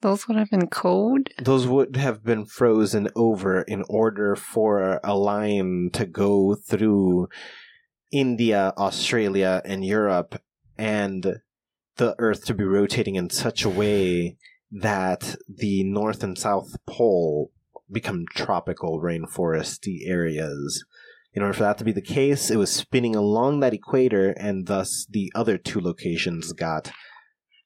Those 0.00 0.26
would 0.28 0.38
have 0.38 0.50
been 0.50 0.68
cold. 0.68 1.28
those 1.42 1.66
would 1.66 1.96
have 1.96 2.24
been 2.24 2.46
frozen 2.46 3.08
over 3.14 3.62
in 3.62 3.84
order 3.88 4.36
for 4.36 5.00
a 5.04 5.14
line 5.16 5.90
to 5.92 6.06
go 6.06 6.54
through 6.54 7.28
India, 8.12 8.72
Australia, 8.78 9.60
and 9.64 9.84
Europe, 9.84 10.40
and 10.76 11.40
the 11.96 12.14
Earth 12.18 12.44
to 12.46 12.54
be 12.54 12.64
rotating 12.64 13.14
in 13.14 13.30
such 13.30 13.64
a 13.64 13.68
way 13.68 14.36
that 14.70 15.36
the 15.48 15.84
North 15.84 16.22
and 16.24 16.36
South 16.36 16.76
Pole 16.86 17.50
become 17.90 18.24
tropical 18.34 19.00
rainforesty 19.00 20.06
areas. 20.06 20.84
In 21.32 21.42
order 21.42 21.54
for 21.54 21.62
that 21.64 21.78
to 21.78 21.84
be 21.84 21.92
the 21.92 22.00
case, 22.00 22.50
it 22.50 22.56
was 22.56 22.72
spinning 22.72 23.14
along 23.14 23.60
that 23.60 23.74
equator, 23.74 24.30
and 24.30 24.66
thus 24.66 25.06
the 25.08 25.30
other 25.34 25.58
two 25.58 25.80
locations 25.80 26.52
got 26.52 26.90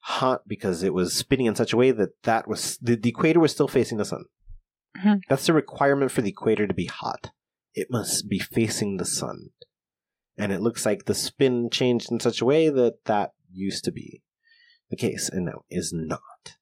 hot 0.01 0.47
because 0.47 0.81
it 0.81 0.93
was 0.93 1.13
spinning 1.13 1.45
in 1.45 1.55
such 1.55 1.73
a 1.73 1.77
way 1.77 1.91
that 1.91 2.21
that 2.23 2.47
was 2.47 2.77
the, 2.81 2.95
the 2.95 3.09
equator 3.09 3.39
was 3.39 3.51
still 3.51 3.67
facing 3.67 3.97
the 3.97 4.05
sun. 4.05 4.25
Mhm. 4.97 5.21
That's 5.29 5.45
the 5.45 5.53
requirement 5.53 6.11
for 6.11 6.21
the 6.21 6.29
equator 6.29 6.67
to 6.67 6.73
be 6.73 6.85
hot. 6.85 7.31
It 7.73 7.87
must 7.91 8.27
be 8.27 8.39
facing 8.39 8.97
the 8.97 9.05
sun, 9.05 9.49
and 10.39 10.51
it 10.51 10.61
looks 10.61 10.85
like 10.85 11.05
the 11.05 11.13
spin 11.13 11.69
changed 11.69 12.11
in 12.11 12.19
such 12.19 12.41
a 12.41 12.45
way 12.45 12.69
that 12.69 13.05
that 13.05 13.33
used 13.51 13.83
to 13.83 13.91
be 13.91 14.23
the 14.89 14.95
case, 14.95 15.29
and 15.29 15.45
now 15.45 15.63
is 15.69 15.91
not. 15.93 16.55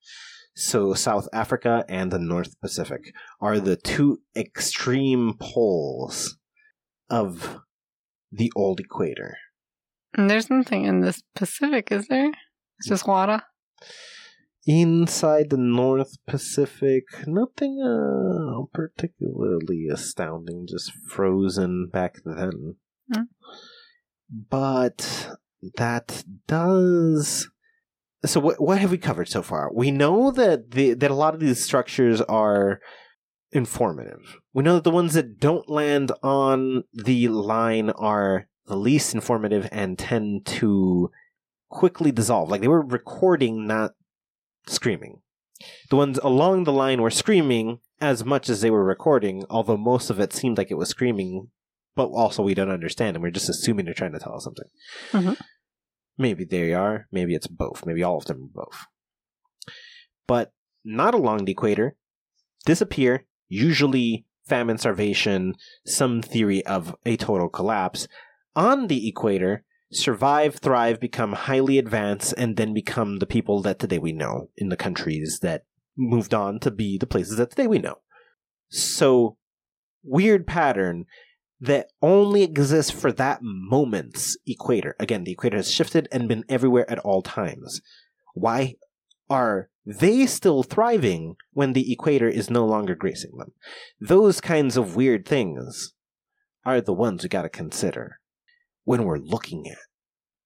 So 0.56 0.96
South 0.96 1.30
Africa 1.32 1.86
and 1.88 2.12
the 2.12 2.20
North 2.20 2.60
Pacific 2.60 3.14
are 3.40 3.60
the 3.60 3.78
two 3.78 4.22
extreme 4.36 5.36
poles 5.40 6.38
of 7.10 7.60
the 8.32 8.52
old 8.56 8.80
equator. 8.80 9.38
And 10.16 10.30
there's 10.30 10.50
nothing 10.50 10.86
in 10.86 11.02
this 11.02 11.22
Pacific, 11.36 11.92
is 11.92 12.08
there? 12.08 12.32
It's 12.80 12.90
just 12.90 13.08
water. 13.08 13.44
Inside 14.66 15.52
the 15.52 15.58
North 15.58 16.18
Pacific, 16.26 17.04
nothing 17.28 17.80
uh, 17.82 18.66
particularly 18.74 19.88
astounding, 19.90 20.66
just 20.68 20.92
frozen 21.08 21.88
back 21.94 22.16
then. 22.26 22.76
Hmm. 23.14 23.24
But 24.30 25.30
that 25.78 26.24
does. 26.48 27.50
So 28.26 28.40
what 28.40 28.62
what 28.62 28.80
have 28.80 28.92
we 28.92 28.98
covered 28.98 29.30
so 29.30 29.42
far? 29.42 29.72
We 29.74 29.92
know 29.92 30.32
that 30.32 30.72
the 30.72 30.94
that 30.96 31.12
a 31.12 31.16
lot 31.16 31.34
of 31.34 31.40
these 31.40 31.64
structures 31.64 32.22
are 32.22 32.80
informative. 33.52 34.38
We 34.54 34.64
know 34.64 34.76
that 34.76 34.84
the 34.84 34.92
ones 34.92 35.14
that 35.14 35.40
don't 35.40 35.70
land 35.70 36.12
on 36.22 36.84
the 36.94 37.28
line 37.30 37.90
are 37.92 38.48
the 38.66 38.76
least 38.76 39.16
informative 39.16 39.70
and 39.72 39.98
tend 39.98 40.46
to 40.46 41.10
quickly 41.70 42.12
dissolve. 42.12 42.50
Like 42.50 42.62
they 42.62 42.68
were 42.68 42.82
recording, 42.82 43.66
not 43.66 43.92
screaming. 44.68 45.22
The 45.90 45.96
ones 45.96 46.20
along 46.20 46.66
the 46.66 46.74
line 46.74 47.02
were 47.02 47.10
screaming 47.10 47.80
as 48.00 48.24
much 48.24 48.50
as 48.50 48.62
they 48.62 48.70
were 48.70 48.84
recording, 48.84 49.46
although 49.50 49.78
most 49.78 50.10
of 50.10 50.20
it 50.20 50.34
seemed 50.34 50.58
like 50.58 50.70
it 50.70 50.78
was 50.78 50.90
screaming, 50.90 51.50
but 51.98 52.06
also 52.08 52.42
we 52.44 52.54
don't 52.54 52.70
understand 52.72 53.16
and 53.18 53.24
we're 53.24 53.32
just 53.32 53.50
assuming 53.50 53.84
they're 53.86 53.94
trying 54.02 54.14
to 54.14 54.20
tell 54.20 54.36
us 54.38 54.44
something. 54.46 54.70
Mhm. 55.12 55.38
Maybe 56.18 56.46
they 56.46 56.74
are, 56.74 57.08
maybe 57.12 57.36
it's 57.36 57.48
both, 57.48 57.86
maybe 57.86 58.04
all 58.04 58.18
of 58.18 58.26
them 58.26 58.44
are 58.56 58.64
both. 58.64 58.86
but 60.28 60.54
not 60.84 61.14
along 61.14 61.46
the 61.46 61.52
equator, 61.54 61.96
disappear, 62.66 63.26
usually 63.50 64.26
famine, 64.46 64.78
starvation, 64.78 65.54
some 65.86 66.22
theory 66.22 66.66
of 66.66 66.96
a 67.06 67.16
total 67.18 67.50
collapse. 67.50 68.08
On 68.56 68.88
the 68.88 69.08
equator, 69.08 69.64
survive, 69.92 70.56
thrive, 70.56 71.00
become 71.00 71.34
highly 71.34 71.78
advanced, 71.78 72.34
and 72.38 72.58
then 72.58 72.74
become 72.74 73.20
the 73.20 73.26
people 73.26 73.62
that 73.62 73.80
today 73.80 74.00
we 74.00 74.12
know 74.12 74.50
in 74.58 74.68
the 74.70 74.78
countries 74.78 75.40
that 75.42 75.64
moved 75.98 76.34
on 76.34 76.60
to 76.60 76.72
be 76.72 76.98
the 76.98 77.08
places 77.08 77.38
that 77.38 77.50
today 77.52 77.68
we 77.68 77.80
know. 77.80 77.96
So, 78.70 79.38
weird 80.04 80.46
pattern 80.48 81.06
that 81.60 81.92
only 82.02 82.44
exists 82.44 82.92
for 82.92 83.12
that 83.14 83.40
moment's 83.42 84.38
equator. 84.46 84.96
Again, 85.00 85.24
the 85.24 85.32
equator 85.32 85.58
has 85.58 85.72
shifted 85.72 86.08
and 86.12 86.28
been 86.28 86.46
everywhere 86.48 86.90
at 86.90 87.00
all 87.00 87.22
times. 87.22 87.82
Why 88.34 88.76
are 89.30 89.70
they 89.86 90.26
still 90.26 90.64
thriving 90.64 91.36
when 91.54 91.74
the 91.74 91.92
equator 91.92 92.28
is 92.28 92.50
no 92.50 92.66
longer 92.66 92.96
gracing 92.96 93.38
them? 93.38 93.54
Those 94.00 94.40
kinds 94.40 94.78
of 94.78 94.96
weird 94.96 95.26
things 95.26 95.94
are 96.66 96.82
the 96.82 96.94
ones 96.94 97.24
we 97.24 97.30
gotta 97.30 97.50
consider 97.50 98.20
when 98.84 99.04
we're 99.04 99.18
looking 99.18 99.68
at 99.70 99.78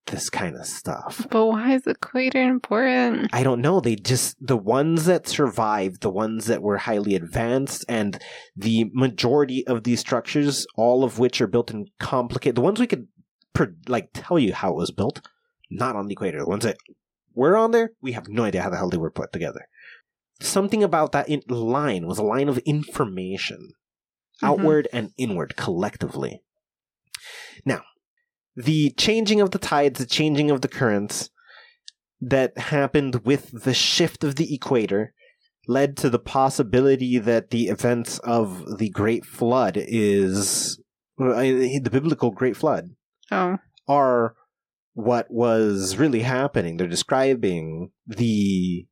this 0.08 0.30
kind 0.30 0.56
of 0.56 0.66
stuff. 0.66 1.26
But 1.30 1.46
why 1.48 1.76
is 1.76 1.84
the 1.84 1.92
equator 1.92 2.42
important? 2.42 3.30
I 3.34 3.44
don't 3.44 3.62
know. 3.62 3.80
They 3.80 3.96
just, 3.96 4.36
the 4.46 4.58
ones 4.58 5.06
that 5.06 5.28
survived, 5.28 6.02
the 6.02 6.10
ones 6.10 6.46
that 6.46 6.62
were 6.62 6.78
highly 6.78 7.16
advanced, 7.16 7.86
and 7.88 8.20
the 8.56 8.90
majority 8.94 9.66
of 9.68 9.84
these 9.84 10.00
structures, 10.00 10.66
all 10.76 11.04
of 11.04 11.20
which 11.20 11.40
are 11.42 11.48
built 11.48 11.72
in 11.72 11.86
complicated, 12.00 12.56
the 12.56 12.62
ones 12.62 12.80
we 12.80 12.88
could, 12.88 13.08
per, 13.54 13.76
like, 13.88 14.10
tell 14.14 14.40
you 14.40 14.54
how 14.54 14.72
it 14.72 14.78
was 14.78 14.92
built, 14.92 15.22
not 15.70 15.96
on 15.96 16.08
the 16.08 16.14
equator. 16.14 16.40
The 16.40 16.50
ones 16.50 16.64
that 16.64 16.78
were 17.34 17.56
on 17.56 17.72
there, 17.72 17.92
we 18.02 18.12
have 18.14 18.28
no 18.28 18.44
idea 18.44 18.64
how 18.64 18.70
the 18.70 18.78
hell 18.78 18.90
they 18.90 18.98
were 18.98 19.12
put 19.12 19.32
together. 19.32 19.68
Something 20.42 20.84
about 20.84 21.12
that 21.12 21.30
in- 21.30 21.44
line 21.48 22.08
was 22.08 22.18
a 22.18 22.24
line 22.24 22.50
of 22.50 22.58
information, 22.60 23.74
Mhm. 24.42 24.48
outward 24.48 24.88
and 24.92 25.12
inward 25.18 25.56
collectively. 25.56 26.42
Now, 27.64 27.84
the 28.56 28.92
changing 28.92 29.42
of 29.42 29.52
the 29.52 29.60
tides, 29.60 30.00
the 30.00 30.06
changing 30.06 30.52
of 30.52 30.62
the 30.62 30.68
currents 30.68 31.30
that 32.20 32.58
happened 32.58 33.26
with 33.26 33.64
the 33.64 33.74
shift 33.74 34.24
of 34.24 34.36
the 34.36 34.54
equator 34.54 35.14
led 35.68 35.98
to 35.98 36.10
the 36.10 36.20
possibility 36.20 37.18
that 37.18 37.50
the 37.50 37.68
events 37.68 38.20
of 38.20 38.78
the 38.78 38.90
Great 38.90 39.26
Flood 39.26 39.76
is 39.78 40.80
uh, 41.20 41.42
the 41.42 41.90
biblical 41.92 42.32
Great 42.32 42.58
Flood 42.58 42.92
Oh, 43.32 43.58
are 43.88 44.36
what 44.94 45.32
was 45.32 45.98
really 45.98 46.22
happening. 46.22 46.78
They're 46.78 46.88
describing 46.88 47.92
the 48.06 48.88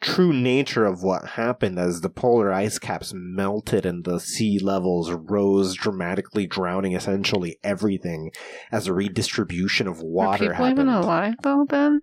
true 0.00 0.32
nature 0.32 0.84
of 0.84 1.02
what 1.02 1.30
happened 1.30 1.78
as 1.78 2.00
the 2.00 2.08
polar 2.08 2.52
ice 2.52 2.78
caps 2.78 3.12
melted 3.14 3.84
and 3.84 4.04
the 4.04 4.20
sea 4.20 4.58
levels 4.58 5.10
rose 5.10 5.74
dramatically, 5.74 6.46
drowning 6.46 6.92
essentially 6.92 7.58
everything 7.64 8.30
as 8.70 8.86
a 8.86 8.92
redistribution 8.92 9.86
of 9.88 10.00
are 10.00 10.04
water 10.04 10.38
people 10.38 10.54
happened. 10.54 10.72
even 10.72 10.88
alive 10.88 11.34
though? 11.42 11.66
Then 11.68 12.00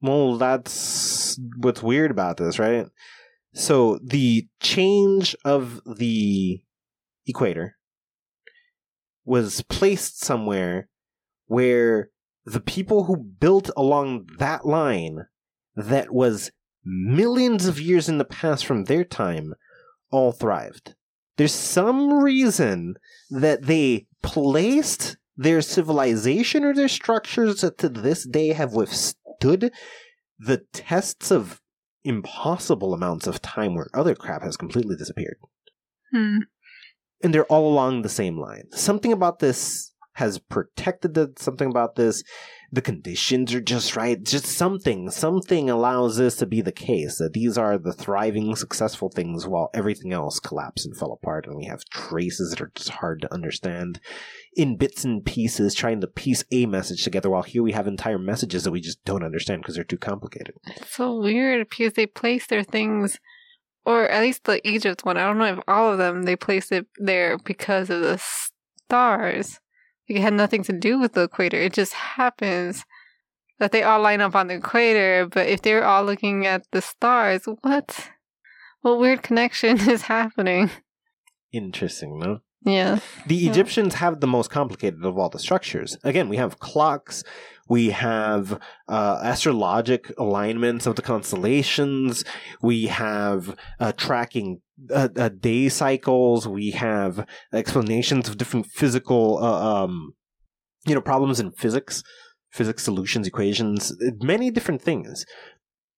Well, 0.00 0.36
that's 0.36 1.38
what's 1.58 1.82
weird 1.82 2.10
about 2.10 2.38
this, 2.38 2.58
right? 2.58 2.86
So 3.54 3.98
the 4.02 4.48
change 4.60 5.36
of 5.44 5.80
the 5.84 6.62
equator 7.26 7.76
was 9.24 9.62
placed 9.62 10.20
somewhere 10.20 10.88
where 11.46 12.10
the 12.44 12.60
people 12.60 13.04
who 13.04 13.16
built 13.16 13.70
along 13.76 14.26
that 14.38 14.66
line 14.66 15.26
that 15.76 16.12
was 16.12 16.50
millions 16.84 17.66
of 17.66 17.80
years 17.80 18.08
in 18.08 18.18
the 18.18 18.24
past 18.24 18.66
from 18.66 18.84
their 18.84 19.04
time 19.04 19.54
all 20.10 20.32
thrived. 20.32 20.94
There's 21.36 21.54
some 21.54 22.22
reason 22.22 22.96
that 23.30 23.62
they 23.62 24.06
placed 24.22 25.16
their 25.36 25.62
civilization 25.62 26.64
or 26.64 26.74
their 26.74 26.88
structures 26.88 27.62
that 27.62 27.78
to 27.78 27.88
this 27.88 28.26
day 28.26 28.48
have 28.48 28.74
withstood 28.74 29.72
the 30.38 30.62
tests 30.72 31.30
of 31.30 31.60
impossible 32.04 32.92
amounts 32.92 33.26
of 33.26 33.40
time 33.40 33.74
where 33.74 33.88
other 33.94 34.14
crap 34.14 34.42
has 34.42 34.56
completely 34.56 34.96
disappeared. 34.96 35.36
hmm. 36.12 36.38
And 37.24 37.32
they're 37.32 37.44
all 37.44 37.72
along 37.72 38.02
the 38.02 38.08
same 38.08 38.36
line. 38.36 38.64
Something 38.72 39.12
about 39.12 39.38
this 39.38 39.92
has 40.14 40.38
protected 40.38 41.38
something 41.38 41.70
about 41.70 41.94
this, 41.94 42.24
the 42.74 42.80
conditions 42.80 43.52
are 43.52 43.60
just 43.60 43.94
right. 43.96 44.22
Just 44.22 44.46
something, 44.46 45.10
something 45.10 45.68
allows 45.68 46.16
this 46.16 46.36
to 46.36 46.46
be 46.46 46.62
the 46.62 46.72
case 46.72 47.18
that 47.18 47.34
these 47.34 47.58
are 47.58 47.76
the 47.76 47.92
thriving, 47.92 48.56
successful 48.56 49.10
things 49.10 49.46
while 49.46 49.68
everything 49.74 50.14
else 50.14 50.40
collapsed 50.40 50.86
and 50.86 50.96
fell 50.96 51.12
apart. 51.12 51.46
And 51.46 51.54
we 51.54 51.66
have 51.66 51.84
traces 51.90 52.50
that 52.50 52.62
are 52.62 52.72
just 52.74 52.88
hard 52.88 53.20
to 53.20 53.32
understand 53.32 54.00
in 54.56 54.78
bits 54.78 55.04
and 55.04 55.22
pieces, 55.22 55.74
trying 55.74 56.00
to 56.00 56.06
piece 56.06 56.44
a 56.50 56.64
message 56.64 57.04
together. 57.04 57.28
While 57.28 57.42
here 57.42 57.62
we 57.62 57.72
have 57.72 57.86
entire 57.86 58.18
messages 58.18 58.64
that 58.64 58.72
we 58.72 58.80
just 58.80 59.04
don't 59.04 59.24
understand 59.24 59.60
because 59.60 59.74
they're 59.74 59.84
too 59.84 59.98
complicated. 59.98 60.54
It's 60.66 60.96
so 60.96 61.20
weird 61.20 61.68
because 61.68 61.92
they 61.92 62.06
place 62.06 62.46
their 62.46 62.64
things, 62.64 63.18
or 63.84 64.08
at 64.08 64.22
least 64.22 64.44
the 64.44 64.66
Egypt 64.66 65.04
one. 65.04 65.18
I 65.18 65.26
don't 65.26 65.36
know 65.36 65.44
if 65.44 65.60
all 65.68 65.92
of 65.92 65.98
them 65.98 66.22
they 66.22 66.36
placed 66.36 66.72
it 66.72 66.86
there 66.96 67.36
because 67.36 67.90
of 67.90 68.00
the 68.00 68.18
stars. 68.18 69.58
It 70.16 70.22
had 70.22 70.34
nothing 70.34 70.62
to 70.64 70.72
do 70.72 70.98
with 70.98 71.12
the 71.14 71.22
equator. 71.22 71.56
It 71.56 71.72
just 71.72 71.92
happens 71.94 72.84
that 73.58 73.72
they 73.72 73.82
all 73.82 74.00
line 74.00 74.20
up 74.20 74.34
on 74.34 74.48
the 74.48 74.54
equator. 74.54 75.26
But 75.26 75.48
if 75.48 75.62
they're 75.62 75.84
all 75.84 76.04
looking 76.04 76.46
at 76.46 76.66
the 76.72 76.82
stars, 76.82 77.46
what? 77.62 78.10
What 78.82 78.98
weird 78.98 79.22
connection 79.22 79.78
is 79.88 80.02
happening? 80.02 80.70
Interesting, 81.52 82.18
no? 82.18 82.40
Yeah. 82.64 83.00
The 83.26 83.34
Yeah. 83.34 83.50
Egyptians 83.50 83.94
have 83.94 84.20
the 84.20 84.26
most 84.26 84.50
complicated 84.50 85.04
of 85.04 85.18
all 85.18 85.28
the 85.28 85.38
structures. 85.38 85.96
Again, 86.04 86.28
we 86.28 86.36
have 86.36 86.58
clocks, 86.60 87.24
we 87.68 87.90
have 87.90 88.60
uh, 88.88 89.20
astrologic 89.22 90.12
alignments 90.16 90.86
of 90.86 90.94
the 90.96 91.02
constellations, 91.02 92.24
we 92.62 92.86
have 92.86 93.56
uh, 93.80 93.92
tracking 93.92 94.60
uh, 94.90 95.08
uh, 95.16 95.28
day 95.28 95.68
cycles, 95.68 96.48
we 96.48 96.70
have 96.72 97.26
explanations 97.52 98.28
of 98.28 98.38
different 98.38 98.66
physical, 98.66 99.38
uh, 99.42 99.84
um, 99.84 100.14
you 100.86 100.94
know, 100.94 101.00
problems 101.00 101.40
in 101.40 101.52
physics, 101.52 102.02
physics 102.50 102.82
solutions, 102.82 103.26
equations, 103.26 103.94
many 104.20 104.50
different 104.50 104.82
things. 104.82 105.24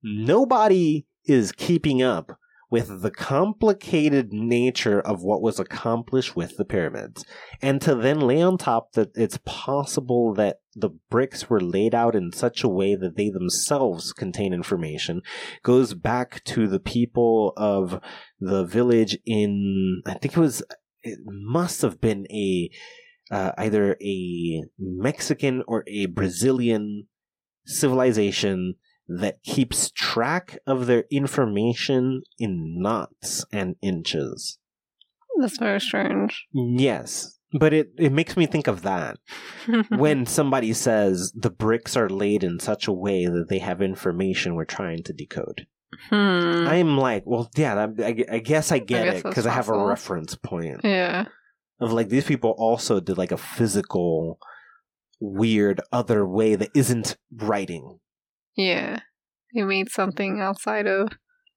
Nobody 0.03 1.07
is 1.25 1.53
keeping 1.53 2.03
up 2.03 2.39
with 2.75 3.03
the 3.03 3.11
complicated 3.13 4.33
nature 4.33 5.01
of 5.01 5.23
what 5.23 5.41
was 5.41 5.61
accomplished 5.61 6.35
with 6.35 6.57
the 6.57 6.65
pyramids. 6.65 7.25
And 7.63 7.81
to 7.83 7.95
then 7.95 8.19
lay 8.19 8.43
on 8.43 8.59
top 8.59 8.95
that 8.95 9.11
it's 9.15 9.39
possible 9.45 10.35
that 10.35 10.57
the 10.75 10.91
bricks 11.09 11.49
were 11.49 11.61
laid 11.61 11.95
out 11.95 12.17
in 12.17 12.33
such 12.33 12.65
a 12.65 12.69
way 12.69 12.97
that 12.97 13.17
they 13.17 13.31
themselves 13.31 14.13
contain 14.13 14.53
information 14.53 15.23
goes 15.63 15.95
back 15.95 16.43
to 16.47 16.67
the 16.67 16.81
people 16.81 17.53
of 17.57 18.01
the 18.41 18.65
village 18.65 19.17
in, 19.25 20.03
I 20.05 20.15
think 20.15 20.37
it 20.37 20.41
was, 20.41 20.65
it 21.05 21.21
must 21.25 21.81
have 21.83 22.01
been 22.01 22.27
a, 22.33 22.71
uh, 23.31 23.53
either 23.57 23.97
a 24.03 24.65
Mexican 24.81 25.63
or 25.69 25.85
a 25.87 26.07
Brazilian 26.07 27.07
civilization 27.67 28.75
that 29.09 29.43
keeps 29.43 29.91
track 29.91 30.59
of 30.67 30.87
their 30.87 31.05
information 31.11 32.23
in 32.39 32.81
knots 32.81 33.45
and 33.53 33.77
inches. 33.83 34.59
That's 35.41 35.59
very 35.59 35.81
strange. 35.81 36.47
Yes, 36.53 37.39
but 37.53 37.73
it, 37.73 37.89
it 37.99 38.13
makes 38.13 38.37
me 38.37 38.47
think 38.47 38.67
of 38.67 38.83
that 38.83 39.19
when 39.89 40.27
somebody 40.27 40.73
says 40.73 41.33
the 41.35 41.51
bricks 41.51 41.97
are 41.97 42.09
laid 42.09 42.43
in 42.45 42.59
such 42.61 42.87
a 42.87 42.93
way 42.93 43.27
that 43.27 43.49
they 43.49 43.59
have 43.59 43.83
information 43.83 44.55
we're 44.55 44.65
trying 44.65 45.03
to 45.05 45.13
decode. 45.13 45.67
hmm. 46.11 46.15
I'm 46.69 46.97
like, 46.97 47.25
well, 47.27 47.51
yeah, 47.57 47.87
I, 47.99 48.25
I 48.31 48.39
guess 48.39 48.73
I 48.73 48.79
get 48.79 49.05
guess 49.05 49.17
it 49.21 49.25
because 49.25 49.47
I 49.47 49.53
have 49.53 49.69
a 49.69 49.87
reference 49.87 50.35
point 50.37 50.81
Yeah. 50.85 51.27
of 51.81 51.93
like 51.93 52.09
these 52.09 52.25
people 52.25 52.55
also 52.57 53.01
did 53.01 53.19
like 53.19 53.33
a 53.33 53.37
physical, 53.37 54.39
weird 55.21 55.81
other 55.93 56.27
way 56.27 56.55
that 56.55 56.71
isn't 56.75 57.17
writing. 57.33 57.99
Yeah. 58.57 59.01
They 59.55 59.63
made 59.63 59.91
something 59.91 60.41
outside 60.41 60.87
of 60.87 61.09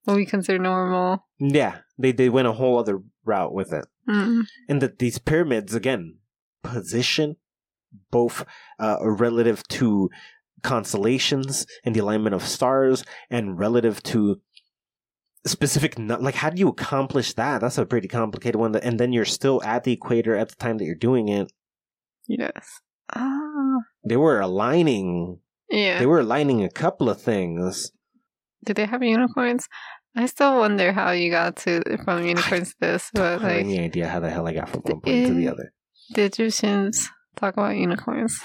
what 0.04 0.18
we 0.18 0.26
consider 0.26 0.60
normal. 0.60 1.26
Yeah, 1.40 1.80
they 1.98 2.12
they 2.12 2.30
went 2.30 2.48
a 2.48 2.54
whole 2.54 2.80
other 2.80 3.00
route 3.26 3.54
with 3.54 3.74
it. 3.74 3.86
Mm. 4.10 4.44
and 4.70 4.82
that 4.82 5.00
these 5.00 5.18
pyramids 5.20 5.76
again 5.76 6.20
position 6.64 7.36
both 8.10 8.46
uh, 8.80 8.96
relative 9.02 9.68
to 9.68 10.10
constellations 10.64 11.66
and 11.84 11.94
the 11.94 12.00
alignment 12.00 12.34
of 12.34 12.42
stars 12.44 13.04
and 13.30 13.60
relative 13.60 14.02
to 14.04 14.40
specific 15.46 15.96
like 16.00 16.36
how 16.36 16.50
do 16.50 16.58
you 16.60 16.70
accomplish 16.70 17.34
that 17.34 17.60
that's 17.60 17.78
a 17.78 17.86
pretty 17.86 18.08
complicated 18.08 18.56
one 18.56 18.76
and 18.78 18.98
then 18.98 19.12
you're 19.12 19.26
still 19.26 19.62
at 19.64 19.84
the 19.84 19.92
equator 19.92 20.36
at 20.38 20.48
the 20.50 20.56
time 20.56 20.78
that 20.78 20.86
you're 20.86 20.96
doing 20.96 21.28
it 21.28 21.52
Yes. 22.28 22.80
Ah. 23.14 23.80
they 24.06 24.16
were 24.18 24.40
aligning 24.40 25.40
Yeah. 25.70 26.00
they 26.00 26.06
were 26.06 26.20
aligning 26.22 26.64
a 26.64 26.70
couple 26.70 27.10
of 27.10 27.22
things 27.22 27.92
Did 28.66 28.78
they 28.78 28.86
have 28.86 29.04
unicorns? 29.04 29.68
I 30.16 30.26
still 30.26 30.58
wonder 30.58 30.92
how 30.94 31.12
you 31.12 31.30
got 31.30 31.58
to 31.58 31.82
from 32.04 32.26
unicorns 32.26 32.70
to 32.70 32.76
this, 32.82 33.12
I 33.16 33.20
but 33.20 33.32
have 33.34 33.44
like 33.44 33.60
any 33.60 33.80
idea 33.80 34.08
how 34.08 34.20
the 34.20 34.30
hell 34.30 34.48
I 34.48 34.54
got 34.54 34.70
from 34.70 34.82
one 34.82 35.02
point 35.02 35.28
to 35.28 35.34
the 35.34 35.48
other. 35.50 35.74
the 36.10 36.24
Egyptians 36.24 37.10
talk 37.36 37.54
about 37.54 37.76
unicorns. 37.76 38.40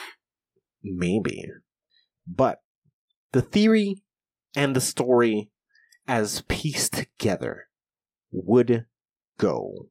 Maybe. 0.82 1.46
But 2.26 2.58
the 3.32 3.40
theory 3.40 4.02
and 4.54 4.76
the 4.76 4.80
story 4.80 5.50
as 6.06 6.42
pieced 6.42 6.92
together 6.92 7.68
would 8.30 8.84
go 9.38 9.86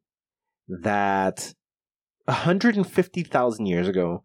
that 0.68 1.54
150,000 2.26 3.66
years 3.66 3.88
ago, 3.88 4.22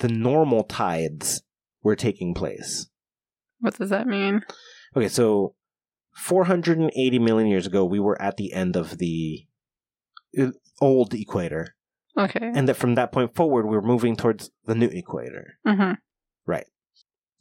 the 0.00 0.08
normal 0.08 0.64
tides 0.64 1.42
were 1.84 1.94
taking 1.94 2.34
place. 2.34 2.88
What 3.60 3.78
does 3.78 3.90
that 3.90 4.08
mean? 4.08 4.42
Okay, 4.96 5.08
so 5.08 5.54
480 6.16 7.18
million 7.20 7.48
years 7.48 7.66
ago, 7.66 7.84
we 7.84 8.00
were 8.00 8.20
at 8.20 8.36
the 8.36 8.52
end 8.52 8.76
of 8.76 8.98
the 8.98 9.46
uh, 10.38 10.50
old 10.80 11.14
equator. 11.14 11.76
Okay. 12.16 12.52
And 12.54 12.68
that 12.68 12.76
from 12.76 12.94
that 12.94 13.10
point 13.12 13.34
forward, 13.34 13.66
we're 13.66 13.80
moving 13.80 14.14
towards 14.16 14.50
the 14.66 14.74
new 14.74 14.86
equator. 14.88 15.58
hmm 15.66 15.92
Right. 16.46 16.66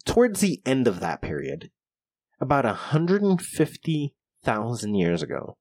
Towards 0.05 0.39
the 0.41 0.61
end 0.65 0.87
of 0.87 0.99
that 0.99 1.21
period, 1.21 1.69
about 2.39 2.65
150,000 2.65 4.95
years 4.95 5.21
ago, 5.21 5.57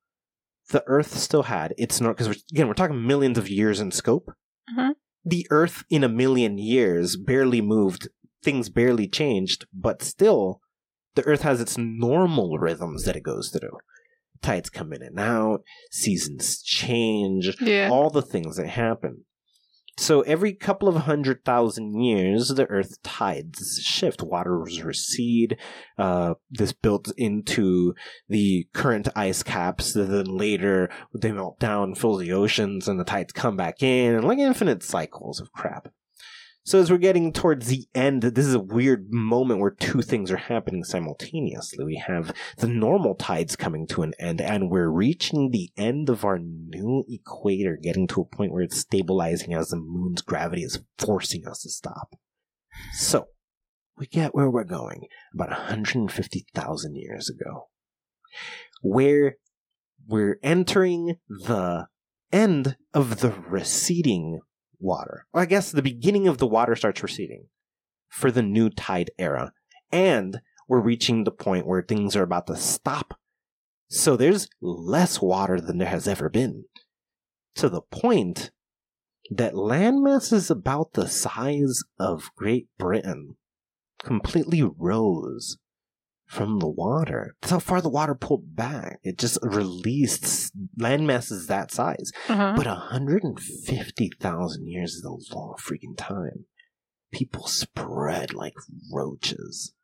the 0.70 0.82
Earth 0.86 1.16
still 1.18 1.42
had 1.44 1.74
its 1.76 2.00
north. 2.00 2.16
Because 2.16 2.42
again, 2.50 2.66
we're 2.68 2.74
talking 2.74 3.06
millions 3.06 3.36
of 3.38 3.48
years 3.50 3.80
in 3.80 3.90
scope. 3.90 4.30
Mhm. 4.76 4.92
The 5.24 5.46
Earth 5.50 5.84
in 5.90 6.02
a 6.04 6.08
million 6.08 6.56
years 6.58 7.16
barely 7.16 7.60
moved, 7.60 8.08
things 8.43 8.68
barely 8.68 9.09
changed, 9.09 9.66
but 9.72 10.03
still, 10.03 10.61
the 11.14 11.22
Earth 11.26 11.43
has 11.43 11.61
its 11.61 11.76
normal 11.78 12.59
rhythms 12.59 13.05
that 13.05 13.16
it 13.16 13.22
goes 13.22 13.51
through. 13.51 13.78
Tides 14.40 14.70
come 14.70 14.93
in 14.93 15.03
and 15.03 15.20
out, 15.20 15.62
seasons 15.90 16.61
change, 16.62 17.57
Yeah. 17.61 17.88
all 17.93 18.11
the 18.11 18.22
things 18.22 18.57
that 18.57 18.68
happen. 18.68 19.24
So 19.99 20.22
every 20.22 20.55
couple 20.55 20.88
of 20.88 20.97
hundred 20.97 21.45
thousand 21.45 22.03
years, 22.03 22.49
the 22.49 22.64
Earth 22.70 23.01
tides 23.03 23.78
shift. 23.84 24.22
Waters 24.22 24.82
recede. 24.82 25.59
Uh, 25.99 26.34
this 26.51 26.72
builds 26.72 27.12
into 27.18 27.95
the 28.26 28.66
current 28.72 29.09
ice 29.14 29.43
caps. 29.43 29.93
that 29.93 30.05
Then 30.05 30.24
later, 30.24 30.88
they 31.14 31.30
melt 31.30 31.61
down, 31.61 31.95
fill 31.95 32.16
the 32.16 32.32
oceans, 32.32 32.88
and 32.88 32.99
the 32.99 33.05
tides 33.05 33.34
come 33.34 33.55
back 33.55 33.82
in, 33.82 34.14
and 34.14 34.24
like 34.26 34.38
infinite 34.38 34.82
cycles 34.82 35.40
of 35.40 35.53
crap. 35.53 35.88
So 36.64 36.78
as 36.78 36.90
we're 36.90 36.98
getting 36.98 37.32
towards 37.32 37.66
the 37.66 37.88
end, 37.92 38.22
this 38.22 38.46
is 38.46 38.54
a 38.54 38.60
weird 38.60 39.08
moment 39.10 39.58
where 39.58 39.72
two 39.72 40.00
things 40.00 40.30
are 40.30 40.36
happening 40.36 40.84
simultaneously. 40.84 41.84
We 41.84 41.96
have 42.06 42.32
the 42.56 42.68
normal 42.68 43.16
tides 43.16 43.56
coming 43.56 43.86
to 43.88 44.02
an 44.02 44.12
end, 44.20 44.40
and 44.40 44.70
we're 44.70 44.88
reaching 44.88 45.50
the 45.50 45.70
end 45.76 46.08
of 46.08 46.24
our 46.24 46.38
new 46.38 47.04
equator, 47.08 47.76
getting 47.82 48.06
to 48.08 48.20
a 48.20 48.36
point 48.36 48.52
where 48.52 48.62
it's 48.62 48.78
stabilizing 48.78 49.54
as 49.54 49.70
the 49.70 49.76
moon's 49.76 50.22
gravity 50.22 50.62
is 50.62 50.78
forcing 50.98 51.48
us 51.48 51.62
to 51.62 51.68
stop. 51.68 52.14
So, 52.92 53.26
we 53.98 54.06
get 54.06 54.34
where 54.34 54.48
we're 54.48 54.64
going 54.64 55.08
about 55.34 55.50
150,000 55.50 56.96
years 56.96 57.28
ago, 57.28 57.70
where 58.82 59.34
we're 60.06 60.38
entering 60.44 61.16
the 61.28 61.86
end 62.32 62.76
of 62.94 63.18
the 63.18 63.32
receding 63.32 64.40
water. 64.82 65.26
Or 65.32 65.40
I 65.40 65.46
guess 65.46 65.70
the 65.70 65.82
beginning 65.82 66.28
of 66.28 66.38
the 66.38 66.46
water 66.46 66.76
starts 66.76 67.02
receding 67.02 67.46
for 68.08 68.30
the 68.30 68.42
new 68.42 68.68
tide 68.68 69.10
era. 69.18 69.52
And 69.90 70.40
we're 70.68 70.80
reaching 70.80 71.24
the 71.24 71.30
point 71.30 71.66
where 71.66 71.82
things 71.82 72.16
are 72.16 72.22
about 72.22 72.46
to 72.48 72.56
stop. 72.56 73.18
So 73.88 74.16
there's 74.16 74.48
less 74.60 75.20
water 75.20 75.60
than 75.60 75.78
there 75.78 75.88
has 75.88 76.08
ever 76.08 76.28
been. 76.28 76.64
To 77.56 77.68
the 77.68 77.82
point 77.82 78.50
that 79.30 79.54
landmass 79.54 80.32
is 80.32 80.50
about 80.50 80.94
the 80.94 81.08
size 81.08 81.82
of 81.98 82.30
Great 82.36 82.68
Britain 82.78 83.36
completely 84.02 84.62
rose 84.62 85.58
from 86.32 86.60
the 86.60 86.68
water. 86.68 87.36
That's 87.42 87.50
how 87.50 87.58
far 87.58 87.82
the 87.82 87.90
water 87.90 88.14
pulled 88.14 88.56
back. 88.56 89.00
It 89.02 89.18
just 89.18 89.36
released 89.42 90.50
landmasses 90.80 91.46
that 91.48 91.70
size. 91.70 92.10
Uh-huh. 92.26 92.54
But 92.56 92.66
150,000 92.66 94.66
years 94.66 94.94
is 94.94 95.04
a 95.04 95.10
long 95.34 95.56
freaking 95.60 95.94
time. 95.96 96.46
People 97.12 97.46
spread 97.46 98.32
like 98.32 98.54
roaches. 98.90 99.74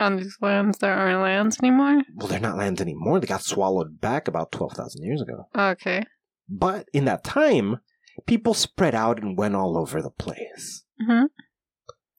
On 0.00 0.16
these 0.16 0.36
lands, 0.40 0.78
there 0.78 0.92
aren't 0.92 1.22
lands 1.22 1.58
anymore. 1.62 2.02
Well, 2.16 2.26
they're 2.26 2.40
not 2.40 2.58
lands 2.58 2.80
anymore. 2.80 3.20
They 3.20 3.28
got 3.28 3.42
swallowed 3.42 4.00
back 4.00 4.26
about 4.26 4.50
12,000 4.50 5.04
years 5.04 5.22
ago. 5.22 5.46
Okay. 5.56 6.02
But 6.48 6.88
in 6.92 7.04
that 7.04 7.22
time, 7.22 7.78
people 8.26 8.54
spread 8.54 8.96
out 8.96 9.22
and 9.22 9.38
went 9.38 9.54
all 9.54 9.78
over 9.78 10.02
the 10.02 10.10
place. 10.10 10.84
hmm 11.00 11.26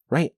Right? 0.10 0.32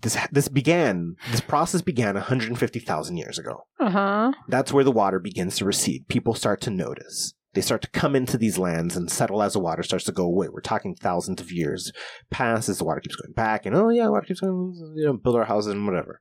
This, 0.00 0.16
this 0.30 0.48
began, 0.48 1.16
this 1.30 1.40
process 1.40 1.82
began 1.82 2.14
150,000 2.14 3.16
years 3.16 3.38
ago. 3.38 3.64
Uh 3.80 3.90
huh. 3.90 4.32
That's 4.48 4.72
where 4.72 4.84
the 4.84 4.92
water 4.92 5.18
begins 5.18 5.56
to 5.56 5.64
recede. 5.64 6.08
People 6.08 6.34
start 6.34 6.60
to 6.62 6.70
notice. 6.70 7.34
They 7.54 7.62
start 7.62 7.82
to 7.82 7.90
come 7.90 8.14
into 8.14 8.36
these 8.36 8.58
lands 8.58 8.96
and 8.96 9.10
settle 9.10 9.42
as 9.42 9.54
the 9.54 9.58
water 9.58 9.82
starts 9.82 10.04
to 10.04 10.12
go 10.12 10.24
away. 10.24 10.48
We're 10.48 10.60
talking 10.60 10.94
thousands 10.94 11.40
of 11.40 11.50
years 11.50 11.90
pass 12.30 12.68
as 12.68 12.78
the 12.78 12.84
water 12.84 13.00
keeps 13.00 13.16
going 13.16 13.32
back, 13.32 13.66
and 13.66 13.74
oh 13.74 13.88
yeah, 13.88 14.08
water 14.08 14.26
keeps 14.26 14.40
going, 14.40 14.74
you 14.94 15.06
know, 15.06 15.14
build 15.14 15.34
our 15.34 15.46
houses 15.46 15.72
and 15.72 15.86
whatever. 15.86 16.20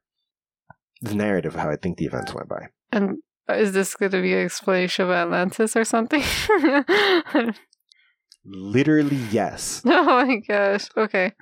The 1.01 1.15
narrative 1.15 1.53
of 1.53 1.61
how 1.61 1.69
I 1.69 1.75
think 1.75 1.97
the 1.97 2.05
events 2.05 2.34
went 2.34 2.49
by. 2.49 2.69
And 2.91 3.17
is 3.49 3.73
this 3.73 3.95
going 3.95 4.11
to 4.11 4.21
be 4.21 4.34
an 4.34 4.45
explanation 4.45 5.05
of 5.05 5.11
Atlantis 5.11 5.75
or 5.75 5.84
something? 5.84 6.23
Literally, 8.45 9.17
yes. 9.30 9.82
oh 9.86 10.03
my 10.03 10.38
gosh. 10.47 10.89
Okay. 10.95 11.34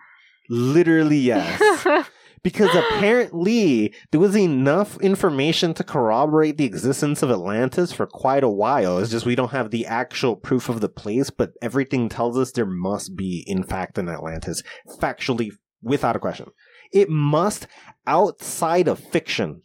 Literally, 0.49 1.17
yes. 1.17 1.85
because 2.45 2.73
apparently 2.75 3.93
there 4.11 4.19
was 4.19 4.37
enough 4.37 5.01
information 5.01 5.73
to 5.73 5.83
corroborate 5.83 6.57
the 6.57 6.63
existence 6.63 7.23
of 7.23 7.31
Atlantis 7.31 7.91
for 7.91 8.05
quite 8.05 8.43
a 8.43 8.49
while. 8.49 8.99
It's 8.99 9.09
just 9.09 9.25
we 9.25 9.35
don't 9.35 9.51
have 9.51 9.71
the 9.71 9.87
actual 9.87 10.35
proof 10.35 10.69
of 10.69 10.79
the 10.79 10.87
place, 10.87 11.31
but 11.31 11.53
everything 11.61 12.07
tells 12.07 12.37
us 12.37 12.51
there 12.51 12.65
must 12.65 13.15
be, 13.17 13.43
in 13.47 13.63
fact, 13.63 13.97
an 13.97 14.07
Atlantis. 14.07 14.61
Factually, 15.01 15.51
without 15.81 16.15
a 16.15 16.19
question. 16.19 16.51
It 16.93 17.09
must, 17.09 17.67
outside 18.05 18.87
of 18.87 18.99
fiction, 18.99 19.63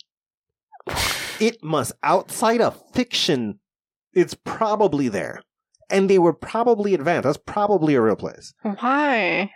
it 1.38 1.62
must, 1.62 1.92
outside 2.02 2.62
of 2.62 2.82
fiction, 2.94 3.60
it's 4.14 4.34
probably 4.34 5.08
there. 5.08 5.42
And 5.90 6.08
they 6.08 6.18
were 6.18 6.32
probably 6.32 6.94
advanced. 6.94 7.24
That's 7.24 7.36
probably 7.36 7.94
a 7.94 8.00
real 8.00 8.16
place 8.16 8.54
Why? 8.62 9.50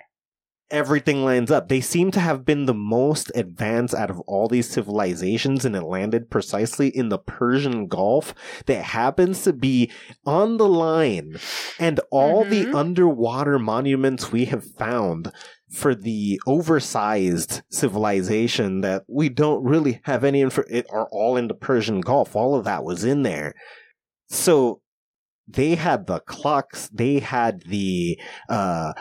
Everything 0.71 1.25
lines 1.25 1.51
up. 1.51 1.69
They 1.69 1.81
seem 1.81 2.11
to 2.13 2.21
have 2.21 2.45
been 2.45 2.67
the 2.67 2.75
most 2.75 3.31
advanced 3.35 3.95
out 3.95 4.11
of 4.11 4.21
all 4.21 4.49
these 4.49 4.69
civilizations, 4.71 5.65
and 5.65 5.77
it 5.77 5.83
landed 5.83 6.31
precisely 6.31 6.89
in 6.89 7.09
the 7.09 7.19
Persian 7.19 7.87
Gulf 7.87 8.35
that 8.67 8.83
happens 8.83 9.43
to 9.45 9.53
be 9.53 9.91
on 10.25 10.57
the 10.57 10.69
line. 10.69 11.37
And 11.79 12.01
all 12.11 12.45
the 12.45 12.67
Mhm. 12.67 12.75
underwater 12.75 13.59
monuments 13.59 14.33
we 14.33 14.47
have 14.47 14.65
found 14.65 15.31
for 15.71 15.95
the 15.95 16.41
oversized 16.47 17.63
civilization 17.71 18.81
that 18.83 19.03
we 19.09 19.29
don't 19.29 19.65
really 19.65 20.01
have 20.05 20.25
any 20.25 20.41
info 20.41 20.63
it 20.71 20.87
are 20.91 21.09
all 21.11 21.37
in 21.37 21.49
the 21.49 21.55
Persian 21.55 22.01
Gulf. 22.01 22.37
All 22.37 22.55
of 22.55 22.65
that 22.65 22.85
was 22.85 23.05
in 23.05 23.23
there. 23.23 23.55
So 24.29 24.81
they 25.49 25.75
had 25.75 26.07
the 26.07 26.21
clocks, 26.21 26.89
they 26.93 27.19
had 27.19 27.63
the 27.63 28.19
uh 28.49 28.93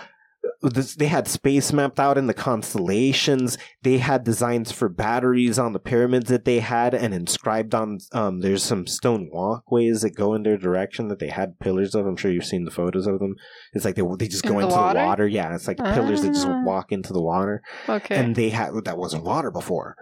this, 0.61 0.95
they 0.95 1.07
had 1.07 1.27
space 1.27 1.71
mapped 1.73 1.99
out 1.99 2.17
in 2.17 2.27
the 2.27 2.33
constellations. 2.33 3.57
They 3.81 3.97
had 3.97 4.23
designs 4.23 4.71
for 4.71 4.89
batteries 4.89 5.57
on 5.59 5.73
the 5.73 5.79
pyramids 5.79 6.29
that 6.29 6.45
they 6.45 6.59
had 6.59 6.93
and 6.93 7.13
inscribed 7.13 7.73
on. 7.75 7.99
Um, 8.11 8.39
there's 8.41 8.63
some 8.63 8.87
stone 8.87 9.29
walkways 9.31 10.01
that 10.01 10.15
go 10.15 10.33
in 10.33 10.43
their 10.43 10.57
direction 10.57 11.07
that 11.09 11.19
they 11.19 11.29
had 11.29 11.59
pillars 11.59 11.95
of. 11.95 12.05
I'm 12.05 12.15
sure 12.17 12.31
you've 12.31 12.45
seen 12.45 12.65
the 12.65 12.71
photos 12.71 13.07
of 13.07 13.19
them. 13.19 13.35
It's 13.73 13.85
like 13.85 13.95
they 13.95 14.03
they 14.17 14.27
just 14.27 14.43
go 14.43 14.51
In 14.51 14.55
the 14.57 14.63
into 14.65 14.75
water? 14.75 14.99
the 14.99 15.05
water. 15.05 15.27
Yeah, 15.27 15.53
it's 15.55 15.67
like 15.67 15.77
pillars 15.77 16.21
that 16.21 16.29
just 16.33 16.47
Ah. 16.47 16.63
walk 16.63 16.91
into 16.91 17.13
the 17.13 17.21
water. 17.23 17.61
Okay. 17.87 18.15
And 18.15 18.35
they 18.35 18.49
had 18.49 18.71
that 18.85 18.97
wasn't 18.97 19.23
water 19.23 19.51
before. 19.51 19.95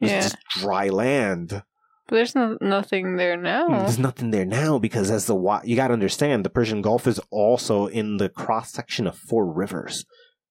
It 0.00 0.04
was 0.04 0.10
Yeah. 0.12 0.20
just 0.22 0.36
dry 0.60 0.88
land. 0.88 1.62
But 2.06 2.16
there's 2.16 2.34
no, 2.34 2.56
nothing 2.60 3.16
there 3.16 3.36
now. 3.36 3.68
Mm, 3.68 3.78
there's 3.80 3.98
nothing 3.98 4.30
there 4.30 4.44
now 4.44 4.78
because 4.78 5.10
as 5.10 5.26
the 5.26 5.34
wa- 5.34 5.62
you 5.64 5.76
got 5.76 5.88
to 5.88 5.94
understand 5.94 6.44
the 6.44 6.50
Persian 6.50 6.82
Gulf 6.82 7.06
is 7.06 7.20
also 7.30 7.86
in 7.86 8.16
the 8.18 8.28
cross 8.28 8.72
section 8.72 9.06
of 9.06 9.16
four 9.16 9.50
rivers. 9.52 10.04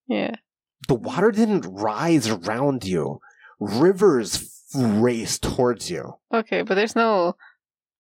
Yeah. 0.08 0.36
the 0.88 0.96
water 0.96 1.32
didn't 1.32 1.62
rise 1.62 2.28
around 2.28 2.84
you. 2.86 3.20
Rivers 3.60 4.50
race 4.76 5.40
towards 5.40 5.90
you. 5.90 6.16
Okay, 6.34 6.62
but 6.64 6.76
there's 6.76 6.96
no 6.96 7.36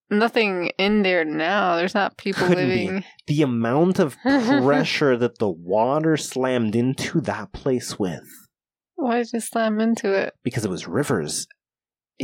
nothing 0.09 0.71
in 0.77 1.01
there 1.03 1.23
now. 1.25 1.75
There's 1.75 1.93
not 1.95 2.17
people 2.17 2.47
Couldn't 2.47 2.67
be. 2.69 2.85
living. 2.85 3.03
The 3.27 3.41
amount 3.41 3.99
of 3.99 4.17
pressure 4.21 5.17
that 5.17 5.39
the 5.39 5.49
water 5.49 6.17
slammed 6.17 6.75
into 6.75 7.21
that 7.21 7.51
place 7.53 7.97
with, 7.97 8.23
Why 8.95 9.17
did 9.19 9.29
you 9.33 9.39
slam 9.39 9.79
into 9.79 10.11
it? 10.13 10.33
because 10.43 10.65
it 10.65 10.69
was 10.71 10.87
rivers, 10.87 11.47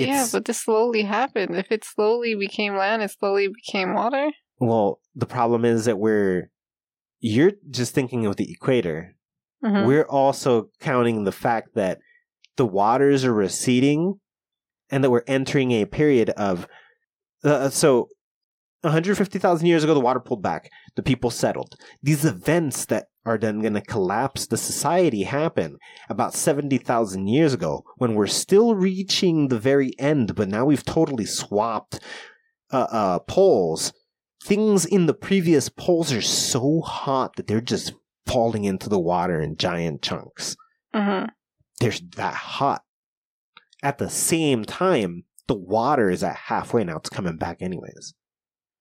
yeah, 0.08 0.28
but 0.32 0.46
this 0.46 0.62
slowly 0.62 1.04
happened. 1.04 1.56
If 1.56 1.72
it 1.72 1.84
slowly 1.84 2.36
became 2.36 2.76
land, 2.76 3.02
it 3.02 3.12
slowly 3.12 3.48
became 3.48 3.94
water. 3.94 4.30
Well, 4.60 5.00
the 5.16 5.26
problem 5.26 5.66
is 5.66 5.86
that 5.86 5.98
we're 6.00 6.50
you're 7.20 7.54
just 7.70 7.94
thinking 7.94 8.26
of 8.26 8.38
the 8.38 8.52
equator. 8.52 9.16
Mhm. 9.64 9.86
We're 9.86 10.04
also 10.08 10.70
counting 10.80 11.24
the 11.26 11.32
fact 11.34 11.76
that 11.76 12.00
the 12.56 12.66
waters 12.66 13.26
are 13.26 13.34
receding 13.34 14.20
and 14.90 15.04
that 15.04 15.10
we're 15.10 15.24
entering 15.28 15.72
a 15.72 15.86
period 15.86 16.30
of 16.32 16.68
uh, 17.44 17.70
so 17.70 18.08
150,000 18.82 19.66
years 19.68 19.84
ago 19.84 19.94
the 19.94 20.00
water 20.00 20.20
pulled 20.20 20.42
back 20.42 20.70
the 20.96 21.04
people 21.04 21.30
settled 21.30 21.76
these 22.02 22.24
events 22.26 22.86
that 22.86 23.08
are 23.30 23.38
then 23.38 23.60
going 23.62 23.74
to 23.76 23.82
collapse 23.82 24.48
the 24.48 24.58
society 24.58 25.24
happen 25.24 25.78
about 26.10 26.34
70,000 26.34 27.28
years 27.28 27.54
ago 27.54 27.84
when 27.98 28.16
we're 28.16 28.28
still 28.28 28.76
reaching 28.76 29.48
the 29.48 29.60
very 29.60 29.92
end 30.00 30.36
but 30.36 30.50
now 30.50 30.66
we've 30.66 30.86
totally 30.86 31.26
swapped 31.26 32.00
uh, 32.72 32.88
uh, 32.92 33.20
poles 33.20 33.94
things 34.44 34.86
in 34.86 35.06
the 35.06 35.14
previous 35.14 35.70
poles 35.70 36.12
are 36.12 36.22
so 36.22 36.82
hot 36.82 37.36
that 37.36 37.46
they're 37.48 37.62
just 37.62 37.94
falling 38.26 38.64
into 38.64 38.90
the 38.90 39.00
water 39.00 39.40
in 39.40 39.56
giant 39.56 40.02
chunks 40.02 40.56
Mhm. 40.96 41.30
they're 41.80 41.94
that 42.16 42.34
hot. 42.34 42.82
At 43.84 43.98
the 44.00 44.10
same 44.10 44.66
time, 44.66 45.24
the 45.48 45.56
water 45.56 46.10
is 46.10 46.24
at 46.24 46.36
halfway 46.36 46.84
now. 46.84 46.98
It's 46.98 47.10
coming 47.10 47.38
back 47.38 47.62
anyways. 47.62 48.14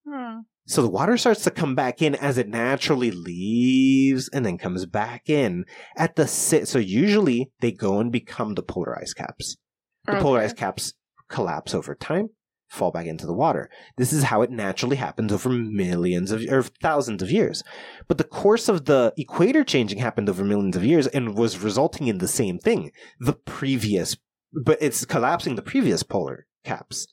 Hmm. 0.08 0.40
So 0.68 0.82
the 0.82 0.90
water 0.90 1.16
starts 1.16 1.44
to 1.44 1.50
come 1.50 1.74
back 1.74 2.02
in 2.02 2.14
as 2.14 2.36
it 2.36 2.46
naturally 2.46 3.10
leaves 3.10 4.28
and 4.28 4.44
then 4.44 4.58
comes 4.58 4.84
back 4.84 5.30
in 5.30 5.64
at 5.96 6.14
the 6.16 6.26
sit. 6.26 6.68
So 6.68 6.78
usually 6.78 7.50
they 7.60 7.72
go 7.72 8.00
and 8.00 8.12
become 8.12 8.54
the 8.54 8.62
polar 8.62 8.98
ice 8.98 9.14
caps. 9.14 9.56
The 10.04 10.16
polar 10.16 10.38
Okay. 10.40 10.44
ice 10.44 10.52
caps 10.52 10.92
collapse 11.30 11.72
over 11.74 11.94
time, 11.94 12.28
fall 12.68 12.90
back 12.90 13.06
into 13.06 13.24
the 13.26 13.32
water. 13.32 13.70
This 13.96 14.12
is 14.12 14.24
how 14.24 14.42
it 14.42 14.50
naturally 14.50 14.96
happens 14.96 15.32
over 15.32 15.48
millions 15.48 16.30
of 16.30 16.42
or 16.50 16.62
thousands 16.62 17.22
of 17.22 17.30
years. 17.30 17.64
But 18.06 18.18
the 18.18 18.24
course 18.24 18.68
of 18.68 18.84
the 18.84 19.14
equator 19.16 19.64
changing 19.64 19.98
happened 19.98 20.28
over 20.28 20.44
millions 20.44 20.76
of 20.76 20.84
years 20.84 21.06
and 21.06 21.34
was 21.34 21.58
resulting 21.58 22.08
in 22.08 22.18
the 22.18 22.28
same 22.28 22.58
thing. 22.58 22.90
The 23.18 23.32
previous, 23.32 24.18
but 24.52 24.76
it's 24.82 25.06
collapsing 25.06 25.54
the 25.54 25.62
previous 25.62 26.02
polar 26.02 26.46
caps 26.62 27.06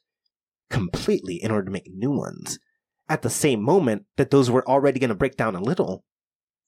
completely 0.69 1.35
in 1.41 1.51
order 1.51 1.65
to 1.65 1.71
make 1.71 1.89
new 1.93 2.11
ones. 2.11 2.59
At 3.07 3.21
the 3.21 3.29
same 3.29 3.61
moment 3.61 4.05
that 4.17 4.31
those 4.31 4.49
were 4.49 4.67
already 4.67 4.99
going 4.99 5.09
to 5.09 5.15
break 5.15 5.37
down 5.37 5.55
a 5.55 5.61
little 5.61 6.03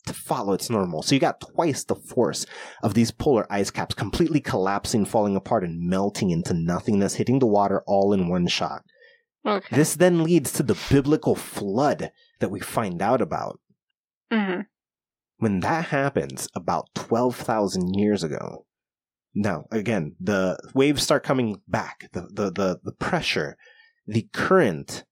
to 0.05 0.13
follow 0.13 0.53
its 0.53 0.69
normal. 0.69 1.01
So 1.03 1.15
you 1.15 1.21
got 1.21 1.41
twice 1.41 1.83
the 1.83 1.95
force 1.95 2.45
of 2.81 2.93
these 2.93 3.11
polar 3.11 3.45
ice 3.51 3.71
caps 3.71 3.95
completely 3.95 4.39
collapsing, 4.39 5.05
falling 5.05 5.35
apart, 5.35 5.63
and 5.63 5.87
melting 5.87 6.29
into 6.31 6.53
nothingness, 6.53 7.15
hitting 7.15 7.39
the 7.39 7.45
water 7.45 7.83
all 7.85 8.13
in 8.13 8.27
one 8.27 8.47
shot. 8.47 8.83
Okay. 9.45 9.75
This 9.75 9.95
then 9.95 10.23
leads 10.23 10.51
to 10.53 10.63
the 10.63 10.77
biblical 10.89 11.35
flood 11.35 12.11
that 12.39 12.51
we 12.51 12.59
find 12.59 13.01
out 13.01 13.21
about. 13.21 13.59
hmm 14.31 14.61
When 15.37 15.61
that 15.61 15.85
happens 15.85 16.49
about 16.55 16.89
12,000 16.95 17.93
years 17.93 18.23
ago, 18.23 18.65
now 19.33 19.65
again, 19.71 20.15
the 20.19 20.57
waves 20.73 21.03
start 21.03 21.23
coming 21.23 21.61
back, 21.67 22.09
the, 22.13 22.27
the, 22.31 22.51
the, 22.51 22.79
the 22.83 22.91
pressure, 22.93 23.55
the 24.05 24.27
current, 24.33 25.05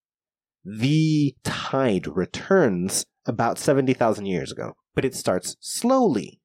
the 0.66 1.36
tide 1.44 2.08
returns 2.08 3.06
about 3.26 3.60
70,000 3.60 4.26
years 4.26 4.52
ago, 4.52 4.74
but 4.96 5.06
it 5.06 5.16
starts 5.16 5.56
slowly. 5.60 6.42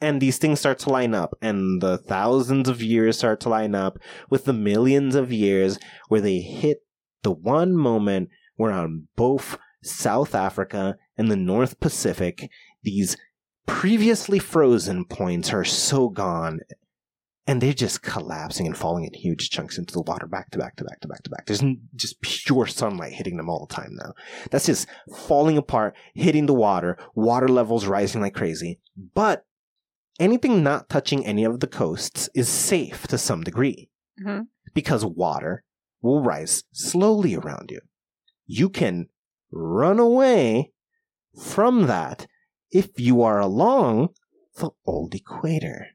And 0.00 0.22
these 0.22 0.38
things 0.38 0.60
start 0.60 0.78
to 0.80 0.90
line 0.90 1.12
up, 1.12 1.36
and 1.42 1.82
the 1.82 1.98
thousands 1.98 2.68
of 2.68 2.80
years 2.80 3.18
start 3.18 3.40
to 3.40 3.48
line 3.48 3.74
up 3.74 3.98
with 4.30 4.44
the 4.44 4.52
millions 4.52 5.16
of 5.16 5.32
years 5.32 5.78
where 6.08 6.20
they 6.20 6.38
hit 6.38 6.78
the 7.22 7.32
one 7.32 7.76
moment 7.76 8.28
where 8.54 8.70
on 8.70 9.08
both 9.16 9.58
South 9.82 10.36
Africa 10.36 10.96
and 11.16 11.30
the 11.30 11.36
North 11.36 11.80
Pacific, 11.80 12.48
these 12.82 13.16
previously 13.66 14.38
frozen 14.38 15.04
points 15.04 15.52
are 15.52 15.64
so 15.64 16.08
gone 16.08 16.60
and 17.48 17.62
they're 17.62 17.72
just 17.72 18.02
collapsing 18.02 18.66
and 18.66 18.76
falling 18.76 19.04
in 19.04 19.14
huge 19.14 19.48
chunks 19.48 19.78
into 19.78 19.94
the 19.94 20.02
water 20.02 20.26
back 20.26 20.50
to 20.50 20.58
back 20.58 20.76
to 20.76 20.84
back 20.84 21.00
to 21.00 21.08
back 21.08 21.22
to 21.22 21.30
back. 21.30 21.46
There's 21.46 21.62
just 21.96 22.20
pure 22.20 22.66
sunlight 22.66 23.14
hitting 23.14 23.38
them 23.38 23.48
all 23.48 23.66
the 23.66 23.74
time 23.74 23.96
now. 23.96 24.12
That's 24.50 24.66
just 24.66 24.86
falling 25.16 25.56
apart, 25.56 25.96
hitting 26.14 26.44
the 26.44 26.52
water, 26.54 26.98
water 27.14 27.48
levels 27.48 27.86
rising 27.86 28.20
like 28.20 28.34
crazy. 28.34 28.80
But 29.14 29.46
anything 30.20 30.62
not 30.62 30.90
touching 30.90 31.24
any 31.24 31.44
of 31.44 31.60
the 31.60 31.66
coasts 31.66 32.28
is 32.34 32.50
safe 32.50 33.06
to 33.08 33.18
some 33.18 33.42
degree 33.42 33.88
hmm 34.22 34.42
because 34.74 35.04
water 35.04 35.64
will 36.02 36.22
rise 36.22 36.62
slowly 36.72 37.34
around 37.34 37.70
you. 37.70 37.80
You 38.46 38.68
can 38.68 39.08
run 39.50 39.98
away 39.98 40.72
from 41.42 41.86
that 41.86 42.26
if 42.70 42.90
you 42.98 43.22
are 43.22 43.40
along 43.40 44.10
the 44.56 44.70
old 44.84 45.14
equator. 45.14 45.88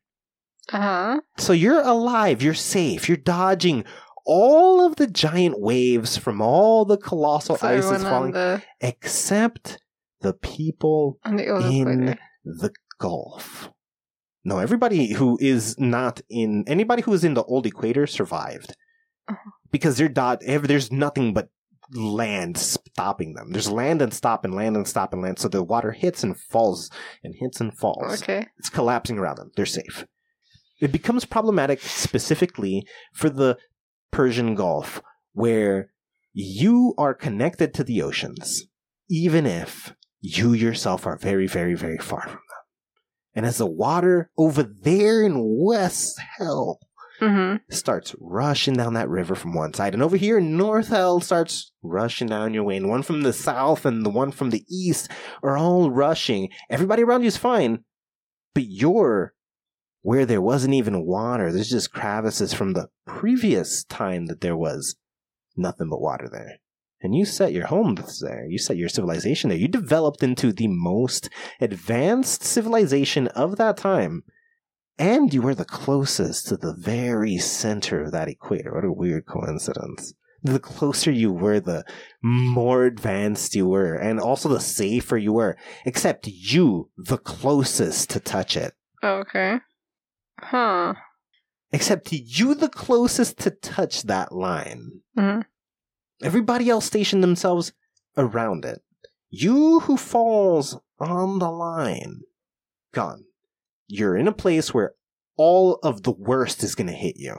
Uh 0.72 0.82
huh. 0.82 1.22
So 1.38 1.54
you're 1.54 1.82
alive, 1.82 2.42
you're 2.42 2.54
safe, 2.54 3.08
you're 3.08 3.18
dodging 3.18 3.84
all 4.26 4.86
of 4.86 4.96
the 4.96 5.08
giant 5.08 5.60
waves 5.60 6.16
from 6.18 6.42
all 6.42 6.86
the 6.86 6.98
colossal 6.98 7.58
So 7.58 7.68
ice 7.68 7.90
that's 7.90 8.04
falling, 8.04 8.32
the 8.32 8.64
except 8.80 9.80
the 10.22 10.34
people 10.34 11.20
the 11.26 11.54
in 11.58 12.18
the 12.46 12.72
Gulf. 13.00 13.70
No, 14.46 14.60
everybody 14.60 15.14
who 15.14 15.38
is 15.42 15.78
not 15.78 16.22
in 16.30 16.64
anybody 16.68 17.02
who 17.02 17.14
is 17.14 17.24
in 17.26 17.34
the 17.34 17.44
old 17.44 17.66
equator 17.66 18.08
survived 18.08 18.76
Uh-huh. 19.28 19.52
because 19.72 19.98
they're 19.98 20.10
dot. 20.10 20.42
There's 20.46 20.92
nothing 20.92 21.34
but 21.34 21.50
land 21.92 22.58
stopping 22.58 23.34
them. 23.34 23.52
There's 23.52 23.70
land 23.70 24.02
and 24.02 24.14
stop 24.14 24.46
and 24.46 24.54
land 24.56 24.78
and 24.78 24.88
stop 24.88 25.12
and 25.14 25.22
land. 25.22 25.40
So 25.40 25.48
the 25.50 25.64
water 25.64 25.92
hits 25.92 26.24
and 26.24 26.38
falls 26.40 26.90
and 27.24 27.34
hits 27.38 27.60
and 27.60 27.78
falls. 27.78 28.22
Okay. 28.22 28.48
It's 28.58 28.70
collapsing 28.70 29.18
around 29.18 29.38
them. 29.38 29.52
They're 29.56 29.66
safe. 29.66 30.06
It 30.84 30.92
becomes 30.92 31.24
problematic 31.24 31.80
specifically 31.80 32.86
for 33.14 33.30
the 33.30 33.58
Persian 34.12 34.54
Gulf, 34.54 35.02
where 35.32 35.94
you 36.34 36.94
are 36.98 37.14
connected 37.14 37.74
to 37.74 37.86
the 37.86 38.02
oceans, 38.02 38.66
even 39.10 39.46
if 39.46 39.96
you 40.20 40.52
yourself 40.52 41.08
are 41.08 41.16
very, 41.16 41.48
very, 41.48 41.74
very 41.74 42.00
far 42.00 42.24
from 42.24 42.32
them. 42.32 42.64
And 43.34 43.46
as 43.46 43.60
the 43.60 43.66
water 43.66 44.30
over 44.38 44.62
there 44.62 45.24
in 45.24 45.36
West 45.64 46.20
Hell 46.38 46.80
hmm 47.20 47.56
starts 47.70 48.14
rushing 48.20 48.74
down 48.74 48.96
that 48.96 49.08
river 49.08 49.36
from 49.36 49.54
one 49.54 49.74
side, 49.74 49.94
and 49.94 50.04
over 50.04 50.18
here 50.18 50.40
in 50.40 50.58
North 50.58 50.90
Hell 50.90 51.22
starts 51.22 51.72
rushing 51.82 52.28
down 52.28 52.54
your 52.54 52.66
way, 52.66 52.76
and 52.76 52.90
one 52.90 53.04
from 53.04 53.22
the 53.22 53.32
south 53.32 53.86
and 53.86 54.06
the 54.06 54.10
one 54.10 54.34
from 54.34 54.50
the 54.50 54.66
east 54.70 55.10
are 55.44 55.58
all 55.58 55.90
rushing. 55.90 56.50
Everybody 56.70 57.04
around 57.04 57.22
you 57.22 57.28
is 57.28 57.38
fine, 57.38 57.86
but 58.54 58.66
you're 58.68 59.33
where 60.04 60.26
there 60.26 60.42
wasn't 60.42 60.76
even 60.76 61.06
water. 61.06 61.52
There's 61.52 61.70
just 61.70 61.94
crevices 61.94 62.54
from 62.54 62.74
the 62.74 62.90
previous 63.08 63.84
time 63.86 64.28
that 64.28 64.42
there 64.42 64.56
was 64.56 64.96
nothing 65.58 65.90
but 65.90 66.02
water 66.02 66.30
there. 66.32 66.60
And 67.02 67.16
you 67.16 67.26
set 67.26 67.52
your 67.52 67.68
home 67.68 67.98
there. 68.22 68.46
You 68.48 68.58
set 68.58 68.78
your 68.78 68.90
civilization 68.90 69.50
there. 69.50 69.58
You 69.58 69.68
developed 69.68 70.22
into 70.22 70.54
the 70.54 70.68
most 70.68 71.30
advanced 71.60 72.44
civilization 72.44 73.28
of 73.30 73.58
that 73.58 73.78
time. 73.78 74.24
And 74.98 75.34
you 75.34 75.42
were 75.42 75.56
the 75.56 75.66
closest 75.66 76.48
to 76.48 76.58
the 76.58 76.76
very 76.78 77.38
center 77.38 78.02
of 78.04 78.12
that 78.12 78.28
equator. 78.28 78.74
What 78.74 78.86
a 78.86 78.92
weird 78.92 79.26
coincidence. 79.26 80.14
The 80.44 80.60
closer 80.60 81.12
you 81.12 81.32
were, 81.32 81.62
the 81.62 81.86
more 82.22 82.84
advanced 82.84 83.56
you 83.56 83.68
were, 83.68 83.96
and 83.96 84.20
also 84.20 84.50
the 84.50 84.60
safer 84.60 85.18
you 85.18 85.34
were. 85.34 85.58
Except 85.86 86.28
you, 86.28 86.90
the 86.98 87.18
closest 87.18 88.10
to 88.12 88.20
touch 88.20 88.58
it. 88.58 88.74
Oh, 89.02 89.20
okay. 89.20 89.60
Huh. 90.44 90.94
Except 91.72 92.12
you, 92.12 92.54
the 92.54 92.70
closest 92.70 93.40
to 93.40 93.50
touch 93.52 94.04
that 94.04 94.32
line. 94.32 95.02
hmm 95.18 95.42
Everybody 96.22 96.70
else 96.70 96.86
stationed 96.86 97.24
themselves 97.24 97.74
around 98.16 98.64
it. 98.64 98.82
You 99.30 99.82
who 99.82 99.98
falls 99.98 100.78
on 101.00 101.40
the 101.40 101.50
line, 101.52 102.22
gone. 102.94 103.26
You're 103.88 104.16
in 104.16 104.28
a 104.28 104.32
place 104.32 104.74
where 104.74 104.94
all 105.36 105.80
of 105.84 106.04
the 106.04 106.12
worst 106.12 106.64
is 106.64 106.76
going 106.76 106.88
to 106.88 106.94
hit 106.94 107.18
you. 107.18 107.38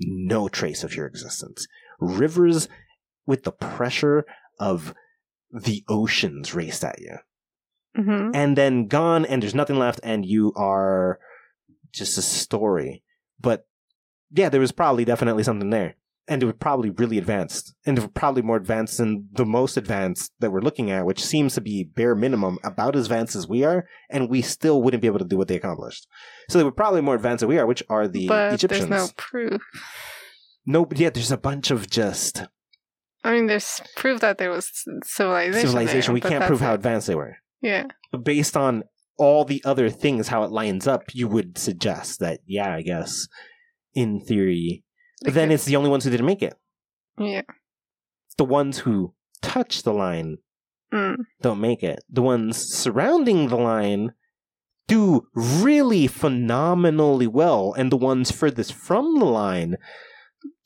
No 0.00 0.48
trace 0.48 0.82
of 0.82 0.94
your 0.94 1.06
existence. 1.06 1.66
Rivers 2.00 2.68
with 3.24 3.44
the 3.44 3.52
pressure 3.52 4.26
of 4.58 4.94
the 5.50 5.84
oceans 5.88 6.54
raced 6.54 6.84
at 6.84 7.00
you. 7.00 7.16
hmm 7.94 8.30
And 8.34 8.58
then 8.58 8.88
gone, 8.88 9.24
and 9.24 9.42
there's 9.42 9.54
nothing 9.54 9.78
left, 9.78 10.00
and 10.02 10.26
you 10.26 10.52
are 10.56 11.20
just 11.92 12.18
a 12.18 12.22
story. 12.22 13.02
But 13.40 13.66
yeah, 14.30 14.48
there 14.48 14.60
was 14.60 14.72
probably 14.72 15.04
definitely 15.04 15.42
something 15.42 15.70
there. 15.70 15.96
And 16.28 16.40
it 16.40 16.46
was 16.46 16.54
probably 16.60 16.90
really 16.90 17.18
advanced. 17.18 17.74
And 17.84 17.98
they 17.98 18.02
were 18.02 18.08
probably 18.08 18.42
more 18.42 18.56
advanced 18.56 18.98
than 18.98 19.28
the 19.32 19.44
most 19.44 19.76
advanced 19.76 20.32
that 20.38 20.52
we're 20.52 20.60
looking 20.60 20.90
at, 20.90 21.04
which 21.04 21.22
seems 21.22 21.54
to 21.54 21.60
be 21.60 21.82
bare 21.82 22.14
minimum 22.14 22.58
about 22.62 22.94
as 22.94 23.06
advanced 23.06 23.34
as 23.34 23.48
we 23.48 23.64
are, 23.64 23.88
and 24.08 24.30
we 24.30 24.40
still 24.40 24.80
wouldn't 24.82 25.00
be 25.00 25.08
able 25.08 25.18
to 25.18 25.24
do 25.24 25.36
what 25.36 25.48
they 25.48 25.56
accomplished. 25.56 26.06
So 26.48 26.58
they 26.58 26.64
were 26.64 26.70
probably 26.70 27.00
more 27.00 27.16
advanced 27.16 27.40
than 27.40 27.48
we 27.48 27.58
are, 27.58 27.66
which 27.66 27.82
are 27.88 28.06
the 28.06 28.28
but 28.28 28.54
Egyptians. 28.54 28.88
there's 28.88 29.08
no 29.08 29.12
proof. 29.16 29.62
no, 30.64 30.84
but 30.86 30.98
yeah, 30.98 31.10
there's 31.10 31.32
a 31.32 31.36
bunch 31.36 31.72
of 31.72 31.90
just 31.90 32.44
I 33.24 33.32
mean, 33.32 33.46
there's 33.46 33.80
proof 33.96 34.20
that 34.20 34.38
there 34.38 34.50
was 34.50 34.70
civilization. 35.04 35.68
civilization. 35.68 36.14
there, 36.14 36.14
we 36.14 36.20
can't 36.20 36.44
prove 36.44 36.60
how 36.60 36.74
advanced 36.74 37.06
they 37.06 37.14
were. 37.14 37.36
Yeah. 37.60 37.86
Based 38.22 38.56
on 38.56 38.84
all 39.22 39.44
the 39.44 39.62
other 39.64 39.88
things, 39.88 40.28
how 40.28 40.42
it 40.42 40.50
lines 40.50 40.86
up, 40.86 41.14
you 41.14 41.28
would 41.28 41.56
suggest 41.56 42.18
that, 42.20 42.40
yeah, 42.46 42.74
I 42.74 42.82
guess, 42.82 43.28
in 43.94 44.20
theory. 44.20 44.84
Then 45.22 45.50
it's 45.50 45.64
the 45.64 45.76
only 45.76 45.88
ones 45.90 46.04
who 46.04 46.10
didn't 46.10 46.26
make 46.26 46.42
it. 46.42 46.54
Yeah. 47.18 47.42
It's 48.26 48.34
the 48.36 48.44
ones 48.44 48.78
who 48.78 49.14
touch 49.40 49.82
the 49.82 49.92
line 49.94 50.38
Mm. 50.92 51.16
don't 51.40 51.60
make 51.60 51.82
it. 51.82 52.00
The 52.10 52.20
ones 52.20 52.58
surrounding 52.58 53.48
the 53.48 53.56
line 53.56 54.12
do 54.88 55.26
really 55.34 56.06
phenomenally 56.06 57.26
well, 57.26 57.72
and 57.78 57.90
the 57.90 57.96
ones 57.96 58.30
furthest 58.30 58.74
from 58.74 59.18
the 59.18 59.24
line 59.24 59.78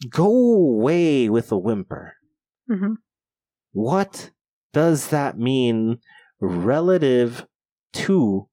go 0.08 0.26
away 0.26 1.28
with 1.28 1.52
a 1.52 1.58
whimper. 1.58 2.14
hmm 2.66 2.94
What 3.72 4.30
does 4.72 5.08
that 5.10 5.38
mean 5.38 5.98
relative 6.40 7.46
to 8.04 8.48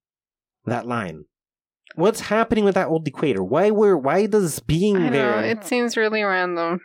that 0.66 0.88
line? 0.88 1.26
What's 1.96 2.22
happening 2.22 2.64
with 2.64 2.76
that 2.76 2.88
old 2.88 3.08
equator? 3.08 3.44
Why 3.44 3.70
were 3.70 3.98
why 3.98 4.26
does 4.26 4.60
being 4.60 4.98
I 4.98 5.10
there 5.10 5.42
know. 5.42 5.48
It 5.48 5.64
seems 5.64 5.96
really 5.96 6.24
random. 6.24 6.82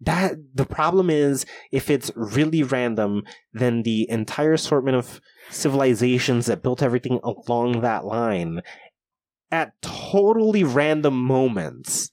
that 0.00 0.34
the 0.54 0.66
problem 0.66 1.10
is 1.10 1.46
if 1.70 1.88
it's 1.88 2.10
really 2.16 2.62
random 2.62 3.22
then 3.52 3.82
the 3.82 4.08
entire 4.10 4.54
assortment 4.54 4.96
of 4.96 5.20
civilizations 5.50 6.46
that 6.46 6.62
built 6.62 6.82
everything 6.82 7.20
along 7.22 7.82
that 7.82 8.04
line 8.04 8.60
at 9.52 9.80
totally 9.80 10.64
random 10.64 11.14
moments 11.14 12.10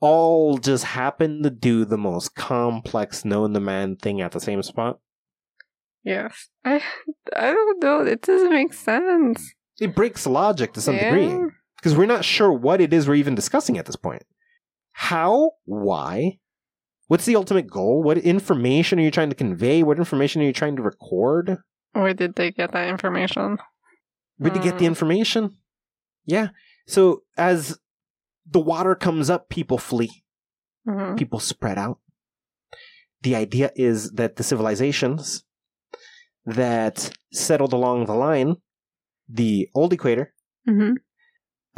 all 0.00 0.58
just 0.58 0.84
happen 0.84 1.42
to 1.42 1.50
do 1.50 1.84
the 1.84 1.98
most 1.98 2.36
complex 2.36 3.24
known 3.24 3.52
to 3.52 3.60
man 3.60 3.96
thing 3.96 4.20
at 4.20 4.30
the 4.30 4.40
same 4.40 4.62
spot 4.62 5.00
Yes. 6.04 6.48
I 6.64 6.82
I 7.36 7.52
don't 7.52 7.82
know. 7.82 8.00
It 8.02 8.22
doesn't 8.22 8.50
make 8.50 8.72
sense. 8.74 9.52
it 9.80 9.94
breaks 9.94 10.26
logic 10.26 10.72
to 10.74 10.80
some 10.80 10.96
Yeah. 10.96 11.10
degree 11.14 11.50
because 11.76 11.94
we're 11.96 12.06
not 12.06 12.24
sure 12.24 12.52
what 12.52 12.80
it 12.80 12.92
is 12.92 13.06
we're 13.06 13.14
even 13.14 13.34
discussing 13.36 13.78
at 13.78 13.86
this 13.86 13.94
point 13.96 14.24
how 14.92 15.52
why 15.64 16.38
what's 17.06 17.24
the 17.26 17.36
ultimate 17.36 17.68
goal 17.70 18.02
what 18.02 18.18
information 18.18 18.98
are 18.98 19.02
you 19.02 19.10
trying 19.12 19.28
to 19.28 19.36
convey 19.36 19.82
what 19.84 19.98
information 19.98 20.42
are 20.42 20.44
you 20.46 20.52
trying 20.52 20.74
to 20.76 20.82
record 20.82 21.58
Where 21.92 22.12
did 22.14 22.34
they 22.34 22.50
get 22.50 22.72
that 22.72 22.88
information? 22.88 23.58
Where'd 24.38 24.56
you 24.56 24.62
get 24.62 24.78
the 24.78 24.84
Mm. 24.84 24.94
information? 24.94 25.56
Yeah. 26.26 26.48
So 26.86 27.22
as 27.36 27.78
the 28.50 28.60
water 28.60 28.94
comes 28.94 29.28
up, 29.30 29.48
people 29.48 29.78
flee. 29.78 30.24
hmm 30.86 31.14
People 31.16 31.38
spread 31.40 31.78
out. 31.78 31.98
The 33.22 33.34
idea 33.36 33.70
is 33.74 34.12
that 34.12 34.36
the 34.36 34.42
civilizations 34.44 35.44
that 36.54 37.16
settled 37.32 37.72
along 37.72 38.06
the 38.06 38.14
line, 38.14 38.56
the 39.28 39.68
old 39.74 39.92
equator, 39.92 40.32
hmm 40.66 40.94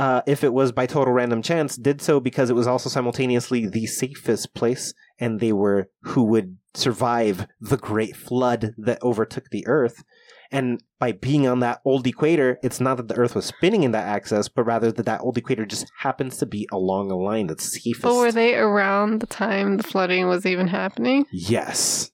uh, 0.01 0.23
if 0.27 0.43
it 0.43 0.55
was 0.55 0.73
by 0.73 0.87
total 0.87 1.13
random 1.13 1.43
chance, 1.43 1.77
did 1.77 2.01
so 2.01 2.21
because 2.21 2.49
it 2.49 2.55
was 2.57 2.67
also 2.67 2.89
simultaneously 2.89 3.67
the 3.67 3.85
safest 3.85 4.55
place, 4.55 4.95
and 5.19 5.41
they 5.41 5.53
were 5.53 5.91
who 6.05 6.23
would 6.23 6.57
survive 6.73 7.47
the 7.61 7.77
great 7.77 8.17
flood 8.17 8.73
that 8.79 9.03
overtook 9.03 9.51
the 9.51 9.67
Earth. 9.67 10.03
And 10.51 10.83
by 10.99 11.13
being 11.13 11.47
on 11.47 11.61
that 11.61 11.83
old 11.85 12.07
equator, 12.07 12.59
it's 12.63 12.81
not 12.81 12.97
that 12.97 13.09
the 13.09 13.17
Earth 13.17 13.35
was 13.35 13.45
spinning 13.45 13.83
in 13.83 13.93
that 13.93 14.07
axis, 14.07 14.49
but 14.49 14.65
rather 14.65 14.91
that 14.91 15.05
that 15.05 15.21
old 15.21 15.37
equator 15.37 15.67
just 15.67 15.93
happens 15.99 16.39
to 16.39 16.47
be 16.47 16.67
along 16.73 17.11
a 17.11 17.17
line 17.17 17.49
that's 17.49 17.71
safest. 17.71 18.03
But 18.03 18.17
were 18.17 18.33
they 18.33 18.55
around 18.55 19.21
the 19.21 19.27
time 19.27 19.77
the 19.77 19.83
flooding 19.83 20.29
was 20.29 20.47
even 20.47 20.69
happening? 20.69 21.27
Yes. 21.31 22.11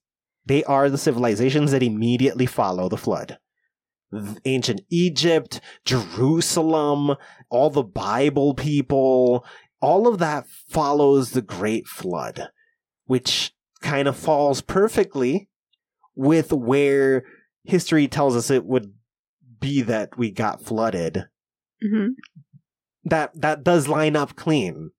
They 0.46 0.64
are 0.64 0.88
the 0.88 0.98
civilizations 0.98 1.72
that 1.72 1.82
immediately 1.82 2.46
follow 2.46 2.88
the 2.88 2.96
flood. 2.96 3.38
Ancient 4.44 4.82
Egypt, 4.88 5.60
Jerusalem, 5.84 7.16
all 7.50 7.70
the 7.70 7.82
Bible 7.82 8.54
people, 8.54 9.44
all 9.80 10.06
of 10.06 10.18
that 10.20 10.46
follows 10.68 11.30
the 11.30 11.42
Great 11.42 11.86
Flood, 11.88 12.48
which 13.06 13.52
kind 13.82 14.06
of 14.08 14.16
falls 14.16 14.60
perfectly 14.62 15.48
with 16.14 16.52
where 16.52 17.24
history 17.64 18.06
tells 18.08 18.36
us 18.36 18.50
it 18.50 18.64
would 18.64 18.94
be 19.60 19.82
that 19.82 20.16
we 20.16 20.30
got 20.30 20.62
flooded. 20.62 21.24
hmm 21.82 22.08
That 23.04 23.32
that 23.40 23.64
does 23.64 23.88
line 23.88 24.16
up 24.16 24.36
clean. 24.36 24.92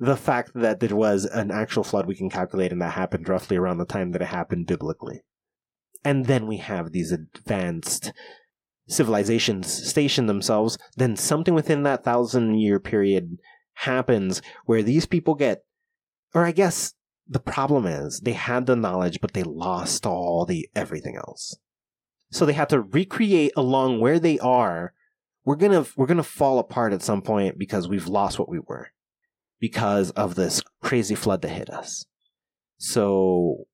The 0.00 0.16
fact 0.16 0.52
that 0.54 0.80
there 0.80 0.96
was 0.96 1.26
an 1.26 1.50
actual 1.50 1.84
flood 1.84 2.06
we 2.06 2.16
can 2.16 2.30
calculate 2.30 2.72
and 2.72 2.80
that 2.80 2.94
happened 2.94 3.28
roughly 3.28 3.56
around 3.56 3.78
the 3.78 3.84
time 3.84 4.12
that 4.12 4.22
it 4.22 4.28
happened 4.28 4.66
biblically. 4.66 5.20
And 6.02 6.24
then 6.24 6.46
we 6.46 6.56
have 6.56 6.90
these 6.90 7.12
advanced 7.12 8.12
civilizations 8.88 9.70
station 9.88 10.26
themselves, 10.26 10.78
then 10.96 11.16
something 11.16 11.54
within 11.54 11.82
that 11.82 12.02
thousand 12.02 12.58
year 12.58 12.80
period 12.80 13.38
happens 13.74 14.42
where 14.64 14.82
these 14.82 15.06
people 15.06 15.34
get 15.34 15.64
or 16.34 16.44
I 16.44 16.52
guess 16.52 16.94
the 17.28 17.38
problem 17.38 17.86
is 17.86 18.20
they 18.20 18.32
had 18.32 18.66
the 18.66 18.76
knowledge 18.76 19.20
but 19.20 19.34
they 19.34 19.42
lost 19.42 20.06
all 20.06 20.46
the 20.46 20.68
everything 20.74 21.16
else. 21.16 21.56
So 22.30 22.46
they 22.46 22.52
had 22.52 22.68
to 22.70 22.80
recreate 22.80 23.52
along 23.56 24.00
where 24.00 24.18
they 24.18 24.38
are. 24.38 24.94
We're 25.44 25.56
gonna 25.56 25.84
we're 25.96 26.06
gonna 26.06 26.22
fall 26.22 26.58
apart 26.58 26.92
at 26.92 27.02
some 27.02 27.20
point 27.20 27.58
because 27.58 27.86
we've 27.86 28.08
lost 28.08 28.38
what 28.38 28.48
we 28.48 28.60
were. 28.60 28.88
Because 29.60 30.10
of 30.12 30.34
this 30.34 30.62
crazy 30.82 31.14
flood 31.14 31.42
that 31.42 31.50
hit 31.50 31.70
us. 31.70 32.06
So 32.78 33.66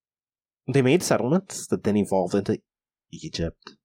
they 0.67 0.83
made 0.83 1.03
settlements 1.03 1.69
that 1.69 1.85
then 1.85 1.97
evolved 1.97 2.35
into 2.35 2.61
Egypt. 3.13 3.77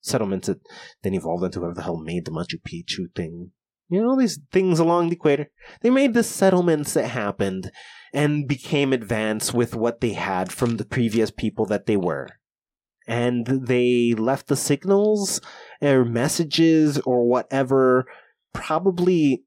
Settlements 0.00 0.48
that 0.48 0.60
then 1.02 1.14
evolved 1.14 1.44
into 1.44 1.60
whoever 1.60 1.74
the 1.74 1.82
hell 1.82 1.98
made 1.98 2.24
the 2.24 2.30
Machu 2.30 2.60
Picchu 2.66 3.14
thing. 3.14 3.50
You 3.88 4.00
know, 4.00 4.10
all 4.10 4.16
these 4.16 4.40
things 4.50 4.78
along 4.78 5.08
the 5.08 5.16
equator. 5.16 5.50
They 5.82 5.90
made 5.90 6.14
the 6.14 6.22
settlements 6.22 6.94
that 6.94 7.08
happened 7.08 7.70
and 8.14 8.48
became 8.48 8.92
advanced 8.92 9.52
with 9.52 9.74
what 9.74 10.00
they 10.00 10.14
had 10.14 10.50
from 10.50 10.76
the 10.76 10.84
previous 10.84 11.30
people 11.30 11.66
that 11.66 11.86
they 11.86 11.96
were. 11.96 12.28
And 13.06 13.46
they 13.46 14.14
left 14.16 14.46
the 14.46 14.56
signals 14.56 15.42
or 15.82 16.06
messages 16.06 16.98
or 17.00 17.28
whatever, 17.28 18.06
probably 18.54 19.44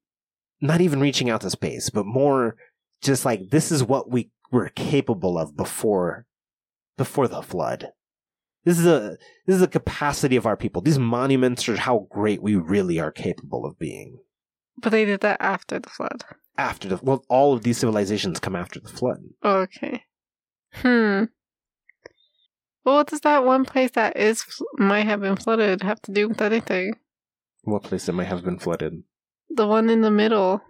not 0.62 0.82
even 0.82 1.00
reaching 1.00 1.30
out 1.30 1.42
to 1.42 1.50
space, 1.50 1.90
but 1.90 2.06
more 2.06 2.56
just 3.02 3.26
like 3.26 3.50
this 3.50 3.72
is 3.72 3.84
what 3.84 4.10
we 4.10 4.32
were 4.52 4.70
capable 4.70 5.38
of 5.38 5.56
before 5.56 6.26
before 6.98 7.28
the 7.28 7.42
flood. 7.42 7.92
This 8.66 8.80
is 8.80 8.86
a 8.86 9.18
this 9.46 9.56
is 9.56 9.62
the 9.62 9.68
capacity 9.68 10.36
of 10.36 10.46
our 10.46 10.58
people. 10.58 10.82
These 10.82 11.00
monuments 11.00 11.70
are 11.70 11.78
how 11.78 12.08
great 12.10 12.42
we 12.42 12.56
really 12.56 13.00
are 13.00 13.12
capable 13.12 13.66
of 13.66 13.80
being. 13.80 14.20
But 14.82 14.90
they 14.90 15.06
did 15.06 15.22
that 15.22 15.38
after 15.40 15.80
the 15.80 15.90
flood. 15.90 16.24
After 16.58 16.90
the 16.90 17.00
well, 17.02 17.24
all 17.30 17.54
of 17.54 17.64
these 17.64 17.78
civilizations 17.78 18.40
come 18.40 18.56
after 18.56 18.80
the 18.80 18.90
flood. 18.90 19.20
Okay. 19.44 20.04
Hmm. 20.74 21.26
Well, 22.84 22.96
what 22.96 23.08
does 23.08 23.22
that 23.22 23.46
one 23.46 23.66
place 23.66 23.92
that 23.92 24.18
is 24.18 24.44
might 24.78 25.06
have 25.06 25.22
been 25.22 25.36
flooded 25.36 25.84
have 25.84 26.02
to 26.04 26.12
do 26.12 26.30
with 26.30 26.42
anything? 26.42 26.94
What 27.64 27.84
place 27.84 28.06
that 28.06 28.14
might 28.14 28.28
have 28.28 28.44
been 28.44 28.60
flooded? 28.60 29.04
The 29.50 29.68
one 29.68 29.90
in 29.90 30.02
the 30.02 30.12
middle 30.12 30.62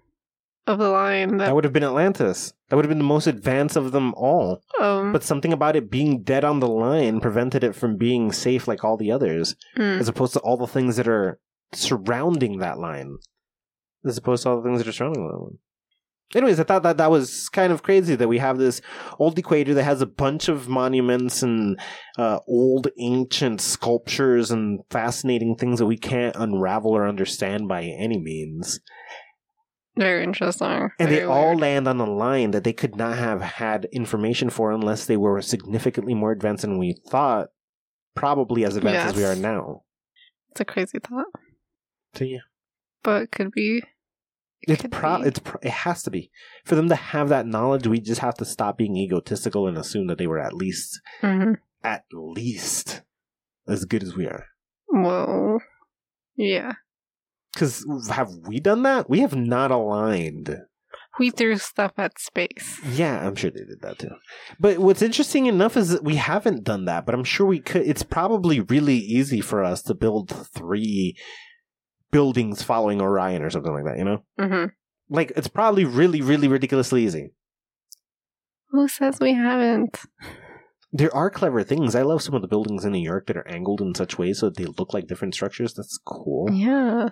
of 0.66 0.78
the 0.78 0.90
line 0.90 1.38
that, 1.38 1.46
That 1.46 1.56
would 1.56 1.64
have 1.64 1.74
been 1.74 1.84
Atlantis. 1.84 2.54
That 2.70 2.76
would 2.76 2.86
have 2.86 2.90
been 2.90 2.98
the 2.98 3.04
most 3.04 3.28
advanced 3.28 3.76
of 3.78 3.92
them 3.92 4.14
all. 4.16 4.62
um 4.80 5.14
But 5.14 5.24
something 5.24 5.54
about 5.54 5.76
it 5.76 5.90
being 5.90 6.24
dead 6.24 6.44
on 6.44 6.60
the 6.60 6.68
line 6.68 7.20
prevented 7.22 7.64
it 7.64 7.76
from 7.76 7.96
being 7.98 8.32
safe 8.32 8.68
like 8.68 8.84
all 8.84 8.98
the 8.98 9.12
others, 9.12 9.56
hmm. 9.76 9.82
as 9.82 10.08
opposed 10.08 10.34
to 10.34 10.40
all 10.40 10.58
the 10.58 10.68
things 10.68 10.98
that 10.98 11.08
are 11.08 11.40
surrounding 11.74 12.60
that 12.60 12.80
line. 12.80 13.18
As 14.06 14.18
opposed 14.18 14.44
to 14.44 14.50
all 14.50 14.62
the 14.62 14.68
things 14.68 14.80
that 14.80 14.88
are 14.88 14.94
surrounding 14.94 15.28
that 15.28 15.38
line. 15.38 15.58
Anyways, 16.36 16.60
I 16.60 16.64
thought 16.64 16.84
that 16.84 16.98
that 16.98 17.10
was 17.10 17.48
kind 17.50 17.72
of 17.72 17.84
crazy 17.84 18.16
that 18.16 18.28
we 18.28 18.40
have 18.40 18.58
this 18.58 18.82
old 19.18 19.40
equator 19.40 19.74
that 19.74 19.84
has 19.84 20.02
a 20.02 20.06
bunch 20.06 20.50
of 20.50 20.68
monuments 20.68 21.42
and 21.42 21.80
uh, 22.18 22.40
old 22.48 22.90
ancient 23.00 23.62
sculptures 23.62 24.52
and 24.52 24.82
fascinating 24.90 25.56
things 25.56 25.80
that 25.80 25.86
we 25.86 25.98
can't 25.98 26.36
unravel 26.36 26.92
or 26.92 27.08
understand 27.08 27.70
by 27.70 27.84
any 27.84 28.20
means. 28.20 28.82
very 29.96 30.22
interesting. 30.22 30.90
And 31.00 31.10
they 31.10 31.20
Very 31.20 31.24
all 31.24 31.58
land 31.58 31.88
on 31.88 32.00
a 32.02 32.06
line 32.06 32.52
that 32.52 32.66
they 32.66 32.74
could 32.74 32.98
not 32.98 33.18
have 33.18 33.42
had 33.42 33.86
information 33.94 34.50
for 34.50 34.72
unless 34.72 35.06
they 35.06 35.18
were 35.18 35.42
significantly 35.42 36.14
more 36.14 36.34
advanced 36.34 36.64
than 36.64 36.78
we 36.78 36.98
thought, 37.10 37.48
probably 38.16 38.66
as 38.66 38.76
advanced 38.76 39.08
as 39.08 39.16
we 39.16 39.24
are 39.24 39.36
now. 39.36 39.84
It's 40.52 40.60
a 40.60 40.66
crazy 40.66 41.00
thought, 41.00 41.28
So 42.16 42.26
yeah, 42.26 42.40
but 43.02 43.22
it 43.24 43.32
could 43.32 43.52
be. 43.52 43.82
It 44.62 44.84
it's 44.84 44.88
pro- 44.92 45.22
be. 45.22 45.28
it's 45.28 45.40
pro- 45.40 45.60
it 45.62 45.72
has 45.72 46.04
to 46.04 46.12
be 46.12 46.32
for 46.66 46.76
them 46.76 46.90
to 46.90 46.96
have 46.96 47.30
that 47.30 47.46
knowledge. 47.48 47.88
We 47.88 48.00
just 48.00 48.22
have 48.22 48.36
to 48.36 48.46
stop 48.46 48.78
being 48.78 48.96
egotistical 48.98 49.68
and 49.68 49.78
assume 49.78 50.08
that 50.08 50.18
they 50.18 50.28
were 50.28 50.40
at 50.40 50.54
least 50.54 51.00
Mhm. 51.22 51.58
at 51.84 52.04
least 52.14 53.02
as 53.68 53.86
good 53.86 54.04
as 54.04 54.16
we 54.16 54.26
are. 54.28 54.46
Well, 54.90 55.62
yeah. 56.36 56.74
Because 57.54 57.86
have 58.10 58.30
we 58.48 58.60
done 58.60 58.84
that? 58.84 59.10
We 59.10 59.20
have 59.22 59.36
not 59.36 59.72
aligned 59.72 60.56
We 61.20 61.32
threw 61.32 61.58
stuff 61.58 61.94
at 61.98 62.20
space. 62.20 62.80
Yeah, 62.86 63.26
I'm 63.26 63.34
sure 63.34 63.50
they 63.50 63.64
did 63.64 63.82
that 63.82 63.98
too. 63.98 64.12
But 64.60 64.78
what's 64.78 65.02
interesting 65.02 65.48
enough 65.48 65.76
is 65.76 65.90
that 65.90 66.04
we 66.04 66.16
haven't 66.18 66.64
done 66.64 66.86
that, 66.86 67.08
but 67.08 67.16
I'm 67.16 67.24
sure 67.24 67.48
we 67.48 67.60
could. 67.60 67.88
It's 67.88 68.04
probably 68.04 68.60
really 68.60 68.98
easy 68.98 69.42
for 69.42 69.64
us 69.64 69.82
to 69.84 69.96
build 69.96 70.30
three 70.54 71.16
buildings 72.12 72.62
following 72.64 73.02
Orion 73.02 73.42
or 73.44 73.50
something 73.50 73.74
like 73.74 73.86
that, 73.86 73.98
you 73.98 74.04
know? 74.06 74.24
Mm-hmm. 74.40 74.66
Like, 75.10 75.32
it's 75.36 75.48
probably 75.48 75.86
really, 75.86 76.22
really 76.22 76.48
ridiculously 76.48 77.04
easy. 77.06 77.32
Who 78.72 78.88
says 78.88 79.20
we 79.20 79.34
haven't? 79.34 80.00
There 80.92 81.14
are 81.16 81.30
clever 81.30 81.64
things. 81.64 81.96
I 81.96 82.02
love 82.02 82.22
some 82.22 82.34
of 82.36 82.42
the 82.42 82.48
buildings 82.48 82.86
in 82.86 82.92
New 82.92 83.00
York 83.04 83.28
that 83.28 83.38
are 83.38 83.48
angled 83.48 83.82
in 83.82 83.94
such 83.96 84.18
ways 84.18 84.40
so 84.40 84.48
that 84.50 84.58
they 84.58 84.66
look 84.66 84.94
like 84.94 85.08
different 85.08 85.34
structures. 85.36 85.74
That's 85.74 85.98
cool. 86.06 86.50
Yeah. 86.52 87.10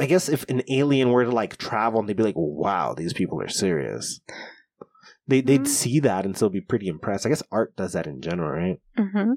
I 0.00 0.06
guess 0.06 0.28
if 0.28 0.44
an 0.48 0.62
alien 0.70 1.10
were 1.10 1.24
to 1.24 1.30
like 1.30 1.56
travel 1.56 1.98
and 2.00 2.08
they'd 2.08 2.16
be 2.16 2.22
like, 2.22 2.36
wow, 2.36 2.94
these 2.94 3.12
people 3.12 3.40
are 3.42 3.48
serious. 3.48 4.20
They, 5.26 5.40
they'd 5.40 5.62
Mhm. 5.62 5.66
see 5.66 6.00
that 6.00 6.24
and 6.24 6.34
still 6.36 6.48
be 6.50 6.60
pretty 6.60 6.86
impressed. 6.86 7.26
I 7.26 7.30
guess 7.30 7.42
art 7.50 7.74
does 7.76 7.92
that 7.94 8.06
in 8.06 8.20
general, 8.20 8.50
right? 8.50 8.80
Mm-hmm. 8.96 9.32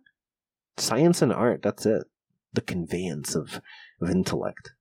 Science 0.78 1.22
and 1.22 1.34
art, 1.34 1.62
that's 1.64 1.86
it. 1.86 2.04
The 2.54 2.62
conveyance 2.62 3.36
of, 3.36 3.62
of 4.02 4.10
intellect. 4.10 4.72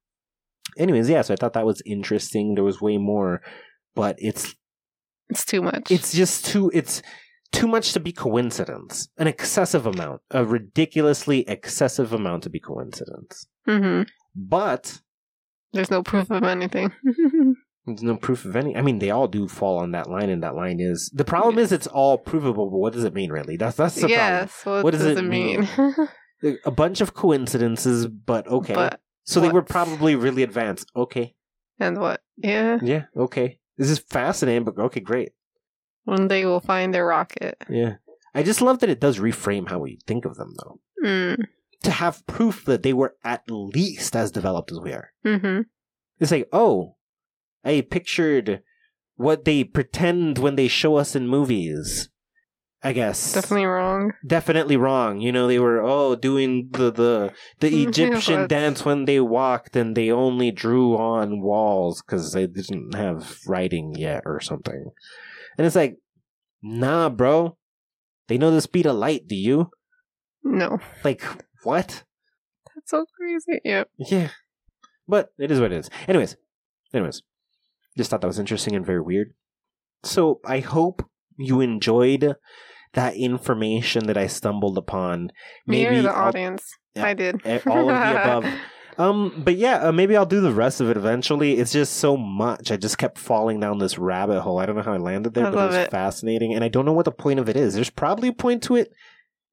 Anyways, 0.79 1.09
yeah, 1.09 1.23
so 1.23 1.35
I 1.35 1.37
thought 1.37 1.53
that 1.55 1.67
was 1.67 1.83
interesting. 1.87 2.55
There 2.55 2.65
was 2.65 2.81
way 2.81 2.97
more, 2.99 3.43
but 3.95 4.17
it's 4.19 4.55
It's 5.29 5.45
too 5.45 5.63
much. 5.63 5.91
it's 5.91 6.13
just 6.13 6.45
too 6.47 6.71
it's 6.75 7.03
too 7.53 7.67
much 7.67 7.93
to 7.93 8.01
be 8.01 8.13
coincidence. 8.13 9.09
An 9.19 9.27
excessive 9.27 9.87
amount. 9.87 10.21
A 10.31 10.45
ridiculously 10.45 11.41
excessive 11.49 12.13
amount 12.13 12.45
to 12.45 12.51
be 12.51 12.61
coincidence. 12.61 13.47
mm-hmm. 13.69 14.03
But 14.37 15.01
There's 15.73 15.91
no 15.91 16.03
proof 16.05 16.31
of 16.31 16.45
anything. 16.45 16.93
There's 17.87 18.03
no 18.03 18.17
proof 18.17 18.45
of 18.45 18.55
any. 18.55 18.77
I 18.77 18.83
mean, 18.83 19.01
they 19.01 19.11
all 19.11 19.27
do 19.27 19.49
fall 19.49 19.79
on 19.79 19.91
that 19.93 20.09
line, 20.09 20.29
and 20.31 20.43
that 20.45 20.55
line 20.55 20.79
is 20.79 21.11
the 21.13 21.25
problem. 21.25 21.59
Is 21.59 21.73
it's 21.73 21.87
all 21.89 22.19
provable, 22.19 22.71
but 22.71 22.77
what 22.79 22.93
does 22.93 23.03
it 23.05 23.15
mean 23.15 23.33
really? 23.33 23.57
That's 23.57 23.77
that's 23.77 23.97
the 24.01 24.09
yes. 24.09 24.61
What, 24.65 24.85
What 24.85 24.91
does, 24.93 25.03
does 25.03 25.17
it 25.19 25.25
it 25.25 25.29
mean? 25.29 25.69
A 26.65 26.71
bunch 26.71 27.01
of 27.01 27.15
coincidences, 27.15 28.07
but 28.07 28.47
okay. 28.49 28.75
But 28.75 29.01
so 29.25 29.41
they 29.41 29.51
were 29.51 29.63
probably 29.63 30.17
really 30.17 30.43
advanced. 30.43 30.91
Okay, 30.97 31.35
and 31.79 31.99
what? 31.99 32.23
Yeah. 32.37 32.79
yeah, 32.83 33.05
okay. 33.17 33.59
This 33.77 33.91
is 33.91 33.99
fascinating, 33.99 34.65
but 34.65 34.79
okay, 34.79 35.01
great. 35.01 35.33
One 36.05 36.29
day 36.29 36.45
we'll 36.45 36.61
find 36.61 36.95
their 36.95 37.07
rocket. 37.07 37.57
Yeah, 37.69 37.97
I 38.35 38.43
just 38.43 38.63
love 38.63 38.79
that 38.81 38.91
it 38.91 39.01
does 39.01 39.19
reframe 39.19 39.69
how 39.69 39.79
we 39.79 39.99
think 40.07 40.25
of 40.25 40.37
them, 40.37 40.55
though. 40.63 40.81
Mm. 41.05 41.47
To 41.83 41.91
have 41.91 42.27
proof 42.27 42.65
that 42.67 42.83
they 42.83 42.93
were 42.93 43.17
at 43.25 43.43
least 43.51 44.15
as 44.15 44.31
developed 44.31 44.71
as 44.71 44.81
we 44.81 44.93
are. 44.93 45.13
Mm-hmm. 45.25 45.63
It's 46.19 46.31
like, 46.31 46.49
oh, 46.53 46.97
I 47.65 47.81
pictured 47.81 48.63
what 49.17 49.45
they 49.45 49.65
pretend 49.65 50.39
when 50.39 50.57
they 50.57 50.69
show 50.69 50.97
us 50.97 51.15
in 51.17 51.29
movies. 51.29 52.09
I 52.83 52.95
guess 52.95 53.35
Definitely 53.35 53.67
wrong. 53.67 54.13
definitely 54.27 54.77
wrong. 54.79 55.21
You 55.21 55.33
know, 55.33 55.47
they 55.47 55.59
were 55.59 55.83
oh 55.83 56.17
doing 56.17 56.71
the 56.73 56.91
the 56.91 57.33
the 57.61 57.83
Egyptian 57.87 58.49
dance 58.49 58.85
when 58.87 59.05
they 59.05 59.21
walked, 59.21 59.77
and 59.77 59.95
they 59.95 60.11
only 60.11 60.51
drew 60.51 60.97
on 60.97 61.43
walls 61.43 62.01
because 62.01 62.33
they 62.33 62.47
didn't 62.47 62.95
have 62.95 63.39
writing 63.47 63.95
yet 63.97 64.23
or 64.25 64.41
something. 64.41 64.93
And 65.59 65.67
it's 65.67 65.77
like, 65.77 65.99
nah, 66.63 67.11
bro. 67.11 67.59
They 68.29 68.39
know 68.39 68.51
the 68.51 68.61
speed 68.63 68.87
of 68.87 68.97
light. 68.97 69.27
Do 69.29 69.37
you? 69.37 69.71
No. 70.43 70.79
Like 71.05 71.23
what? 71.65 72.05
That's 72.75 72.91
so 72.91 73.05
crazy. 73.15 73.61
Yep. 73.65 73.91
Yeah. 73.99 74.29
But 75.07 75.33
it 75.39 75.51
is 75.51 75.61
what 75.61 75.73
it 75.73 75.79
is. 75.79 75.91
Anyways, 76.09 76.37
anyways, 76.95 77.23
just 77.99 78.09
thought 78.09 78.21
that 78.23 78.27
was 78.27 78.39
interesting 78.39 78.75
and 78.75 78.87
very 78.87 79.03
weird. 79.03 79.35
So 80.03 80.41
I 80.47 80.61
hope 80.61 81.05
you 81.37 81.61
enjoyed 81.61 82.37
that 82.95 83.15
information 83.17 84.07
that 84.07 84.17
I 84.17 84.27
stumbled 84.27 84.77
upon. 84.79 85.31
Maybe 85.67 86.01
the 86.01 86.11
I'll- 86.11 86.29
audience? 86.29 86.63
yeah, 86.95 87.07
I 87.07 87.15
did. 87.15 87.41
eh, 87.45 87.61
all 87.67 87.89
of 87.91 87.99
the 88.01 88.23
above. 88.23 88.53
Um, 88.99 89.41
but 89.43 89.57
yeah, 89.57 89.89
uh, 89.89 89.93
maybe 89.93 90.15
I'll 90.15 90.27
do 90.27 90.43
the 90.43 90.53
rest 90.53 90.83
of 90.83 90.91
it 90.91 90.97
eventually. 90.99 91.55
It's 91.59 91.73
just 91.73 91.95
so 91.95 92.19
much. 92.19 92.71
I 92.71 92.77
just 92.77 92.99
kept 92.99 93.17
falling 93.17 93.59
down 93.59 93.79
this 93.79 93.97
rabbit 93.97 94.43
hole. 94.43 94.59
I 94.59 94.67
don't 94.67 94.77
know 94.77 94.83
how 94.83 94.93
I 94.93 94.99
landed 94.99 95.33
there, 95.33 95.47
I 95.47 95.51
but 95.51 95.59
it 95.59 95.67
was 95.69 95.75
it. 95.77 95.91
fascinating, 95.91 96.53
and 96.53 96.63
I 96.63 96.69
don't 96.69 96.85
know 96.85 96.93
what 96.93 97.07
the 97.07 97.11
point 97.11 97.41
of 97.41 97.49
it 97.49 97.57
is. 97.57 97.73
There's 97.73 97.89
probably 97.89 98.29
a 98.29 98.33
point 98.35 98.63
to 98.65 98.77
it. 98.77 98.93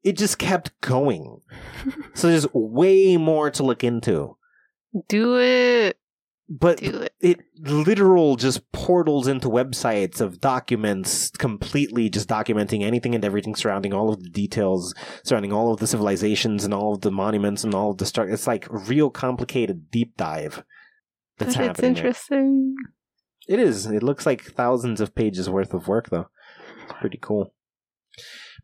It 0.04 0.18
just 0.18 0.38
kept 0.38 0.72
going. 0.82 1.40
so 2.14 2.28
there's 2.28 2.46
way 2.54 3.16
more 3.16 3.50
to 3.52 3.64
look 3.64 3.86
into. 3.86 4.36
Do 5.08 5.40
it. 5.40 5.98
But 6.50 6.82
it. 6.82 7.14
it 7.20 7.40
literal 7.60 8.38
just 8.38 8.72
portals 8.72 9.28
into 9.28 9.50
websites 9.50 10.22
of 10.22 10.40
documents 10.40 11.30
completely 11.32 12.10
just 12.10 12.30
documenting 12.30 12.84
anything 12.84 13.14
and 13.16 13.26
everything 13.26 13.56
surrounding 13.56 13.94
all 13.94 14.10
of 14.14 14.24
the 14.24 14.30
details 14.30 14.94
surrounding 15.24 15.52
all 15.52 15.74
of 15.74 15.80
the 15.80 15.88
civilizations 15.88 16.64
and 16.64 16.74
all 16.74 16.94
of 16.94 17.02
the 17.02 17.12
monuments 17.12 17.64
and 17.66 17.74
all 17.74 17.92
of 17.92 17.98
the 17.98 18.06
start 18.06 18.30
it's 18.30 18.48
like 18.48 18.70
a 18.70 18.78
real 18.78 19.10
complicated 19.10 19.90
deep 19.92 20.16
dive 20.16 20.64
that's 21.38 21.38
But 21.38 21.48
it's 21.48 21.56
happening 21.56 21.94
there. 21.96 22.06
interesting. 22.06 22.76
it 23.50 23.60
is 23.60 23.86
it 23.88 24.04
looks 24.04 24.26
like 24.26 24.44
thousands 24.44 25.02
of 25.02 25.16
pages 25.16 25.50
worth 25.50 25.74
of 25.74 25.88
work 25.88 26.10
though 26.12 26.30
it's 26.84 26.94
pretty 27.02 27.18
cool 27.20 27.54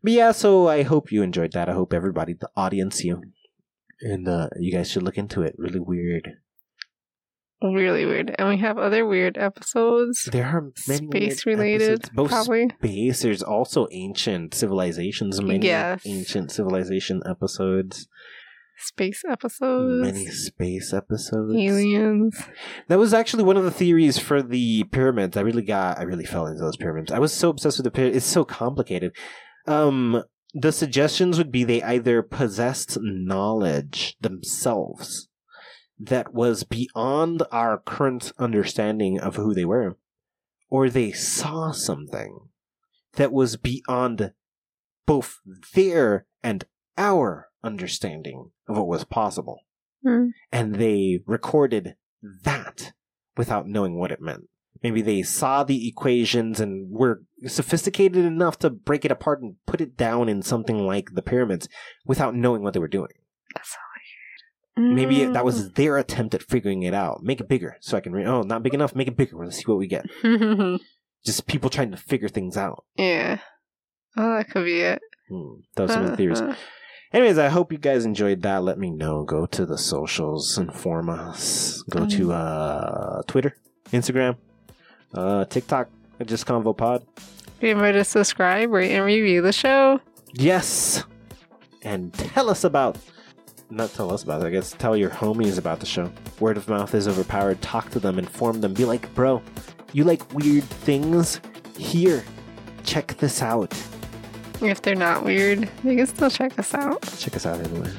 but 0.02 0.12
yeah 0.12 0.30
so 0.32 0.68
i 0.68 0.84
hope 0.84 1.12
you 1.12 1.22
enjoyed 1.22 1.52
that 1.52 1.68
i 1.68 1.72
hope 1.72 1.92
everybody 1.92 2.32
the 2.32 2.48
audience 2.56 3.04
you 3.04 3.20
and 4.00 4.26
uh, 4.28 4.48
you 4.58 4.72
guys 4.72 4.88
should 4.90 5.02
look 5.02 5.18
into 5.18 5.42
it 5.42 5.54
really 5.58 5.80
weird 5.80 6.34
Really 7.72 8.04
weird. 8.04 8.34
And 8.38 8.48
we 8.50 8.58
have 8.58 8.76
other 8.76 9.06
weird 9.06 9.38
episodes. 9.38 10.28
There 10.30 10.44
are 10.44 10.70
many 10.86 11.30
Space 11.30 11.46
related, 11.46 12.10
probably. 12.14 12.68
space. 12.78 13.22
There's 13.22 13.42
also 13.42 13.86
ancient 13.90 14.52
civilizations. 14.54 15.40
Many 15.40 15.66
Yes. 15.66 16.02
ancient 16.06 16.50
civilization 16.50 17.22
episodes. 17.26 18.06
Space 18.76 19.22
episodes. 19.26 20.02
Many 20.02 20.26
space 20.26 20.92
episodes. 20.92 21.54
aliens. 21.54 22.36
That 22.88 22.98
was 22.98 23.14
actually 23.14 23.44
one 23.44 23.56
of 23.56 23.64
the 23.64 23.70
theories 23.70 24.18
for 24.18 24.42
the 24.42 24.84
pyramids. 24.84 25.36
I 25.36 25.40
really 25.40 25.62
got. 25.62 25.98
I 25.98 26.02
really 26.02 26.26
fell 26.26 26.46
into 26.46 26.60
those 26.60 26.76
pyramids. 26.76 27.10
I 27.12 27.18
was 27.18 27.32
so 27.32 27.48
obsessed 27.48 27.78
with 27.78 27.84
the 27.84 27.90
pyramids. 27.90 28.18
It's 28.18 28.26
so 28.26 28.44
complicated. 28.44 29.12
Um, 29.66 30.22
the 30.52 30.70
suggestions 30.72 31.38
would 31.38 31.50
be 31.50 31.64
they 31.64 31.82
either 31.82 32.20
possessed 32.22 32.98
knowledge 33.00 34.16
themselves 34.20 35.28
that 35.98 36.34
was 36.34 36.64
beyond 36.64 37.42
our 37.52 37.78
current 37.78 38.32
understanding 38.38 39.20
of 39.20 39.36
who 39.36 39.54
they 39.54 39.64
were, 39.64 39.96
or 40.68 40.90
they 40.90 41.12
saw 41.12 41.70
something 41.70 42.48
that 43.14 43.32
was 43.32 43.56
beyond 43.56 44.32
both 45.06 45.40
their 45.74 46.26
and 46.42 46.64
our 46.98 47.48
understanding 47.62 48.50
of 48.68 48.76
what 48.76 48.86
was 48.86 49.04
possible. 49.04 49.60
Hmm. 50.02 50.28
And 50.52 50.76
they 50.76 51.20
recorded 51.26 51.96
that 52.44 52.92
without 53.36 53.66
knowing 53.66 53.98
what 53.98 54.12
it 54.12 54.20
meant. 54.20 54.48
Maybe 54.82 55.00
they 55.00 55.22
saw 55.22 55.64
the 55.64 55.88
equations 55.88 56.60
and 56.60 56.90
were 56.90 57.22
sophisticated 57.46 58.24
enough 58.24 58.58
to 58.58 58.70
break 58.70 59.04
it 59.04 59.10
apart 59.10 59.40
and 59.40 59.56
put 59.66 59.80
it 59.80 59.96
down 59.96 60.28
in 60.28 60.42
something 60.42 60.86
like 60.86 61.14
the 61.14 61.22
pyramids 61.22 61.68
without 62.04 62.34
knowing 62.34 62.62
what 62.62 62.74
they 62.74 62.80
were 62.80 62.88
doing. 62.88 63.12
That's 63.54 63.76
weird. 64.76 64.94
Maybe 64.94 65.24
that 65.24 65.44
was 65.44 65.72
their 65.72 65.96
attempt 65.98 66.34
at 66.34 66.42
figuring 66.42 66.82
it 66.82 66.94
out. 66.94 67.22
Make 67.22 67.40
it 67.40 67.48
bigger 67.48 67.76
so 67.80 67.96
I 67.96 68.00
can 68.00 68.12
read. 68.12 68.26
Oh, 68.26 68.42
not 68.42 68.62
big 68.62 68.74
enough. 68.74 68.94
Make 68.94 69.08
it 69.08 69.16
bigger. 69.16 69.36
Let's 69.36 69.56
see 69.56 69.64
what 69.66 69.78
we 69.78 69.86
get. 69.86 70.06
Mm. 70.22 70.80
Just 71.24 71.46
people 71.46 71.70
trying 71.70 71.90
to 71.90 71.96
figure 71.96 72.28
things 72.28 72.56
out. 72.56 72.84
yeah. 72.96 73.38
Oh, 74.16 74.36
that 74.36 74.48
could 74.48 74.64
be 74.64 74.80
it. 74.80 75.02
Hmm. 75.28 75.54
Those 75.74 75.90
are 75.90 75.94
some 75.94 76.06
the 76.06 76.16
theories. 76.16 76.40
Anyways, 77.12 77.36
I 77.38 77.48
hope 77.48 77.72
you 77.72 77.78
guys 77.78 78.04
enjoyed 78.04 78.42
that. 78.42 78.62
Let 78.62 78.78
me 78.78 78.90
know. 78.90 79.24
Go 79.24 79.46
to 79.46 79.66
the 79.66 79.76
socials, 79.78 80.56
inform 80.58 81.08
us. 81.08 81.82
Go 81.90 82.06
to 82.06 82.32
uh, 82.32 83.22
Twitter, 83.26 83.56
Instagram, 83.92 84.36
uh, 85.14 85.44
TikTok, 85.46 85.88
just 86.24 86.46
Convo 86.46 86.76
Pod. 86.76 87.04
Remember 87.60 87.92
to 87.92 88.04
subscribe, 88.04 88.70
rate, 88.70 88.92
and 88.92 89.04
review 89.04 89.42
the 89.42 89.52
show. 89.52 90.00
Yes, 90.32 91.04
and 91.82 92.12
tell 92.14 92.50
us 92.50 92.62
about. 92.64 92.98
Not 93.70 93.92
tell 93.92 94.12
us 94.12 94.22
about 94.22 94.42
it. 94.42 94.46
I 94.46 94.50
guess 94.50 94.72
tell 94.72 94.96
your 94.96 95.10
homies 95.10 95.58
about 95.58 95.80
the 95.80 95.86
show. 95.86 96.10
Word 96.40 96.56
of 96.56 96.68
mouth 96.68 96.94
is 96.94 97.08
overpowered. 97.08 97.60
Talk 97.62 97.90
to 97.90 97.98
them, 97.98 98.18
inform 98.18 98.60
them. 98.60 98.74
Be 98.74 98.84
like, 98.84 99.12
bro, 99.14 99.42
you 99.92 100.04
like 100.04 100.32
weird 100.32 100.64
things? 100.64 101.40
Here, 101.76 102.24
check 102.84 103.16
this 103.18 103.42
out. 103.42 103.72
If 104.60 104.82
they're 104.82 104.94
not 104.94 105.24
weird, 105.24 105.68
you 105.82 105.96
can 105.96 106.06
still 106.06 106.30
check 106.30 106.58
us 106.58 106.72
out. 106.74 107.02
Check 107.18 107.36
us 107.36 107.46
out 107.46 107.60
anyway. 107.60 107.90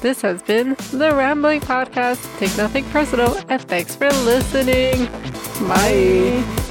This 0.00 0.22
has 0.22 0.42
been 0.42 0.76
the 0.92 1.14
Rambling 1.14 1.60
Podcast. 1.60 2.38
Take 2.38 2.56
nothing 2.56 2.84
personal, 2.86 3.36
and 3.48 3.60
thanks 3.62 3.94
for 3.96 4.08
listening. 4.10 5.06
Bye. 5.68 6.40
else 6.42 6.69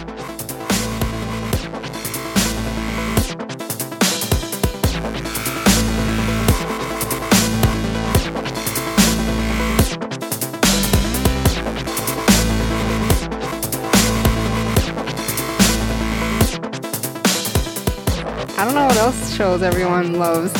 shows 19.39 19.63
everyone 19.63 20.19
loves? 20.19 20.51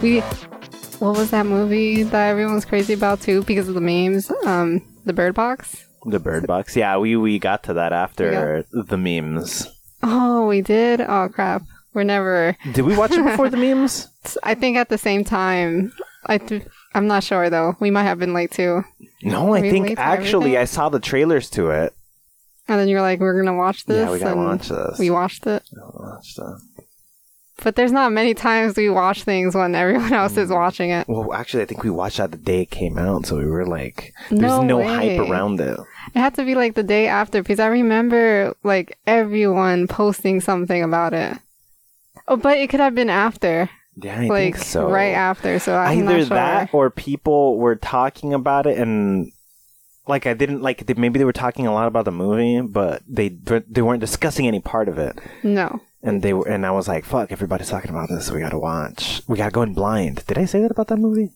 We 0.00 0.20
what 1.00 1.18
was 1.18 1.32
that 1.32 1.44
movie 1.44 2.02
that 2.02 2.28
everyone 2.30 2.54
was 2.54 2.64
crazy 2.64 2.94
about 2.94 3.20
too 3.20 3.42
because 3.42 3.68
of 3.68 3.74
the 3.74 3.80
memes? 3.82 4.32
Um, 4.46 4.80
the 5.04 5.12
Bird 5.12 5.34
Box. 5.34 5.84
The 6.06 6.18
Bird 6.18 6.46
Box. 6.46 6.74
Yeah, 6.74 6.96
we 6.96 7.14
we 7.14 7.38
got 7.38 7.64
to 7.64 7.74
that 7.74 7.92
after 7.92 8.64
the 8.72 8.96
memes. 8.96 9.68
Oh, 10.02 10.46
we 10.46 10.62
did. 10.62 11.02
Oh 11.02 11.28
crap, 11.28 11.60
we're 11.92 12.04
never. 12.04 12.56
Did 12.72 12.86
we 12.86 12.96
watch 12.96 13.10
it 13.10 13.22
before 13.22 13.50
the 13.50 13.58
memes? 13.58 14.08
I 14.42 14.54
think 14.54 14.78
at 14.78 14.88
the 14.88 14.96
same 14.96 15.24
time. 15.24 15.92
I 16.24 16.38
th- 16.38 16.64
I'm 16.94 17.06
not 17.06 17.24
sure 17.24 17.50
though. 17.50 17.76
We 17.80 17.90
might 17.90 18.04
have 18.04 18.18
been 18.18 18.32
late 18.32 18.52
too. 18.52 18.82
No, 19.22 19.52
I 19.52 19.60
we 19.60 19.70
think 19.70 19.98
actually? 19.98 20.56
I 20.56 20.64
saw 20.64 20.88
the 20.88 21.00
trailers 21.00 21.50
to 21.50 21.68
it. 21.68 21.92
And 22.66 22.80
then 22.80 22.88
you're 22.88 23.02
like, 23.02 23.20
we're 23.20 23.36
gonna 23.36 23.58
watch 23.58 23.84
this. 23.84 24.06
yeah, 24.06 24.10
we 24.10 24.18
gotta 24.20 24.36
watch 24.36 24.70
this. 24.70 24.98
We 24.98 25.10
watched 25.10 25.46
it. 25.46 25.64
watched 25.70 26.38
it. 26.38 26.82
But 27.62 27.76
there's 27.76 27.92
not 27.92 28.12
many 28.12 28.34
times 28.34 28.76
we 28.76 28.88
watch 28.88 29.22
things 29.22 29.54
when 29.54 29.74
everyone 29.74 30.12
else 30.12 30.34
Mm. 30.34 30.38
is 30.38 30.50
watching 30.50 30.90
it. 30.90 31.06
Well, 31.08 31.32
actually, 31.32 31.62
I 31.62 31.66
think 31.66 31.84
we 31.84 31.90
watched 31.90 32.16
that 32.18 32.30
the 32.32 32.36
day 32.36 32.62
it 32.62 32.70
came 32.70 32.98
out, 32.98 33.26
so 33.26 33.36
we 33.36 33.46
were 33.46 33.66
like, 33.66 34.12
"There's 34.30 34.40
No 34.40 34.62
no, 34.62 34.82
hype 34.82 35.18
around 35.20 35.60
it." 35.60 35.78
It 36.14 36.18
had 36.18 36.34
to 36.34 36.44
be 36.44 36.54
like 36.54 36.74
the 36.74 36.82
day 36.82 37.06
after 37.06 37.40
because 37.42 37.60
I 37.60 37.66
remember 37.66 38.54
like 38.64 38.98
everyone 39.06 39.86
posting 39.86 40.40
something 40.40 40.82
about 40.82 41.12
it. 41.14 41.36
Oh, 42.28 42.36
but 42.36 42.58
it 42.58 42.68
could 42.70 42.80
have 42.80 42.94
been 42.94 43.10
after, 43.10 43.68
Yeah, 43.96 44.20
I 44.20 44.26
like 44.26 44.54
think 44.54 44.64
so. 44.64 44.88
right 44.90 45.12
after. 45.14 45.58
So 45.58 45.76
I'm 45.76 45.98
Either 46.00 46.18
not 46.18 46.26
sure. 46.26 46.36
that, 46.36 46.68
or 46.74 46.90
people 46.90 47.58
were 47.58 47.76
talking 47.76 48.32
about 48.34 48.66
it, 48.66 48.78
and 48.78 49.30
like 50.06 50.26
I 50.26 50.34
didn't 50.34 50.62
like. 50.62 50.86
They, 50.86 50.94
maybe 50.94 51.18
they 51.18 51.24
were 51.24 51.32
talking 51.32 51.66
a 51.66 51.72
lot 51.72 51.86
about 51.88 52.04
the 52.04 52.12
movie, 52.12 52.60
but 52.60 53.02
they 53.08 53.28
they 53.28 53.82
weren't 53.82 54.00
discussing 54.00 54.46
any 54.46 54.60
part 54.60 54.88
of 54.88 54.98
it. 54.98 55.18
no, 55.42 55.80
And 56.02 56.22
they 56.22 56.32
were, 56.34 56.48
and 56.48 56.66
I 56.66 56.70
was 56.72 56.88
like, 56.88 57.04
"Fuck! 57.04 57.30
Everybody's 57.32 57.70
talking 57.70 57.90
about 57.90 58.08
this. 58.08 58.30
We 58.30 58.40
gotta 58.40 58.58
watch. 58.58 59.22
We 59.28 59.36
gotta 59.38 59.52
go 59.52 59.62
in 59.62 59.74
blind." 59.74 60.24
Did 60.26 60.38
I 60.38 60.44
say 60.46 60.60
that 60.62 60.70
about 60.70 60.88
that 60.88 60.98
movie? 60.98 61.30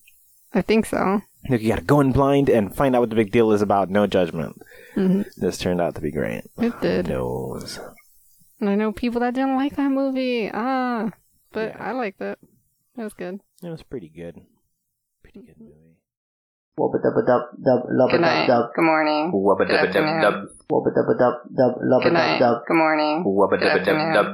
I 0.54 0.62
think 0.62 0.86
so. 0.86 1.22
Like, 1.48 1.60
you 1.60 1.68
gotta 1.68 1.82
go 1.82 2.00
in 2.00 2.12
blind 2.12 2.48
and 2.48 2.74
find 2.74 2.96
out 2.96 3.00
what 3.00 3.10
the 3.10 3.16
big 3.16 3.30
deal 3.30 3.52
is 3.52 3.62
about. 3.62 3.88
No 3.90 4.06
judgment. 4.06 4.60
hmm 4.94 5.22
This 5.36 5.58
turned 5.58 5.80
out 5.80 5.94
to 5.94 6.00
be 6.00 6.10
great. 6.10 6.42
It 6.58 6.80
did. 6.80 7.08
Knows. 7.08 7.78
And 8.58 8.70
I 8.70 8.74
know 8.74 8.90
people 8.90 9.20
that 9.20 9.34
didn't 9.34 9.56
like 9.56 9.76
that 9.76 9.90
movie. 9.90 10.50
Ah, 10.52 11.12
but 11.52 11.68
Yeah. 11.76 11.84
I 11.88 11.92
liked 11.92 12.20
it. 12.20 12.38
It 12.96 13.02
was 13.02 13.12
good. 13.14 13.40
It 13.62 13.68
was 13.68 13.82
pretty 13.82 14.08
good. 14.08 14.40
Pretty 15.22 15.42
good 15.42 15.60
movie. 15.60 15.85
Wubba 16.78 16.98
dubba 17.00 17.22
dub 17.26 17.42
dub 17.64 17.80
lubba 17.88 18.10
Good 18.12 18.20
dub 18.20 18.20
night. 18.20 18.46
dub 18.46 18.64
Good 18.74 18.82
morning. 18.84 19.32
Wubba 19.32 19.58
Good 19.66 19.68
dubba 19.68 19.80
dub 19.80 19.86
afternoon. 19.86 20.20
dub. 20.22 20.34
wubba 20.70 20.90
dubba 20.96 21.18
dub 21.18 21.34
dub 21.56 21.72
lubba 21.82 22.02
Good 22.04 22.12
dub 22.12 22.12
night. 22.12 22.38
dub. 22.38 22.58
Good 22.68 22.76
morning. 22.76 23.24
Wubba 23.24 23.50
Good 23.50 23.60
dubba 23.60 23.72
dub 23.72 23.78
afternoon. 23.96 24.12
dub. 24.14 24.26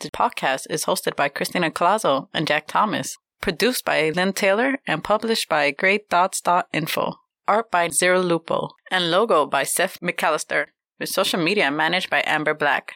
The 0.00 0.10
podcast 0.10 0.66
is 0.70 0.84
hosted 0.86 1.14
by 1.14 1.28
Christina 1.28 1.70
Colazo 1.70 2.28
and 2.32 2.46
Jack 2.46 2.66
Thomas, 2.66 3.18
produced 3.42 3.84
by 3.84 4.08
Lynn 4.10 4.32
Taylor, 4.32 4.78
and 4.86 5.04
published 5.04 5.48
by 5.48 5.72
GreyThoughts.info. 5.72 7.14
Art 7.46 7.70
by 7.70 7.88
Zero 7.88 8.20
Lupo, 8.20 8.70
and 8.90 9.10
logo 9.10 9.44
by 9.44 9.64
Seth 9.64 9.98
McAllister, 10.00 10.66
with 10.98 11.08
social 11.10 11.42
media 11.42 11.70
managed 11.70 12.08
by 12.08 12.22
Amber 12.24 12.54
Black. 12.54 12.94